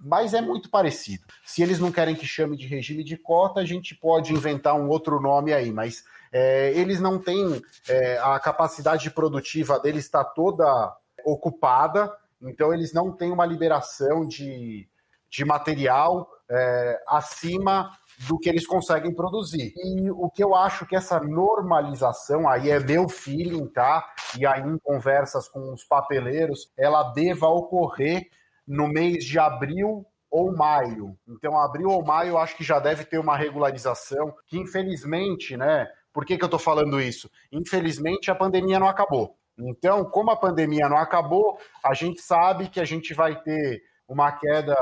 mas 0.03 0.33
é 0.33 0.41
muito 0.41 0.69
parecido. 0.69 1.23
Se 1.45 1.63
eles 1.63 1.79
não 1.79 1.93
querem 1.93 2.13
que 2.13 2.27
chame 2.27 2.57
de 2.57 2.67
regime 2.67 3.05
de 3.05 3.15
cota, 3.15 3.61
a 3.61 3.65
gente 3.65 3.95
pode 3.95 4.33
inventar 4.33 4.75
um 4.75 4.89
outro 4.89 5.21
nome 5.21 5.53
aí, 5.53 5.71
mas 5.71 6.03
é, 6.29 6.73
eles 6.75 6.99
não 6.99 7.17
têm 7.17 7.61
é, 7.87 8.17
a 8.17 8.37
capacidade 8.37 9.09
produtiva 9.09 9.79
deles 9.79 10.03
está 10.03 10.25
toda 10.25 10.93
ocupada, 11.23 12.13
então 12.41 12.73
eles 12.73 12.91
não 12.91 13.13
têm 13.13 13.31
uma 13.31 13.45
liberação 13.45 14.27
de, 14.27 14.89
de 15.29 15.45
material 15.45 16.29
é, 16.49 17.01
acima 17.07 17.91
do 18.27 18.37
que 18.37 18.49
eles 18.49 18.65
conseguem 18.65 19.13
produzir. 19.13 19.73
E 19.75 20.09
o 20.11 20.29
que 20.29 20.43
eu 20.43 20.55
acho 20.55 20.85
que 20.85 20.95
essa 20.95 21.19
normalização, 21.19 22.47
aí 22.47 22.69
é 22.69 22.79
meu 22.79 23.09
feeling, 23.09 23.67
tá? 23.67 24.05
E 24.37 24.45
aí 24.45 24.61
em 24.61 24.77
conversas 24.77 25.47
com 25.47 25.73
os 25.73 25.83
papeleiros, 25.83 26.71
ela 26.77 27.03
deva 27.13 27.47
ocorrer 27.47 28.29
no 28.67 28.87
mês 28.87 29.25
de 29.25 29.37
abril 29.37 30.05
ou 30.29 30.55
maio. 30.55 31.17
Então, 31.27 31.57
abril 31.57 31.89
ou 31.89 32.03
maio, 32.03 32.37
acho 32.37 32.57
que 32.57 32.63
já 32.63 32.79
deve 32.79 33.05
ter 33.05 33.17
uma 33.17 33.37
regularização, 33.37 34.33
que 34.47 34.57
infelizmente, 34.57 35.55
né? 35.55 35.87
Por 36.11 36.25
que, 36.25 36.37
que 36.37 36.43
eu 36.43 36.47
estou 36.47 36.59
falando 36.59 36.99
isso? 36.99 37.29
Infelizmente, 37.51 38.31
a 38.31 38.35
pandemia 38.35 38.79
não 38.79 38.87
acabou. 38.87 39.37
Então, 39.57 40.03
como 40.05 40.31
a 40.31 40.35
pandemia 40.35 40.89
não 40.89 40.97
acabou, 40.97 41.57
a 41.83 41.93
gente 41.93 42.21
sabe 42.21 42.69
que 42.69 42.79
a 42.79 42.85
gente 42.85 43.13
vai 43.13 43.41
ter 43.41 43.81
uma 44.07 44.31
queda 44.31 44.75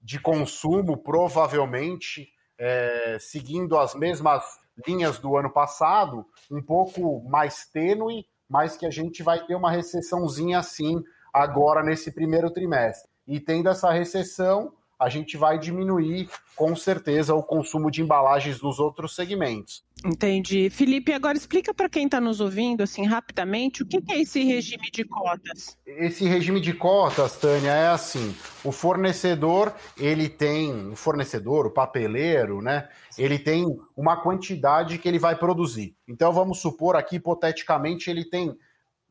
de 0.00 0.20
consumo, 0.20 0.96
provavelmente, 0.96 2.28
é, 2.58 3.16
seguindo 3.20 3.78
as 3.78 3.94
mesmas 3.94 4.42
linhas 4.86 5.18
do 5.18 5.36
ano 5.36 5.50
passado, 5.50 6.26
um 6.50 6.62
pouco 6.62 7.22
mais 7.28 7.66
tênue, 7.66 8.26
mas 8.48 8.76
que 8.76 8.86
a 8.86 8.90
gente 8.90 9.22
vai 9.22 9.44
ter 9.46 9.54
uma 9.54 9.70
recessãozinha 9.70 10.58
assim 10.58 11.02
agora 11.32 11.82
nesse 11.82 12.10
primeiro 12.10 12.50
trimestre. 12.50 13.08
E 13.26 13.38
tendo 13.38 13.68
essa 13.68 13.90
recessão, 13.90 14.72
a 14.98 15.08
gente 15.08 15.36
vai 15.36 15.58
diminuir 15.58 16.28
com 16.56 16.74
certeza 16.74 17.34
o 17.34 17.42
consumo 17.42 17.90
de 17.90 18.02
embalagens 18.02 18.60
nos 18.60 18.80
outros 18.80 19.14
segmentos. 19.14 19.84
Entendi. 20.04 20.68
Felipe, 20.70 21.12
agora 21.12 21.36
explica 21.36 21.72
para 21.72 21.88
quem 21.88 22.06
está 22.06 22.20
nos 22.20 22.40
ouvindo, 22.40 22.82
assim, 22.82 23.04
rapidamente, 23.04 23.82
o 23.82 23.86
que 23.86 24.02
é 24.10 24.20
esse 24.20 24.42
regime 24.42 24.90
de 24.90 25.04
cotas? 25.04 25.76
Esse 25.86 26.24
regime 26.24 26.60
de 26.60 26.72
cotas, 26.72 27.36
Tânia, 27.36 27.70
é 27.70 27.88
assim: 27.88 28.34
o 28.64 28.72
fornecedor, 28.72 29.72
ele 29.96 30.28
tem, 30.28 30.90
o 30.90 30.96
fornecedor, 30.96 31.66
o 31.66 31.70
papeleiro, 31.70 32.60
né? 32.60 32.88
Ele 33.16 33.38
tem 33.38 33.66
uma 33.96 34.16
quantidade 34.16 34.98
que 34.98 35.08
ele 35.08 35.18
vai 35.18 35.36
produzir. 35.36 35.96
Então, 36.06 36.32
vamos 36.32 36.60
supor 36.60 36.96
aqui, 36.96 37.16
hipoteticamente, 37.16 38.10
ele 38.10 38.24
tem 38.24 38.56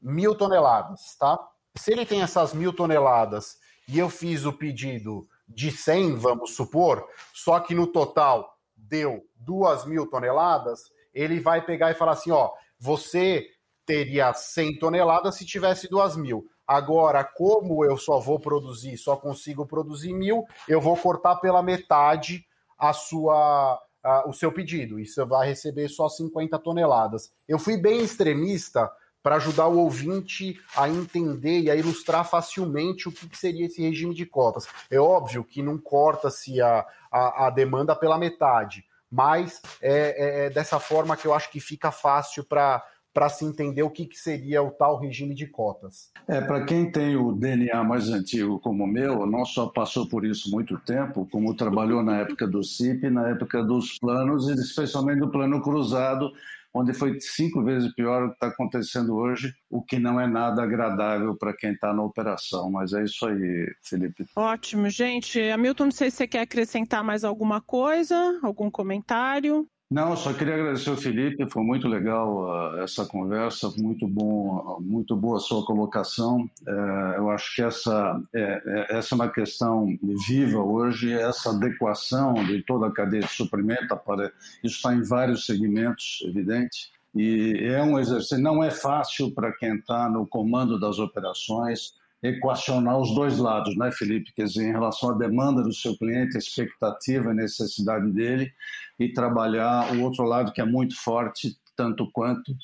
mil 0.01 0.35
toneladas, 0.35 1.15
tá? 1.17 1.37
Se 1.75 1.91
ele 1.91 2.05
tem 2.05 2.21
essas 2.21 2.53
mil 2.53 2.73
toneladas 2.73 3.57
e 3.87 3.99
eu 3.99 4.09
fiz 4.09 4.45
o 4.45 4.53
pedido 4.53 5.27
de 5.47 5.71
100, 5.71 6.15
vamos 6.15 6.55
supor, 6.55 7.07
só 7.33 7.59
que 7.59 7.73
no 7.73 7.87
total 7.87 8.57
deu 8.75 9.23
2 9.37 9.85
mil 9.85 10.07
toneladas, 10.07 10.91
ele 11.13 11.39
vai 11.39 11.63
pegar 11.65 11.91
e 11.91 11.95
falar 11.95 12.13
assim: 12.13 12.31
ó, 12.31 12.51
você 12.79 13.47
teria 13.85 14.33
100 14.33 14.79
toneladas 14.79 15.35
se 15.35 15.45
tivesse 15.45 15.89
2 15.89 16.17
mil. 16.17 16.45
Agora, 16.67 17.23
como 17.23 17.85
eu 17.85 17.97
só 17.97 18.19
vou 18.19 18.39
produzir, 18.39 18.97
só 18.97 19.15
consigo 19.15 19.65
produzir 19.65 20.13
mil, 20.13 20.43
eu 20.67 20.81
vou 20.81 20.97
cortar 20.97 21.37
pela 21.37 21.63
metade 21.63 22.45
a 22.77 22.91
sua, 22.91 23.81
a, 24.03 24.27
o 24.27 24.33
seu 24.33 24.51
pedido. 24.51 24.99
E 24.99 25.05
você 25.05 25.23
vai 25.23 25.47
receber 25.47 25.87
só 25.87 26.09
50 26.09 26.59
toneladas. 26.59 27.31
Eu 27.47 27.57
fui 27.57 27.77
bem 27.77 28.01
extremista 28.01 28.91
para 29.27 29.35
ajudar 29.35 29.67
o 29.67 29.79
ouvinte 29.79 30.57
a 30.73 30.87
entender 30.87 31.59
e 31.59 31.69
a 31.69 31.75
ilustrar 31.75 32.23
facilmente 32.23 33.09
o 33.09 33.11
que, 33.11 33.27
que 33.27 33.37
seria 33.37 33.65
esse 33.65 33.81
regime 33.81 34.15
de 34.15 34.25
cotas. 34.25 34.69
É 34.89 34.97
óbvio 34.97 35.43
que 35.43 35.61
não 35.61 35.77
corta-se 35.77 36.61
a, 36.61 36.85
a, 37.11 37.47
a, 37.47 37.49
demanda 37.49 37.93
pela 37.93 38.17
metade, 38.17 38.85
mas 39.11 39.61
é, 39.81 40.45
é, 40.45 40.45
é 40.45 40.49
dessa 40.49 40.79
forma 40.79 41.17
que 41.17 41.25
eu 41.27 41.33
acho 41.33 41.51
que 41.51 41.59
fica 41.59 41.91
fácil 41.91 42.45
para 42.45 42.81
para 43.13 43.29
se 43.29 43.43
entender 43.43 43.81
o 43.81 43.89
que, 43.89 44.05
que, 44.05 44.15
seria 44.15 44.61
o 44.61 44.69
tal 44.69 44.99
regime 44.99 45.33
de 45.33 45.47
cotas. 45.47 46.11
É, 46.27 46.39
para 46.39 46.63
quem 46.65 46.91
tem 46.91 47.15
o 47.15 47.31
DNA 47.31 47.83
mais 47.83 48.09
antigo 48.09 48.59
como 48.59 48.83
o 48.83 48.87
meu, 48.87 49.25
não 49.25 49.43
só 49.43 49.65
passou 49.65 50.07
por 50.07 50.23
isso 50.23 50.51
muito 50.51 50.77
tempo, 50.77 51.27
como 51.31 51.55
trabalhou 51.55 52.03
na 52.03 52.19
época 52.19 52.45
do 52.45 52.63
CIP, 52.63 53.09
na 53.09 53.29
época 53.29 53.63
dos 53.63 53.97
planos, 53.97 54.47
especialmente 54.47 55.21
do 55.21 55.31
plano 55.31 55.59
cruzado, 55.63 56.31
onde 56.73 56.93
foi 56.93 57.19
cinco 57.19 57.63
vezes 57.63 57.93
pior 57.93 58.23
o 58.23 58.29
que 58.29 58.33
está 58.35 58.47
acontecendo 58.47 59.15
hoje, 59.15 59.53
o 59.69 59.83
que 59.83 59.99
não 59.99 60.19
é 60.19 60.27
nada 60.27 60.63
agradável 60.63 61.35
para 61.35 61.55
quem 61.55 61.71
está 61.71 61.93
na 61.93 62.03
operação. 62.03 62.69
Mas 62.71 62.93
é 62.93 63.03
isso 63.03 63.25
aí, 63.27 63.67
Felipe. 63.83 64.25
Ótimo, 64.35 64.89
gente. 64.89 65.39
Hamilton, 65.39 65.85
não 65.85 65.91
sei 65.91 66.11
se 66.11 66.17
você 66.17 66.27
quer 66.27 66.41
acrescentar 66.41 67.03
mais 67.03 67.23
alguma 67.23 67.61
coisa, 67.61 68.39
algum 68.43 68.69
comentário. 68.69 69.67
Não, 69.89 70.17
só 70.17 70.33
queria 70.33 70.55
agradecer 70.55 70.89
ao 70.89 70.97
Felipe, 70.97 71.49
foi 71.49 71.63
muito 71.63 71.87
legal 71.87 72.43
uh, 72.43 72.79
essa 72.81 73.05
conversa, 73.05 73.71
muito 73.77 74.05
bom, 74.05 74.79
muito 74.81 75.15
boa 75.15 75.37
a 75.37 75.39
sua 75.39 75.65
colocação. 75.65 76.41
Uh, 76.67 77.13
eu 77.15 77.29
acho 77.29 77.55
que 77.55 77.61
essa 77.61 78.21
é, 78.35 78.61
é, 78.65 78.97
essa 78.97 79.13
é 79.13 79.15
uma 79.15 79.29
questão 79.29 79.97
viva 80.27 80.59
hoje, 80.59 81.13
essa 81.13 81.51
adequação 81.51 82.33
de 82.33 82.61
toda 82.63 82.87
a 82.87 82.91
cadeia 82.91 83.23
de 83.23 83.31
suprimento, 83.31 83.95
para, 84.05 84.29
isso 84.61 84.75
está 84.75 84.93
em 84.93 85.03
vários 85.03 85.45
segmentos, 85.45 86.21
evidente, 86.27 86.91
e 87.15 87.57
é 87.63 87.81
um 87.81 87.97
exercício, 87.97 88.39
não 88.39 88.61
é 88.61 88.69
fácil 88.69 89.31
para 89.31 89.53
quem 89.53 89.75
está 89.75 90.09
no 90.09 90.27
comando 90.27 90.77
das 90.77 90.99
operações, 90.99 91.93
equacionar 92.21 92.99
os 92.99 93.13
dois 93.13 93.37
lados, 93.37 93.75
né, 93.77 93.91
Felipe? 93.91 94.33
Quer 94.33 94.45
dizer, 94.45 94.67
em 94.67 94.71
relação 94.71 95.11
à 95.11 95.13
demanda 95.13 95.61
do 95.61 95.73
seu 95.73 95.97
cliente, 95.97 96.35
a 96.35 96.39
expectativa, 96.39 97.29
a 97.29 97.33
necessidade 97.33 98.11
dele, 98.11 98.51
e 98.99 99.13
trabalhar 99.13 99.93
o 99.95 100.01
outro 100.01 100.23
lado 100.23 100.51
que 100.51 100.61
é 100.61 100.65
muito 100.65 100.95
forte, 100.95 101.57
tanto 101.75 102.09
quanto, 102.11 102.55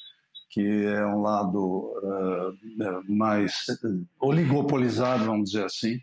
que 0.49 0.85
é 0.85 1.05
um 1.05 1.21
lado 1.21 1.59
uh, 1.59 3.11
mais 3.11 3.65
oligopolizado, 4.19 5.25
vamos 5.25 5.51
dizer 5.51 5.65
assim, 5.65 5.99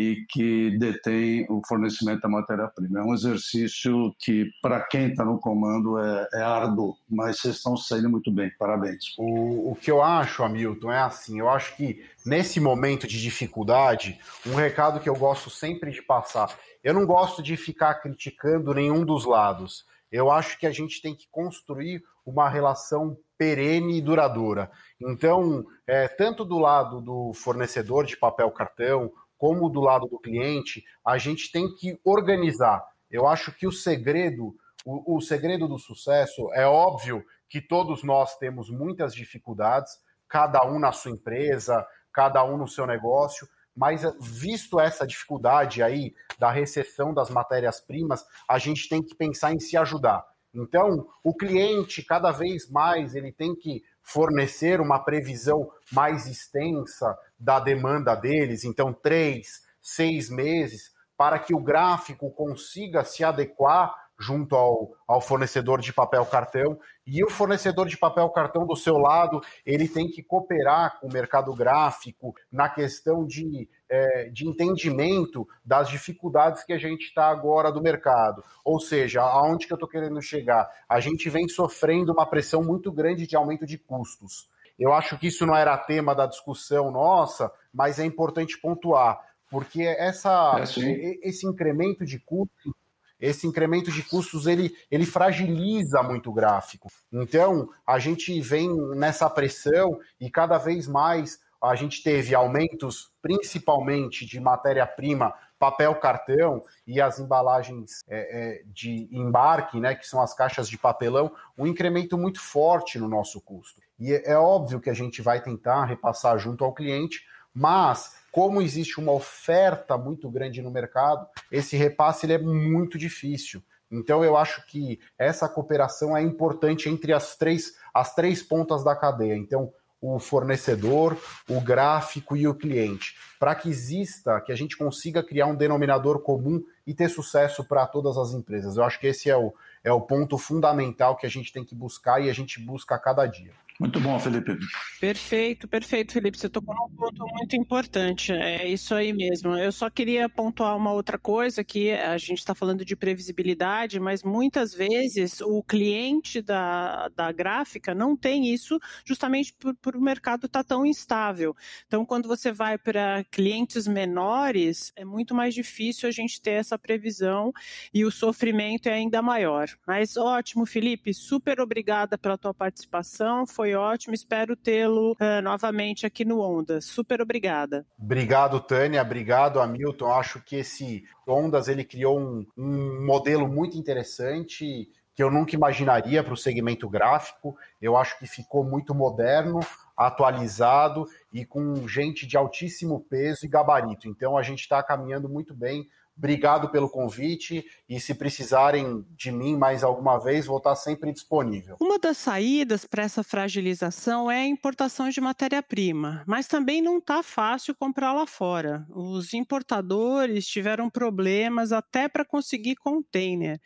e 0.00 0.24
que 0.30 0.78
detém 0.78 1.44
o 1.50 1.60
fornecimento 1.68 2.22
da 2.22 2.28
matéria-prima. 2.28 3.00
É 3.00 3.02
um 3.02 3.12
exercício 3.12 4.14
que, 4.18 4.50
para 4.62 4.80
quem 4.80 5.10
está 5.10 5.26
no 5.26 5.38
comando, 5.38 5.98
é, 5.98 6.26
é, 6.32 6.40
árduo, 6.40 6.96
mas 7.06 7.38
vocês 7.38 7.56
estão 7.56 7.76
saindo 7.76 8.08
muito 8.08 8.32
bem, 8.32 8.50
parabéns. 8.58 9.14
O, 9.18 9.72
o 9.72 9.76
que 9.76 9.90
eu 9.90 10.02
acho, 10.02 10.42
Hamilton, 10.42 10.90
é 10.90 11.00
assim: 11.00 11.38
eu 11.38 11.50
acho 11.50 11.76
que 11.76 12.02
nesse 12.24 12.58
momento 12.58 13.06
de 13.06 13.20
dificuldade, 13.20 14.18
um 14.46 14.54
recado 14.54 15.00
que 15.00 15.08
eu 15.08 15.14
gosto 15.14 15.50
sempre 15.50 15.90
de 15.90 16.00
passar, 16.00 16.58
eu 16.82 16.94
não 16.94 17.04
gosto 17.04 17.42
de 17.42 17.54
ficar 17.58 17.96
criticando 17.96 18.72
nenhum 18.72 19.04
dos 19.04 19.26
lados. 19.26 19.84
Eu 20.10 20.30
acho 20.30 20.58
que 20.58 20.66
a 20.66 20.72
gente 20.72 21.02
tem 21.02 21.14
que 21.14 21.28
construir 21.30 22.02
uma 22.24 22.48
relação 22.48 23.18
perene 23.36 23.98
e 23.98 24.02
duradoura. 24.02 24.70
Então, 24.98 25.66
é, 25.86 26.08
tanto 26.08 26.42
do 26.42 26.58
lado 26.58 27.02
do 27.02 27.32
fornecedor 27.34 28.06
de 28.06 28.16
papel 28.16 28.50
cartão, 28.50 29.12
como 29.40 29.70
do 29.70 29.80
lado 29.80 30.06
do 30.06 30.20
cliente, 30.20 30.84
a 31.02 31.16
gente 31.16 31.50
tem 31.50 31.74
que 31.74 31.98
organizar. 32.04 32.86
Eu 33.10 33.26
acho 33.26 33.50
que 33.52 33.66
o 33.66 33.72
segredo, 33.72 34.54
o, 34.84 35.16
o 35.16 35.20
segredo 35.22 35.66
do 35.66 35.78
sucesso 35.78 36.52
é 36.52 36.66
óbvio 36.66 37.24
que 37.48 37.58
todos 37.58 38.04
nós 38.04 38.36
temos 38.36 38.68
muitas 38.68 39.14
dificuldades, 39.14 39.92
cada 40.28 40.62
um 40.66 40.78
na 40.78 40.92
sua 40.92 41.12
empresa, 41.12 41.86
cada 42.12 42.44
um 42.44 42.58
no 42.58 42.68
seu 42.68 42.86
negócio, 42.86 43.48
mas 43.74 44.02
visto 44.20 44.78
essa 44.78 45.06
dificuldade 45.06 45.82
aí 45.82 46.14
da 46.38 46.50
recessão 46.50 47.14
das 47.14 47.30
matérias-primas, 47.30 48.22
a 48.46 48.58
gente 48.58 48.90
tem 48.90 49.02
que 49.02 49.14
pensar 49.14 49.54
em 49.54 49.58
se 49.58 49.74
ajudar. 49.74 50.22
Então, 50.52 51.08
o 51.24 51.34
cliente 51.34 52.02
cada 52.02 52.30
vez 52.30 52.68
mais 52.68 53.14
ele 53.14 53.32
tem 53.32 53.56
que 53.56 53.82
fornecer 54.02 54.82
uma 54.82 54.98
previsão 54.98 55.70
mais 55.92 56.26
extensa 56.26 57.16
da 57.40 57.58
demanda 57.58 58.14
deles, 58.14 58.64
então 58.64 58.92
três, 58.92 59.62
seis 59.80 60.28
meses, 60.28 60.92
para 61.16 61.38
que 61.38 61.54
o 61.54 61.62
gráfico 61.62 62.30
consiga 62.30 63.02
se 63.04 63.24
adequar 63.24 63.94
junto 64.20 64.54
ao, 64.54 64.92
ao 65.08 65.20
fornecedor 65.20 65.80
de 65.80 65.94
papel 65.94 66.26
cartão 66.26 66.78
e 67.06 67.24
o 67.24 67.30
fornecedor 67.30 67.88
de 67.88 67.96
papel 67.96 68.28
cartão 68.28 68.66
do 68.66 68.76
seu 68.76 68.98
lado 68.98 69.40
ele 69.64 69.88
tem 69.88 70.08
que 70.08 70.22
cooperar 70.22 71.00
com 71.00 71.08
o 71.08 71.12
mercado 71.12 71.54
gráfico 71.54 72.34
na 72.52 72.68
questão 72.68 73.26
de, 73.26 73.66
é, 73.88 74.28
de 74.28 74.46
entendimento 74.46 75.48
das 75.64 75.88
dificuldades 75.88 76.62
que 76.62 76.74
a 76.74 76.78
gente 76.78 77.06
está 77.06 77.28
agora 77.28 77.72
do 77.72 77.82
mercado. 77.82 78.44
Ou 78.62 78.78
seja, 78.78 79.22
aonde 79.22 79.66
que 79.66 79.72
eu 79.72 79.76
estou 79.76 79.88
querendo 79.88 80.20
chegar? 80.20 80.68
A 80.86 81.00
gente 81.00 81.30
vem 81.30 81.48
sofrendo 81.48 82.12
uma 82.12 82.26
pressão 82.26 82.62
muito 82.62 82.92
grande 82.92 83.26
de 83.26 83.34
aumento 83.34 83.64
de 83.64 83.78
custos. 83.78 84.48
Eu 84.80 84.92
acho 84.92 85.16
que 85.18 85.28
isso 85.28 85.46
não 85.46 85.54
era 85.54 85.76
tema 85.78 86.14
da 86.14 86.26
discussão 86.26 86.90
nossa, 86.90 87.52
mas 87.72 88.00
é 88.00 88.04
importante 88.04 88.58
pontuar 88.58 89.20
porque 89.50 89.82
essa, 89.82 90.54
é, 90.78 91.28
esse 91.28 91.44
incremento 91.46 92.06
de 92.06 92.20
custo 92.20 92.74
esse 93.20 93.46
incremento 93.46 93.92
de 93.92 94.02
custos 94.02 94.46
ele, 94.46 94.74
ele 94.90 95.04
fragiliza 95.04 96.02
muito 96.02 96.30
o 96.30 96.32
gráfico. 96.32 96.88
Então, 97.12 97.68
a 97.86 97.98
gente 97.98 98.40
vem 98.40 98.74
nessa 98.96 99.28
pressão 99.28 100.00
e 100.18 100.30
cada 100.30 100.56
vez 100.56 100.88
mais 100.88 101.38
a 101.62 101.74
gente 101.74 102.02
teve 102.02 102.34
aumentos, 102.34 103.12
principalmente 103.20 104.24
de 104.24 104.40
matéria-prima, 104.40 105.34
papel 105.60 105.94
cartão 105.96 106.64
e 106.86 107.02
as 107.02 107.20
embalagens 107.20 108.00
é, 108.08 108.60
é, 108.60 108.62
de 108.64 109.10
embarque, 109.12 109.78
né, 109.78 109.94
que 109.94 110.08
são 110.08 110.22
as 110.22 110.32
caixas 110.32 110.66
de 110.66 110.78
papelão, 110.78 111.30
um 111.56 111.66
incremento 111.66 112.16
muito 112.16 112.40
forte 112.40 112.98
no 112.98 113.06
nosso 113.06 113.42
custo. 113.42 113.78
E 113.98 114.10
é, 114.10 114.32
é 114.32 114.38
óbvio 114.38 114.80
que 114.80 114.88
a 114.88 114.94
gente 114.94 115.20
vai 115.20 115.42
tentar 115.42 115.84
repassar 115.84 116.38
junto 116.38 116.64
ao 116.64 116.72
cliente, 116.72 117.22
mas 117.54 118.16
como 118.32 118.62
existe 118.62 118.98
uma 118.98 119.12
oferta 119.12 119.98
muito 119.98 120.30
grande 120.30 120.62
no 120.62 120.70
mercado, 120.70 121.26
esse 121.52 121.76
repasse 121.76 122.24
ele 122.24 122.32
é 122.32 122.38
muito 122.38 122.96
difícil. 122.96 123.62
Então 123.90 124.24
eu 124.24 124.38
acho 124.38 124.66
que 124.66 124.98
essa 125.18 125.46
cooperação 125.46 126.16
é 126.16 126.22
importante 126.22 126.88
entre 126.88 127.12
as 127.12 127.36
três, 127.36 127.74
as 127.92 128.14
três 128.14 128.42
pontas 128.42 128.82
da 128.82 128.96
cadeia. 128.96 129.36
Então, 129.36 129.72
o 130.00 130.18
fornecedor, 130.18 131.16
o 131.48 131.60
gráfico 131.60 132.36
e 132.36 132.48
o 132.48 132.54
cliente, 132.54 133.14
para 133.38 133.54
que 133.54 133.68
exista, 133.68 134.40
que 134.40 134.50
a 134.50 134.56
gente 134.56 134.76
consiga 134.76 135.22
criar 135.22 135.46
um 135.46 135.54
denominador 135.54 136.20
comum 136.20 136.64
e 136.86 136.94
ter 136.94 137.08
sucesso 137.08 137.62
para 137.64 137.86
todas 137.86 138.16
as 138.16 138.32
empresas. 138.32 138.76
Eu 138.76 138.84
acho 138.84 138.98
que 138.98 139.06
esse 139.06 139.28
é 139.28 139.36
o, 139.36 139.52
é 139.84 139.92
o 139.92 140.00
ponto 140.00 140.38
fundamental 140.38 141.16
que 141.16 141.26
a 141.26 141.30
gente 141.30 141.52
tem 141.52 141.64
que 141.64 141.74
buscar 141.74 142.22
e 142.22 142.30
a 142.30 142.32
gente 142.32 142.58
busca 142.60 142.94
a 142.94 142.98
cada 142.98 143.26
dia. 143.26 143.52
Muito 143.80 143.98
bom, 143.98 144.20
Felipe. 144.20 144.58
Perfeito, 145.00 145.66
perfeito, 145.66 146.12
Felipe. 146.12 146.36
Você 146.36 146.50
tocou 146.50 146.74
num 146.74 146.94
ponto 146.94 147.26
muito 147.32 147.56
importante. 147.56 148.30
É 148.30 148.68
isso 148.68 148.94
aí 148.94 149.10
mesmo. 149.10 149.56
Eu 149.56 149.72
só 149.72 149.88
queria 149.88 150.28
pontuar 150.28 150.76
uma 150.76 150.92
outra 150.92 151.18
coisa 151.18 151.64
que 151.64 151.90
a 151.92 152.18
gente 152.18 152.40
está 152.40 152.54
falando 152.54 152.84
de 152.84 152.94
previsibilidade, 152.94 153.98
mas 153.98 154.22
muitas 154.22 154.74
vezes 154.74 155.40
o 155.40 155.62
cliente 155.62 156.42
da, 156.42 157.08
da 157.08 157.32
gráfica 157.32 157.94
não 157.94 158.14
tem 158.14 158.52
isso 158.52 158.78
justamente 159.02 159.54
por, 159.54 159.74
por 159.76 159.96
o 159.96 160.00
mercado 160.00 160.44
estar 160.44 160.62
tá 160.62 160.74
tão 160.74 160.84
instável. 160.84 161.56
Então, 161.86 162.04
quando 162.04 162.28
você 162.28 162.52
vai 162.52 162.76
para 162.76 163.24
clientes 163.30 163.86
menores, 163.86 164.92
é 164.94 165.06
muito 165.06 165.34
mais 165.34 165.54
difícil 165.54 166.06
a 166.06 166.12
gente 166.12 166.38
ter 166.42 166.50
essa 166.50 166.78
previsão 166.78 167.50
e 167.94 168.04
o 168.04 168.10
sofrimento 168.10 168.90
é 168.90 168.92
ainda 168.92 169.22
maior. 169.22 169.70
Mas 169.86 170.18
ótimo, 170.18 170.66
Felipe. 170.66 171.14
Super 171.14 171.60
obrigada 171.60 172.18
pela 172.18 172.36
tua 172.36 172.52
participação. 172.52 173.46
Foi 173.46 173.69
foi 173.70 173.74
ótimo. 173.74 174.14
Espero 174.14 174.56
tê-lo 174.56 175.12
uh, 175.12 175.42
novamente 175.42 176.04
aqui 176.04 176.24
no 176.24 176.40
Ondas. 176.40 176.84
Super 176.84 177.20
obrigada. 177.20 177.86
Obrigado, 177.98 178.60
Tânia. 178.60 179.02
Obrigado, 179.02 179.60
Hamilton. 179.60 180.12
Acho 180.12 180.42
que 180.42 180.56
esse 180.56 181.04
Ondas 181.26 181.68
ele 181.68 181.84
criou 181.84 182.18
um, 182.18 182.44
um 182.56 183.06
modelo 183.06 183.46
muito 183.46 183.78
interessante 183.78 184.88
que 185.14 185.22
eu 185.22 185.30
nunca 185.30 185.54
imaginaria 185.54 186.24
para 186.24 186.32
o 186.32 186.36
segmento 186.36 186.88
gráfico. 186.88 187.56
Eu 187.80 187.96
acho 187.96 188.18
que 188.18 188.26
ficou 188.26 188.64
muito 188.64 188.94
moderno, 188.94 189.60
atualizado 189.96 191.06
e 191.32 191.44
com 191.44 191.86
gente 191.86 192.26
de 192.26 192.36
altíssimo 192.36 193.00
peso 193.08 193.44
e 193.44 193.48
gabarito. 193.48 194.08
Então 194.08 194.36
a 194.36 194.42
gente 194.42 194.60
está 194.60 194.82
caminhando 194.82 195.28
muito 195.28 195.54
bem 195.54 195.86
Obrigado 196.16 196.70
pelo 196.70 196.88
convite 196.88 197.64
e 197.88 197.98
se 197.98 198.14
precisarem 198.14 199.04
de 199.10 199.32
mim 199.32 199.56
mais 199.56 199.82
alguma 199.82 200.18
vez, 200.18 200.46
vou 200.46 200.58
estar 200.58 200.76
sempre 200.76 201.12
disponível. 201.12 201.76
Uma 201.80 201.98
das 201.98 202.18
saídas 202.18 202.84
para 202.84 203.04
essa 203.04 203.22
fragilização 203.22 204.30
é 204.30 204.42
a 204.42 204.46
importação 204.46 205.08
de 205.08 205.20
matéria-prima, 205.20 206.22
mas 206.26 206.46
também 206.46 206.82
não 206.82 206.98
está 206.98 207.22
fácil 207.22 207.74
comprar 207.74 208.12
lá 208.12 208.26
fora. 208.26 208.86
Os 208.90 209.32
importadores 209.32 210.46
tiveram 210.46 210.90
problemas 210.90 211.72
até 211.72 212.08
para 212.08 212.24
conseguir 212.24 212.76
container. 212.76 213.58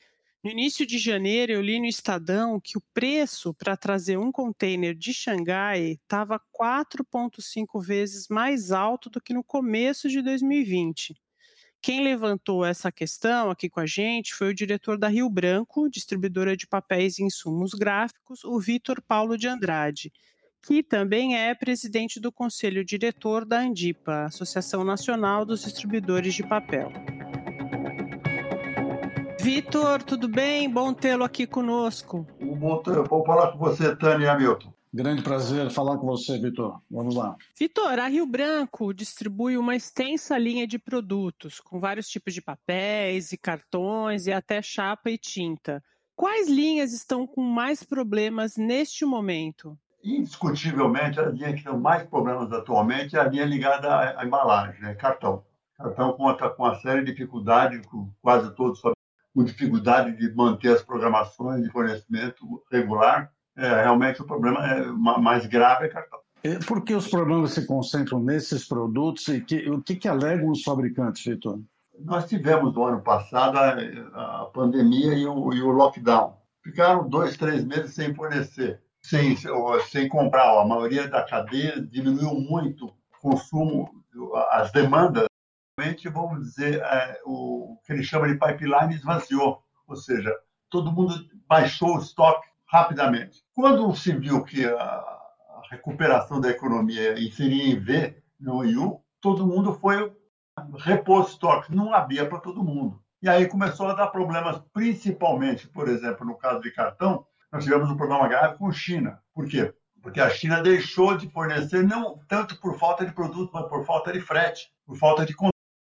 No 0.44 0.50
início 0.50 0.86
de 0.86 0.98
janeiro, 0.98 1.52
eu 1.52 1.62
li 1.62 1.80
no 1.80 1.86
Estadão 1.86 2.60
que 2.60 2.76
o 2.76 2.82
preço 2.92 3.54
para 3.54 3.78
trazer 3.78 4.18
um 4.18 4.30
container 4.30 4.94
de 4.94 5.14
Xangai 5.14 5.92
estava 5.92 6.38
4,5 6.52 7.82
vezes 7.82 8.28
mais 8.28 8.70
alto 8.70 9.08
do 9.08 9.22
que 9.22 9.32
no 9.32 9.42
começo 9.42 10.06
de 10.06 10.20
2020. 10.20 11.14
Quem 11.84 12.02
levantou 12.02 12.64
essa 12.64 12.90
questão 12.90 13.50
aqui 13.50 13.68
com 13.68 13.78
a 13.78 13.84
gente 13.84 14.32
foi 14.32 14.48
o 14.48 14.54
diretor 14.54 14.96
da 14.96 15.06
Rio 15.06 15.28
Branco, 15.28 15.86
distribuidora 15.90 16.56
de 16.56 16.66
papéis 16.66 17.18
e 17.18 17.22
insumos 17.22 17.74
gráficos, 17.74 18.42
o 18.42 18.58
Vitor 18.58 19.02
Paulo 19.02 19.36
de 19.36 19.46
Andrade, 19.46 20.10
que 20.66 20.82
também 20.82 21.36
é 21.36 21.54
presidente 21.54 22.18
do 22.18 22.32
conselho 22.32 22.82
diretor 22.82 23.44
da 23.44 23.60
Andipa, 23.60 24.24
Associação 24.24 24.82
Nacional 24.82 25.44
dos 25.44 25.62
Distribuidores 25.62 26.32
de 26.32 26.42
Papel. 26.42 26.90
Vitor, 29.38 30.02
tudo 30.02 30.26
bem? 30.26 30.70
Bom 30.70 30.94
tê-lo 30.94 31.22
aqui 31.22 31.46
conosco. 31.46 32.26
Vou 32.40 33.26
falar 33.26 33.52
com 33.52 33.58
você, 33.58 33.94
Tânia 33.94 34.32
Hamilton. 34.32 34.73
Grande 34.96 35.22
prazer 35.22 35.68
falar 35.70 35.98
com 35.98 36.06
você, 36.06 36.38
Vitor. 36.38 36.80
Vamos 36.88 37.16
lá. 37.16 37.34
Vitor, 37.58 37.98
a 37.98 38.06
Rio 38.06 38.24
Branco 38.24 38.94
distribui 38.94 39.58
uma 39.58 39.74
extensa 39.74 40.38
linha 40.38 40.68
de 40.68 40.78
produtos, 40.78 41.58
com 41.58 41.80
vários 41.80 42.06
tipos 42.06 42.32
de 42.32 42.40
papéis 42.40 43.32
e 43.32 43.36
cartões 43.36 44.28
e 44.28 44.32
até 44.32 44.62
chapa 44.62 45.10
e 45.10 45.18
tinta. 45.18 45.82
Quais 46.14 46.48
linhas 46.48 46.92
estão 46.92 47.26
com 47.26 47.42
mais 47.42 47.82
problemas 47.82 48.56
neste 48.56 49.04
momento? 49.04 49.76
Indiscutivelmente, 50.04 51.18
a 51.18 51.26
linha 51.26 51.52
que 51.52 51.64
tem 51.64 51.76
mais 51.76 52.04
problemas 52.04 52.52
atualmente 52.52 53.16
é 53.16 53.20
a 53.20 53.24
linha 53.24 53.46
ligada 53.46 54.16
à 54.16 54.24
embalagem, 54.24 54.80
né? 54.80 54.94
cartão. 54.94 55.42
Cartão 55.76 56.12
conta 56.12 56.48
com 56.48 56.62
uma 56.62 56.76
série 56.76 57.00
de 57.00 57.10
dificuldades, 57.10 57.84
quase 58.22 58.54
todos 58.54 58.80
com 58.80 59.42
dificuldade 59.42 60.16
de 60.16 60.32
manter 60.36 60.68
as 60.68 60.82
programações 60.84 61.64
de 61.64 61.70
fornecimento 61.72 62.62
regular 62.70 63.33
é, 63.56 63.82
realmente 63.82 64.20
o 64.20 64.26
problema 64.26 64.66
é 64.66 64.84
mais 64.86 65.46
grave 65.46 65.86
é 65.86 65.88
cartão. 65.88 66.18
Por 66.66 66.84
que 66.84 66.94
os 66.94 67.08
problemas 67.08 67.52
se 67.52 67.66
concentram 67.66 68.20
nesses 68.20 68.68
produtos 68.68 69.28
e 69.28 69.40
que, 69.40 69.70
o 69.70 69.80
que, 69.80 69.96
que 69.96 70.08
alegam 70.08 70.50
os 70.50 70.62
fabricantes, 70.62 71.24
Vitor? 71.24 71.58
Nós 71.98 72.28
tivemos 72.28 72.74
no 72.74 72.84
ano 72.84 73.00
passado 73.00 73.56
a, 73.56 74.42
a 74.42 74.44
pandemia 74.46 75.14
e 75.14 75.26
o, 75.26 75.54
e 75.54 75.62
o, 75.62 75.70
lockdown. 75.70 76.36
Ficaram 76.62 77.08
dois, 77.08 77.36
três 77.36 77.64
meses 77.64 77.94
sem 77.94 78.14
fornecer, 78.14 78.82
sem, 79.02 79.36
sem 79.88 80.08
comprar. 80.08 80.60
A 80.60 80.66
maioria 80.66 81.08
da 81.08 81.22
cadeia 81.22 81.80
diminuiu 81.80 82.34
muito 82.34 82.86
o 82.86 82.94
consumo, 83.22 83.90
as 84.50 84.70
demandas. 84.70 85.24
Realmente, 85.78 86.08
vamos 86.10 86.40
dizer, 86.40 86.80
é, 86.82 87.20
o 87.24 87.78
que 87.86 87.92
ele 87.92 88.02
chama 88.02 88.28
de 88.28 88.34
pipeline 88.34 88.94
esvaziou. 88.94 89.62
Ou 89.86 89.96
seja, 89.96 90.34
todo 90.68 90.92
mundo 90.92 91.14
baixou 91.48 91.96
o 91.96 92.00
estoque 92.00 92.53
rapidamente. 92.74 93.44
Quando 93.54 93.94
se 93.94 94.12
viu 94.16 94.42
que 94.42 94.66
a 94.66 95.04
recuperação 95.70 96.40
da 96.40 96.50
economia 96.50 97.14
seria 97.30 97.68
em 97.68 97.78
V, 97.78 98.20
no 98.40 98.64
IU, 98.64 99.00
todo 99.20 99.46
mundo 99.46 99.74
foi 99.74 100.12
repor 100.78 101.24
estoques, 101.24 101.70
não 101.70 101.94
havia 101.94 102.28
para 102.28 102.40
todo 102.40 102.64
mundo. 102.64 103.00
E 103.22 103.28
aí 103.28 103.46
começou 103.46 103.86
a 103.86 103.94
dar 103.94 104.08
problemas, 104.08 104.60
principalmente, 104.72 105.68
por 105.68 105.88
exemplo, 105.88 106.26
no 106.26 106.36
caso 106.36 106.60
de 106.60 106.72
cartão, 106.72 107.24
nós 107.52 107.62
tivemos 107.62 107.88
um 107.88 107.96
problema 107.96 108.26
grave 108.26 108.58
com 108.58 108.66
a 108.66 108.72
China. 108.72 109.22
Por 109.32 109.48
quê? 109.48 109.72
Porque 110.02 110.20
a 110.20 110.28
China 110.28 110.60
deixou 110.60 111.16
de 111.16 111.30
fornecer, 111.30 111.84
não 111.84 112.18
tanto 112.26 112.60
por 112.60 112.76
falta 112.76 113.06
de 113.06 113.12
produto, 113.12 113.52
mas 113.54 113.68
por 113.68 113.86
falta 113.86 114.12
de 114.12 114.20
frete, 114.20 114.68
por 114.84 114.98
falta 114.98 115.24
de 115.24 115.34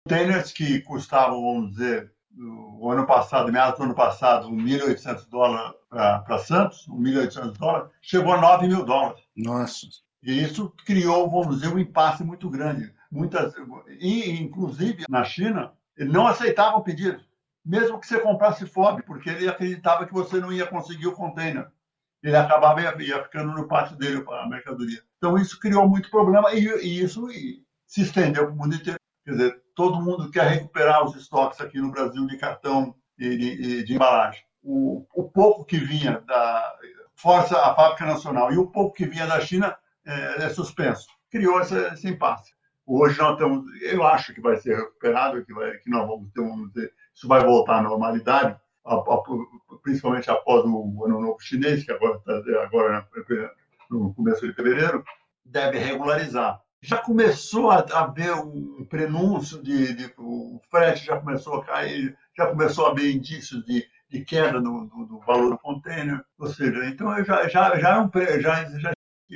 containers 0.06 0.52
que 0.52 0.82
custavam, 0.82 1.40
vamos 1.40 1.70
dizer, 1.70 2.12
o 2.38 2.90
ano 2.90 3.06
passado, 3.06 3.50
meados 3.50 3.78
do 3.78 3.84
ano 3.84 3.94
passado, 3.94 4.48
1.800 4.48 5.28
dólares 5.28 5.74
para 5.88 6.38
Santos, 6.38 6.86
1.800 6.88 7.56
dólares, 7.56 7.90
chegou 8.00 8.32
a 8.32 8.40
9 8.40 8.68
mil 8.68 8.84
dólares. 8.84 9.22
Nossa. 9.36 9.86
E 10.22 10.42
isso 10.42 10.72
criou, 10.84 11.30
vamos 11.30 11.56
dizer, 11.56 11.72
um 11.72 11.78
impasse 11.78 12.22
muito 12.24 12.50
grande. 12.50 12.92
Muitas, 13.10 13.54
e, 14.00 14.30
inclusive, 14.42 15.04
na 15.08 15.24
China, 15.24 15.72
não 15.96 16.26
aceitavam 16.26 16.82
pedidos, 16.82 17.24
mesmo 17.64 17.98
que 17.98 18.06
você 18.06 18.18
comprasse 18.20 18.66
FOB, 18.66 19.02
porque 19.02 19.30
ele 19.30 19.48
acreditava 19.48 20.04
que 20.04 20.12
você 20.12 20.38
não 20.38 20.52
ia 20.52 20.66
conseguir 20.66 21.06
o 21.06 21.12
container. 21.12 21.68
Ele 22.22 22.36
acabava 22.36 22.80
ia, 22.80 23.22
ficando 23.22 23.52
no 23.52 23.68
pátio 23.68 23.96
dele 23.96 24.20
para 24.22 24.42
a 24.42 24.48
mercadoria. 24.48 25.00
Então, 25.16 25.38
isso 25.38 25.58
criou 25.60 25.88
muito 25.88 26.10
problema 26.10 26.52
e, 26.52 26.66
e 26.82 27.02
isso 27.02 27.30
e 27.30 27.62
se 27.86 28.02
estendeu 28.02 28.46
para 28.46 28.54
o 28.54 28.56
mundo 28.56 28.74
inteiro. 28.74 28.98
Quer 29.26 29.32
dizer, 29.32 29.62
todo 29.74 30.00
mundo 30.00 30.30
quer 30.30 30.46
recuperar 30.46 31.04
os 31.04 31.16
estoques 31.16 31.60
aqui 31.60 31.80
no 31.80 31.90
Brasil 31.90 32.24
de 32.28 32.36
cartão 32.38 32.94
e 33.18 33.36
de, 33.36 33.82
de 33.82 33.94
embalagem. 33.94 34.40
O, 34.62 35.04
o, 35.12 35.24
pouco 35.28 35.64
que 35.64 35.78
vinha 35.78 36.20
da 36.20 36.76
Força, 37.16 37.58
a 37.60 37.74
Fábrica 37.74 38.06
Nacional, 38.06 38.52
e 38.52 38.56
o 38.56 38.68
pouco 38.68 38.94
que 38.94 39.04
vinha 39.04 39.26
da 39.26 39.40
China 39.40 39.76
é, 40.06 40.44
é 40.44 40.48
suspenso. 40.48 41.08
Criou 41.28 41.60
esse, 41.60 41.76
esse, 41.92 42.08
impasse. 42.08 42.52
Hoje 42.86 43.18
nós 43.18 43.32
estamos, 43.32 43.64
eu 43.82 44.04
acho 44.04 44.32
que 44.32 44.40
vai 44.40 44.58
ser 44.58 44.76
recuperado, 44.76 45.44
que, 45.44 45.52
vai, 45.52 45.72
que 45.78 45.90
nós 45.90 46.06
vamos 46.06 46.30
ter, 46.30 46.40
vamos 46.40 46.72
ter, 46.72 46.92
isso 47.12 47.26
vai 47.26 47.44
voltar 47.44 47.78
à 47.78 47.82
normalidade, 47.82 48.56
a, 48.84 48.94
a, 48.94 49.22
principalmente 49.82 50.30
após 50.30 50.64
o 50.64 51.04
Ano 51.04 51.20
Novo 51.20 51.40
Chinês, 51.40 51.84
que 51.84 51.90
agora, 51.90 52.20
tá, 52.20 52.32
agora 52.62 53.08
no 53.90 54.14
começo 54.14 54.46
de 54.46 54.54
fevereiro, 54.54 55.04
deve 55.44 55.78
regularizar 55.78 56.62
já 56.86 56.98
começou 56.98 57.68
a 57.68 57.78
haver 57.78 58.32
um 58.34 58.86
prenúncio 58.88 59.60
de, 59.60 59.92
de, 59.92 60.14
o 60.18 60.60
frete 60.70 61.06
já 61.06 61.18
começou 61.18 61.56
a 61.56 61.64
cair, 61.64 62.16
já 62.36 62.46
começou 62.46 62.86
a 62.86 62.90
haver 62.90 63.12
indícios 63.12 63.64
de, 63.64 63.84
de 64.08 64.24
queda 64.24 64.60
do, 64.60 64.86
do, 64.86 65.04
do, 65.04 65.18
valor 65.26 65.50
do 65.50 65.58
container, 65.58 66.24
ou 66.38 66.46
seja, 66.46 66.86
então 66.86 67.12
já 67.24 67.48
já 67.48 67.76
já, 67.76 67.96
é 67.96 67.98
um, 67.98 68.10
já, 68.40 68.64
já 68.78 68.92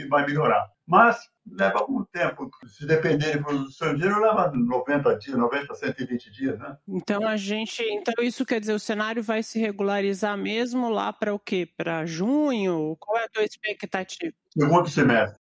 vai 0.09 0.25
melhorar. 0.25 0.65
Mas 0.87 1.29
leva 1.51 1.81
algum 1.81 2.05
tempo. 2.05 2.49
Se 2.69 2.87
depender 2.87 3.33
de 3.33 3.43
produção 3.43 3.95
estrangeira, 3.97 4.19
leva 4.19 4.53
90 4.55 5.19
dias, 5.19 5.37
90, 5.37 5.75
120 5.75 6.31
dias, 6.31 6.59
né? 6.59 6.77
Então 6.89 7.27
a 7.27 7.37
gente, 7.37 7.83
então 7.83 8.15
isso 8.23 8.47
quer 8.47 8.61
dizer 8.61 8.75
o 8.75 8.79
cenário 8.79 9.23
vai 9.25 9.43
se 9.43 9.59
regularizar 9.59 10.39
mesmo 10.39 10.89
lá 10.89 11.13
para 11.13 11.35
o 11.35 11.39
quê? 11.39 11.69
Para 11.77 12.07
junho? 12.07 12.97
Qual 13.01 13.19
é 13.19 13.25
a 13.25 13.29
tua 13.29 13.43
expectativa? 13.43 14.33
Segundo 14.57 14.89
semestre. 14.89 15.41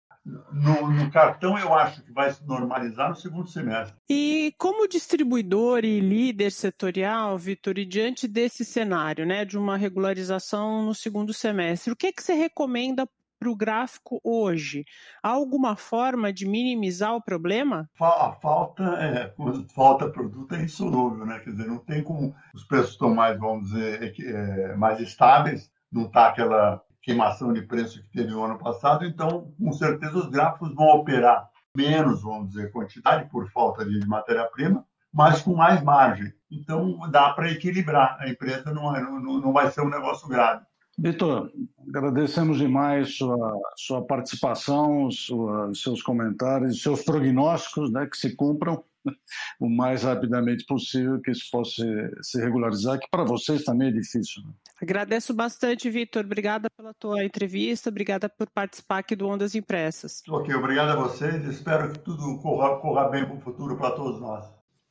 No, 0.51 0.91
no, 0.91 1.09
cartão, 1.09 1.57
eu 1.57 1.73
acho 1.73 2.03
que 2.03 2.11
vai 2.11 2.31
se 2.31 2.45
normalizar 2.45 3.09
no 3.09 3.15
segundo 3.15 3.47
semestre. 3.47 3.95
E 4.09 4.53
como 4.57 4.87
distribuidor 4.87 5.85
e 5.85 5.99
líder 5.99 6.51
setorial, 6.51 7.37
Vitor, 7.37 7.77
e 7.77 7.85
diante 7.85 8.27
desse 8.27 8.65
cenário, 8.65 9.25
né, 9.25 9.45
de 9.45 9.57
uma 9.57 9.77
regularização 9.77 10.83
no 10.83 10.93
segundo 10.93 11.33
semestre, 11.33 11.91
o 11.91 11.95
que, 11.95 12.07
é 12.07 12.11
que 12.11 12.21
você 12.21 12.33
recomenda 12.33 13.07
para 13.39 13.49
o 13.49 13.55
gráfico 13.55 14.19
hoje? 14.23 14.83
Há 15.23 15.29
alguma 15.29 15.75
forma 15.75 16.33
de 16.33 16.45
minimizar 16.45 17.15
o 17.15 17.21
problema? 17.21 17.89
A 17.99 18.33
falta, 18.41 18.83
é, 18.83 19.33
falta 19.73 20.09
produto 20.09 20.55
é 20.55 20.63
insolúvel, 20.63 21.25
né? 21.25 21.39
Quer 21.39 21.51
dizer, 21.51 21.67
não 21.67 21.77
tem 21.77 22.03
como 22.03 22.35
os 22.53 22.63
preços 22.63 22.91
estão 22.91 23.13
mais, 23.13 23.37
vamos 23.39 23.69
dizer, 23.69 24.13
é, 24.19 24.75
mais 24.75 24.99
estáveis, 24.99 25.71
não 25.91 26.05
está 26.05 26.27
aquela 26.27 26.81
queimação 27.07 27.53
de 27.53 27.61
preço 27.61 28.03
que 28.03 28.09
teve 28.09 28.31
no 28.31 28.43
ano 28.43 28.57
passado, 28.57 29.05
então, 29.05 29.49
com 29.57 29.71
certeza, 29.71 30.17
os 30.17 30.29
gráficos 30.29 30.75
vão 30.75 30.87
operar 30.87 31.49
menos, 31.73 32.21
vamos 32.21 32.49
dizer, 32.49 32.69
quantidade 32.69 33.29
por 33.29 33.49
falta 33.49 33.85
de 33.85 34.05
matéria-prima, 34.05 34.85
mas 35.13 35.41
com 35.41 35.55
mais 35.55 35.81
margem. 35.81 36.33
Então, 36.51 36.99
dá 37.09 37.29
para 37.29 37.49
equilibrar. 37.49 38.17
A 38.19 38.27
empresa 38.27 38.73
não, 38.73 38.93
é, 38.93 39.01
não, 39.01 39.39
não 39.39 39.53
vai 39.53 39.71
ser 39.71 39.81
um 39.81 39.89
negócio 39.89 40.27
grave. 40.27 40.65
Vitor, 40.99 41.49
agradecemos 41.87 42.57
demais 42.57 43.15
sua, 43.15 43.53
sua 43.77 44.05
participação, 44.05 45.09
sua, 45.09 45.73
seus 45.73 46.01
comentários, 46.01 46.81
seus 46.81 47.03
prognósticos, 47.03 47.89
né, 47.89 48.05
que 48.05 48.17
se 48.17 48.35
cumpram 48.35 48.83
o 49.59 49.69
mais 49.69 50.03
rapidamente 50.03 50.65
possível, 50.65 51.21
que 51.21 51.31
isso 51.31 51.49
possa 51.51 51.83
se, 52.21 52.39
regularizar, 52.39 52.99
que 52.99 53.07
para 53.09 53.23
vocês 53.23 53.63
também 53.63 53.89
é 53.89 53.91
difícil. 53.91 54.43
Né? 54.43 54.53
Agradeço 54.81 55.33
bastante, 55.33 55.89
Vitor. 55.89 56.25
Obrigada 56.25 56.69
pela 56.69 56.93
tua 56.93 57.23
entrevista, 57.23 57.89
obrigada 57.89 58.29
por 58.29 58.49
participar 58.49 58.99
aqui 58.99 59.15
do 59.15 59.27
Ondas 59.27 59.55
Impressas. 59.55 60.21
Ok, 60.27 60.53
obrigado 60.53 60.89
a 60.89 60.95
vocês. 60.95 61.45
Espero 61.45 61.91
que 61.93 61.99
tudo 61.99 62.39
corra, 62.39 62.79
corra 62.79 63.09
bem 63.09 63.25
para 63.25 63.35
o 63.35 63.41
futuro 63.41 63.77
para 63.77 63.91
todos 63.91 64.19
nós. 64.19 64.45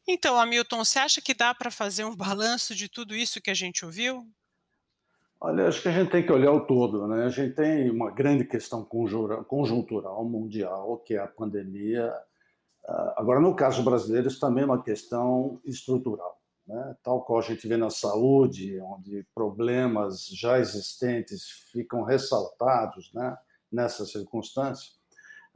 Então, 0.08 0.38
Hamilton, 0.38 0.84
você 0.84 1.00
acha 1.00 1.20
que 1.20 1.34
dá 1.34 1.52
para 1.52 1.70
fazer 1.70 2.04
um 2.04 2.14
balanço 2.14 2.74
de 2.74 2.88
tudo 2.88 3.14
isso 3.14 3.40
que 3.40 3.50
a 3.50 3.54
gente 3.54 3.84
ouviu? 3.84 4.24
Olha, 5.40 5.68
acho 5.68 5.82
que 5.82 5.88
a 5.88 5.92
gente 5.92 6.10
tem 6.10 6.24
que 6.24 6.32
olhar 6.32 6.52
o 6.52 6.66
todo. 6.66 7.06
Né? 7.06 7.24
A 7.24 7.28
gente 7.28 7.54
tem 7.54 7.90
uma 7.90 8.10
grande 8.10 8.44
questão 8.44 8.84
conjuntural 8.84 10.24
mundial, 10.24 10.98
que 11.04 11.14
é 11.14 11.18
a 11.18 11.26
pandemia. 11.26 12.12
Ah, 12.86 13.14
agora, 13.16 13.40
no 13.40 13.54
caso 13.54 13.82
brasileiro, 13.82 14.28
isso 14.28 14.40
também 14.40 14.62
é 14.62 14.66
uma 14.66 14.82
questão 14.82 15.60
estrutural. 15.64 16.40
Né? 16.66 16.96
Tal 17.02 17.24
qual 17.24 17.38
a 17.38 17.42
gente 17.42 17.66
vê 17.66 17.76
na 17.76 17.90
saúde, 17.90 18.80
onde 18.80 19.26
problemas 19.34 20.26
já 20.28 20.58
existentes 20.58 21.48
ficam 21.72 22.02
ressaltados 22.02 23.12
né? 23.12 23.36
nessa 23.70 24.04
circunstância, 24.04 24.92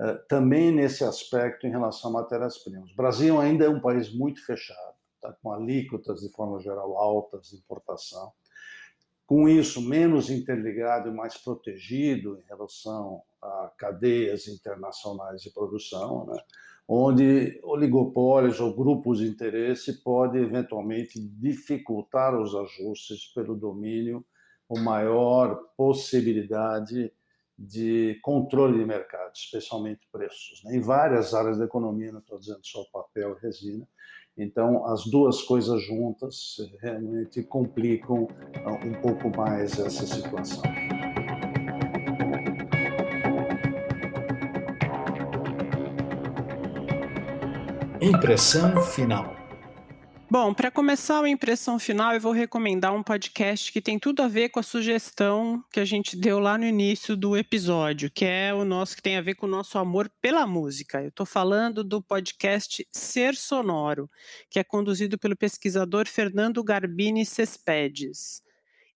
eh, 0.01 0.15
também 0.29 0.73
nesse 0.73 1.05
aspecto 1.05 1.67
em 1.67 1.71
relação 1.71 2.11
a 2.11 2.23
matérias-primas. 2.23 2.93
O 2.93 2.97
Brasil 2.97 3.41
ainda 3.41 3.65
é 3.65 3.69
um 3.69 3.81
país 3.81 4.13
muito 4.13 4.45
fechado, 4.45 4.95
tá? 5.21 5.33
com 5.43 5.53
alíquotas, 5.53 6.21
de 6.21 6.31
forma 6.31 6.61
geral, 6.61 6.97
altas 6.97 7.51
de 7.51 7.57
importação 7.57 8.33
com 9.31 9.49
isso 9.49 9.81
menos 9.81 10.29
interligado 10.29 11.09
e 11.09 11.13
mais 11.13 11.37
protegido 11.37 12.37
em 12.41 12.49
relação 12.49 13.23
a 13.41 13.71
cadeias 13.79 14.49
internacionais 14.49 15.41
de 15.41 15.51
produção, 15.51 16.27
né? 16.27 16.43
Onde 16.89 17.61
oligopólios 17.63 18.61
ou 18.61 18.75
grupos 18.75 19.19
de 19.19 19.29
interesse 19.29 20.03
podem 20.03 20.43
eventualmente 20.43 21.21
dificultar 21.21 22.39
os 22.41 22.55
ajustes 22.55 23.27
pelo 23.33 23.55
domínio 23.55 24.25
ou 24.69 24.79
maior 24.81 25.57
possibilidade 25.77 27.13
de 27.59 28.19
controle 28.23 28.79
de 28.79 28.87
mercado, 28.87 29.33
especialmente 29.35 30.01
preços. 30.11 30.63
Né? 30.65 30.77
Em 30.77 30.81
várias 30.81 31.35
áreas 31.35 31.59
da 31.59 31.67
economia, 31.67 32.11
não 32.11 32.21
estou 32.21 32.39
dizendo 32.39 32.61
só 32.63 32.85
papel 32.93 33.37
e 33.37 33.43
resina, 33.45 33.87
então, 34.37 34.87
as 34.87 35.05
duas 35.05 35.43
coisas 35.43 35.83
juntas 35.83 36.57
realmente 36.81 37.43
complicam 37.43 38.27
ah, 38.65 38.73
um 38.87 38.95
pouco 39.03 39.29
mais 39.37 39.79
essa 39.79 40.07
situação. 40.07 40.63
Impressão 48.03 48.81
final. 48.81 49.37
Bom, 50.31 50.55
para 50.55 50.71
começar 50.71 51.23
a 51.23 51.29
impressão 51.29 51.79
final, 51.79 52.15
eu 52.15 52.21
vou 52.21 52.33
recomendar 52.33 52.95
um 52.95 53.03
podcast 53.03 53.71
que 53.71 53.83
tem 53.83 53.99
tudo 53.99 54.23
a 54.23 54.29
ver 54.29 54.49
com 54.49 54.59
a 54.59 54.63
sugestão 54.63 55.63
que 55.71 55.79
a 55.79 55.85
gente 55.85 56.17
deu 56.17 56.39
lá 56.39 56.57
no 56.57 56.65
início 56.65 57.15
do 57.15 57.37
episódio, 57.37 58.11
que 58.11 58.25
é 58.25 58.55
o 58.55 58.65
nosso 58.65 58.97
que 58.97 59.03
tem 59.03 59.19
a 59.19 59.21
ver 59.21 59.35
com 59.35 59.45
o 59.45 59.51
nosso 59.51 59.77
amor 59.77 60.11
pela 60.19 60.47
música. 60.47 61.03
Eu 61.03 61.09
estou 61.09 61.27
falando 61.27 61.85
do 61.85 62.01
podcast 62.01 62.89
Ser 62.91 63.35
Sonoro, 63.35 64.09
que 64.49 64.59
é 64.59 64.65
conduzido 64.65 65.19
pelo 65.19 65.37
pesquisador 65.37 66.09
Fernando 66.09 66.65
Garbini 66.65 67.27
Cespedes. 67.27 68.43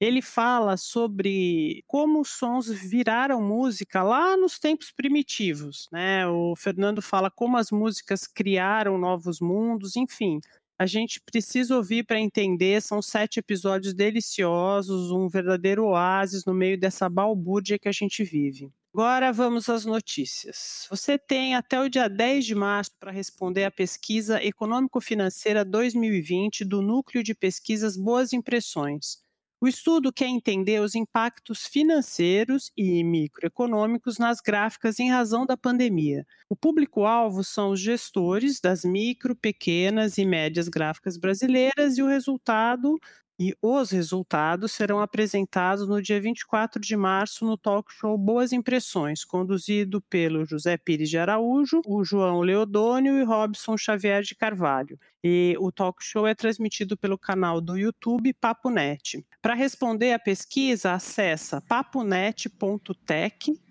Ele 0.01 0.21
fala 0.21 0.77
sobre 0.77 1.83
como 1.87 2.21
os 2.21 2.31
sons 2.31 2.69
viraram 2.69 3.43
música 3.43 4.03
lá 4.03 4.37
nos 4.37 4.59
tempos 4.59 4.91
primitivos, 4.91 5.89
né? 5.93 6.27
O 6.27 6.55
Fernando 6.57 7.01
fala 7.01 7.31
como 7.31 7.57
as 7.57 7.71
músicas 7.71 8.27
criaram 8.27 8.99
novos 8.99 9.41
mundos, 9.41 9.97
enfim 9.97 10.41
a 10.79 10.87
gente 10.87 11.21
precisa 11.21 11.77
ouvir 11.77 12.05
para 12.05 12.21
entender. 12.21 12.83
São 12.83 13.01
sete 13.01 13.39
episódios 13.39 13.95
deliciosos, 13.95 15.11
um 15.11 15.29
verdadeiro 15.29 15.85
oásis 15.85 16.45
no 16.45 16.55
meio 16.55 16.79
dessa 16.79 17.09
balbúrdia 17.09 17.79
que 17.79 17.89
a 17.89 17.93
gente 17.93 18.25
vive. 18.25 18.73
Agora 18.93 19.33
vamos 19.33 19.69
às 19.69 19.85
notícias. 19.85 20.87
Você 20.89 21.19
tem 21.19 21.57
até 21.57 21.81
o 21.81 21.89
dia 21.89 22.09
10 22.09 22.45
de 22.45 22.55
março 22.55 22.93
para 22.99 23.11
responder 23.11 23.65
à 23.65 23.71
pesquisa 23.71 24.43
econômico-financeira 24.43 25.65
2020 25.65 26.65
do 26.65 26.81
Núcleo 26.81 27.23
de 27.23 27.35
Pesquisas 27.35 27.97
Boas 27.97 28.33
Impressões. 28.33 29.24
O 29.61 29.67
estudo 29.67 30.13
quer 30.13 30.27
entender 30.27 30.81
os 30.81 30.95
impactos 30.95 31.67
financeiros 31.67 32.71
e 32.77 33.03
microeconômicos 33.03 34.19
nas 34.19 34.41
gráficas 34.41 34.99
em 35.01 35.11
razão 35.11 35.47
da 35.47 35.57
pandemia. 35.57 36.27
O 36.51 36.57
público-alvo 36.57 37.43
são 37.43 37.71
os 37.71 37.81
gestores 37.81 38.61
das 38.61 38.85
micro, 38.85 39.35
pequenas 39.35 40.19
e 40.19 40.27
médias 40.27 40.69
gráficas 40.69 41.17
brasileiras 41.17 41.97
e 41.97 42.03
o 42.03 42.07
resultado 42.07 42.99
e 43.39 43.55
os 43.61 43.91
resultados 43.91 44.73
serão 44.73 45.01
apresentados 45.01 45.89
no 45.89 46.01
dia 46.01 46.21
24 46.21 46.81
de 46.81 46.97
março 46.97 47.45
no 47.45 47.57
talk 47.57 47.93
show 47.93 48.17
Boas 48.17 48.53
Impressões, 48.53 49.25
conduzido 49.25 50.01
pelo 50.03 50.45
José 50.45 50.77
Pires 50.77 51.11
de 51.11 51.19
Araújo, 51.19 51.81
o 51.87 52.05
João 52.05 52.41
Leodônio 52.41 53.19
e 53.19 53.25
Robson 53.25 53.77
Xavier 53.77 54.23
de 54.23 54.35
Carvalho. 54.35 54.99
E 55.23 55.57
o 55.59 55.73
talk 55.73 56.05
show 56.05 56.27
é 56.27 56.35
transmitido 56.35 56.97
pelo 56.97 57.19
canal 57.19 57.61
do 57.61 57.77
YouTube 57.77 58.33
Papo 58.35 58.71
Net. 58.71 59.25
Para 59.41 59.55
responder 59.55 60.13
à 60.13 60.19
pesquisa, 60.19 60.93
acessa 60.93 61.61
paponet.tech, 61.63 62.53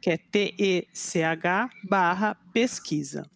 que 0.02 0.10
é 0.10 0.18
T-E-C-H, 0.18 1.70
barra 1.88 2.36
pesquisa. 2.52 3.30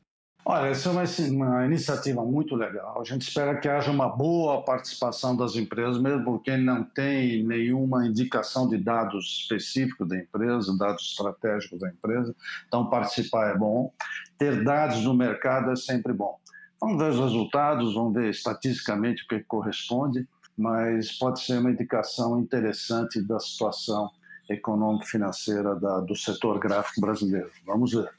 Olha, 0.49 0.67
essa 0.67 0.87
é 0.87 0.91
uma, 0.93 1.03
uma, 1.45 1.65
iniciativa 1.65 2.23
muito 2.23 2.55
legal. 2.55 3.01
A 3.01 3.03
gente 3.03 3.23
espera 3.23 3.59
que 3.59 3.67
haja 3.67 3.91
uma 3.91 4.07
boa 4.07 4.63
participação 4.63 5.35
das 5.35 5.57
empresas, 5.57 6.01
mesmo 6.01 6.23
porque 6.23 6.55
não 6.55 6.85
tem 6.85 7.43
nenhuma 7.43 8.07
indicação 8.07 8.65
de 8.65 8.77
dados 8.77 9.41
específicos 9.41 10.07
da 10.07 10.15
empresa, 10.15 10.77
dados 10.77 11.03
estratégicos 11.03 11.81
da 11.81 11.89
empresa. 11.89 12.33
Então, 12.65 12.89
participar 12.89 13.49
é 13.49 13.57
bom. 13.57 13.91
Ter 14.37 14.63
dados 14.63 15.03
no 15.03 15.13
mercado 15.13 15.69
é 15.69 15.75
sempre 15.75 16.13
bom. 16.13 16.39
Vamos 16.79 16.97
ver 16.97 17.09
os 17.09 17.19
resultados, 17.19 17.93
vamos 17.93 18.13
ver 18.13 18.29
estatisticamente 18.29 19.25
o 19.25 19.27
que 19.27 19.41
corresponde, 19.41 20.25
mas 20.57 21.11
pode 21.11 21.41
ser 21.41 21.59
uma 21.59 21.71
indicação 21.71 22.39
interessante 22.39 23.21
da 23.21 23.37
situação 23.37 24.09
econômico-financeira 24.49 25.75
do 25.75 26.15
setor 26.15 26.57
gráfico 26.57 27.01
brasileiro. 27.01 27.51
Vamos 27.65 27.91
ver. 27.91 28.09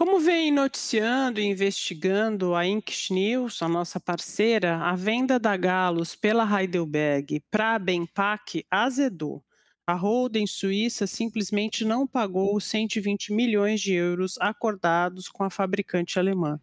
Como 0.00 0.18
vem 0.18 0.50
noticiando 0.50 1.40
e 1.40 1.44
investigando 1.44 2.54
a 2.54 2.66
Inks 2.66 3.10
News, 3.10 3.60
a 3.60 3.68
nossa 3.68 4.00
parceira, 4.00 4.78
a 4.78 4.96
venda 4.96 5.38
da 5.38 5.54
Galos 5.58 6.16
pela 6.16 6.42
Heidelberg 6.42 7.38
para 7.50 7.74
a 7.74 7.78
Benpac 7.78 8.64
azedou. 8.70 9.44
a 9.86 9.92
Holden 9.92 10.46
Suíça 10.46 11.06
simplesmente 11.06 11.84
não 11.84 12.06
pagou 12.06 12.56
os 12.56 12.64
120 12.64 13.34
milhões 13.34 13.82
de 13.82 13.92
euros 13.92 14.38
acordados 14.40 15.28
com 15.28 15.44
a 15.44 15.50
fabricante 15.50 16.18
alemã. 16.18 16.58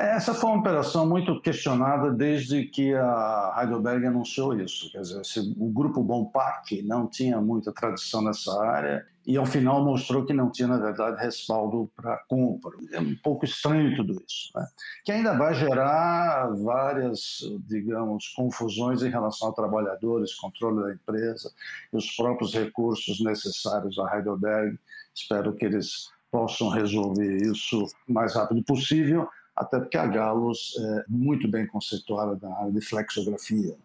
Essa 0.00 0.32
foi 0.32 0.48
uma 0.48 0.60
operação 0.60 1.06
muito 1.06 1.38
questionada 1.42 2.10
desde 2.10 2.64
que 2.64 2.94
a 2.94 3.54
Heidelberg 3.60 4.06
anunciou 4.06 4.58
isso. 4.58 4.90
Quer 4.90 5.02
dizer, 5.02 5.20
o 5.58 5.70
grupo 5.70 6.02
Bompac 6.02 6.80
não 6.80 7.06
tinha 7.06 7.38
muita 7.38 7.70
tradição 7.70 8.22
nessa 8.22 8.50
área 8.64 9.06
e, 9.26 9.36
ao 9.36 9.44
final, 9.44 9.84
mostrou 9.84 10.24
que 10.24 10.32
não 10.32 10.50
tinha, 10.50 10.68
na 10.68 10.78
verdade, 10.78 11.22
respaldo 11.22 11.90
para 11.94 12.16
compra. 12.26 12.70
É 12.92 12.98
um 12.98 13.14
pouco 13.22 13.44
estranho 13.44 13.94
tudo 13.94 14.14
isso, 14.26 14.50
né? 14.54 14.66
que 15.04 15.12
ainda 15.12 15.36
vai 15.36 15.52
gerar 15.52 16.48
várias, 16.56 17.40
digamos, 17.68 18.28
confusões 18.28 19.02
em 19.02 19.10
relação 19.10 19.50
a 19.50 19.52
trabalhadores, 19.52 20.34
controle 20.34 20.82
da 20.82 20.94
empresa 20.94 21.52
e 21.92 21.96
os 21.98 22.10
próprios 22.16 22.54
recursos 22.54 23.20
necessários 23.22 23.98
à 23.98 24.16
Heidelberg. 24.16 24.78
Espero 25.14 25.52
que 25.52 25.66
eles 25.66 26.08
possam 26.30 26.70
resolver 26.70 27.36
isso 27.42 27.84
o 28.08 28.12
mais 28.14 28.34
rápido 28.34 28.62
possível 28.62 29.28
até 29.60 29.78
porque 29.78 29.98
a 29.98 30.06
Galos 30.06 30.74
é 30.78 31.04
muito 31.06 31.46
bem 31.46 31.66
conceituada 31.66 32.38
na 32.40 32.56
área 32.56 32.72
de 32.72 32.80
flexografia. 32.80 33.76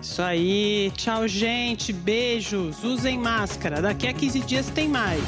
Isso 0.00 0.22
aí. 0.22 0.92
Tchau, 0.96 1.28
gente. 1.28 1.92
Beijos. 1.92 2.82
Usem 2.82 3.18
máscara. 3.18 3.82
Daqui 3.82 4.06
a 4.06 4.12
15 4.12 4.40
dias 4.40 4.70
tem 4.70 4.88
mais. 4.88 5.22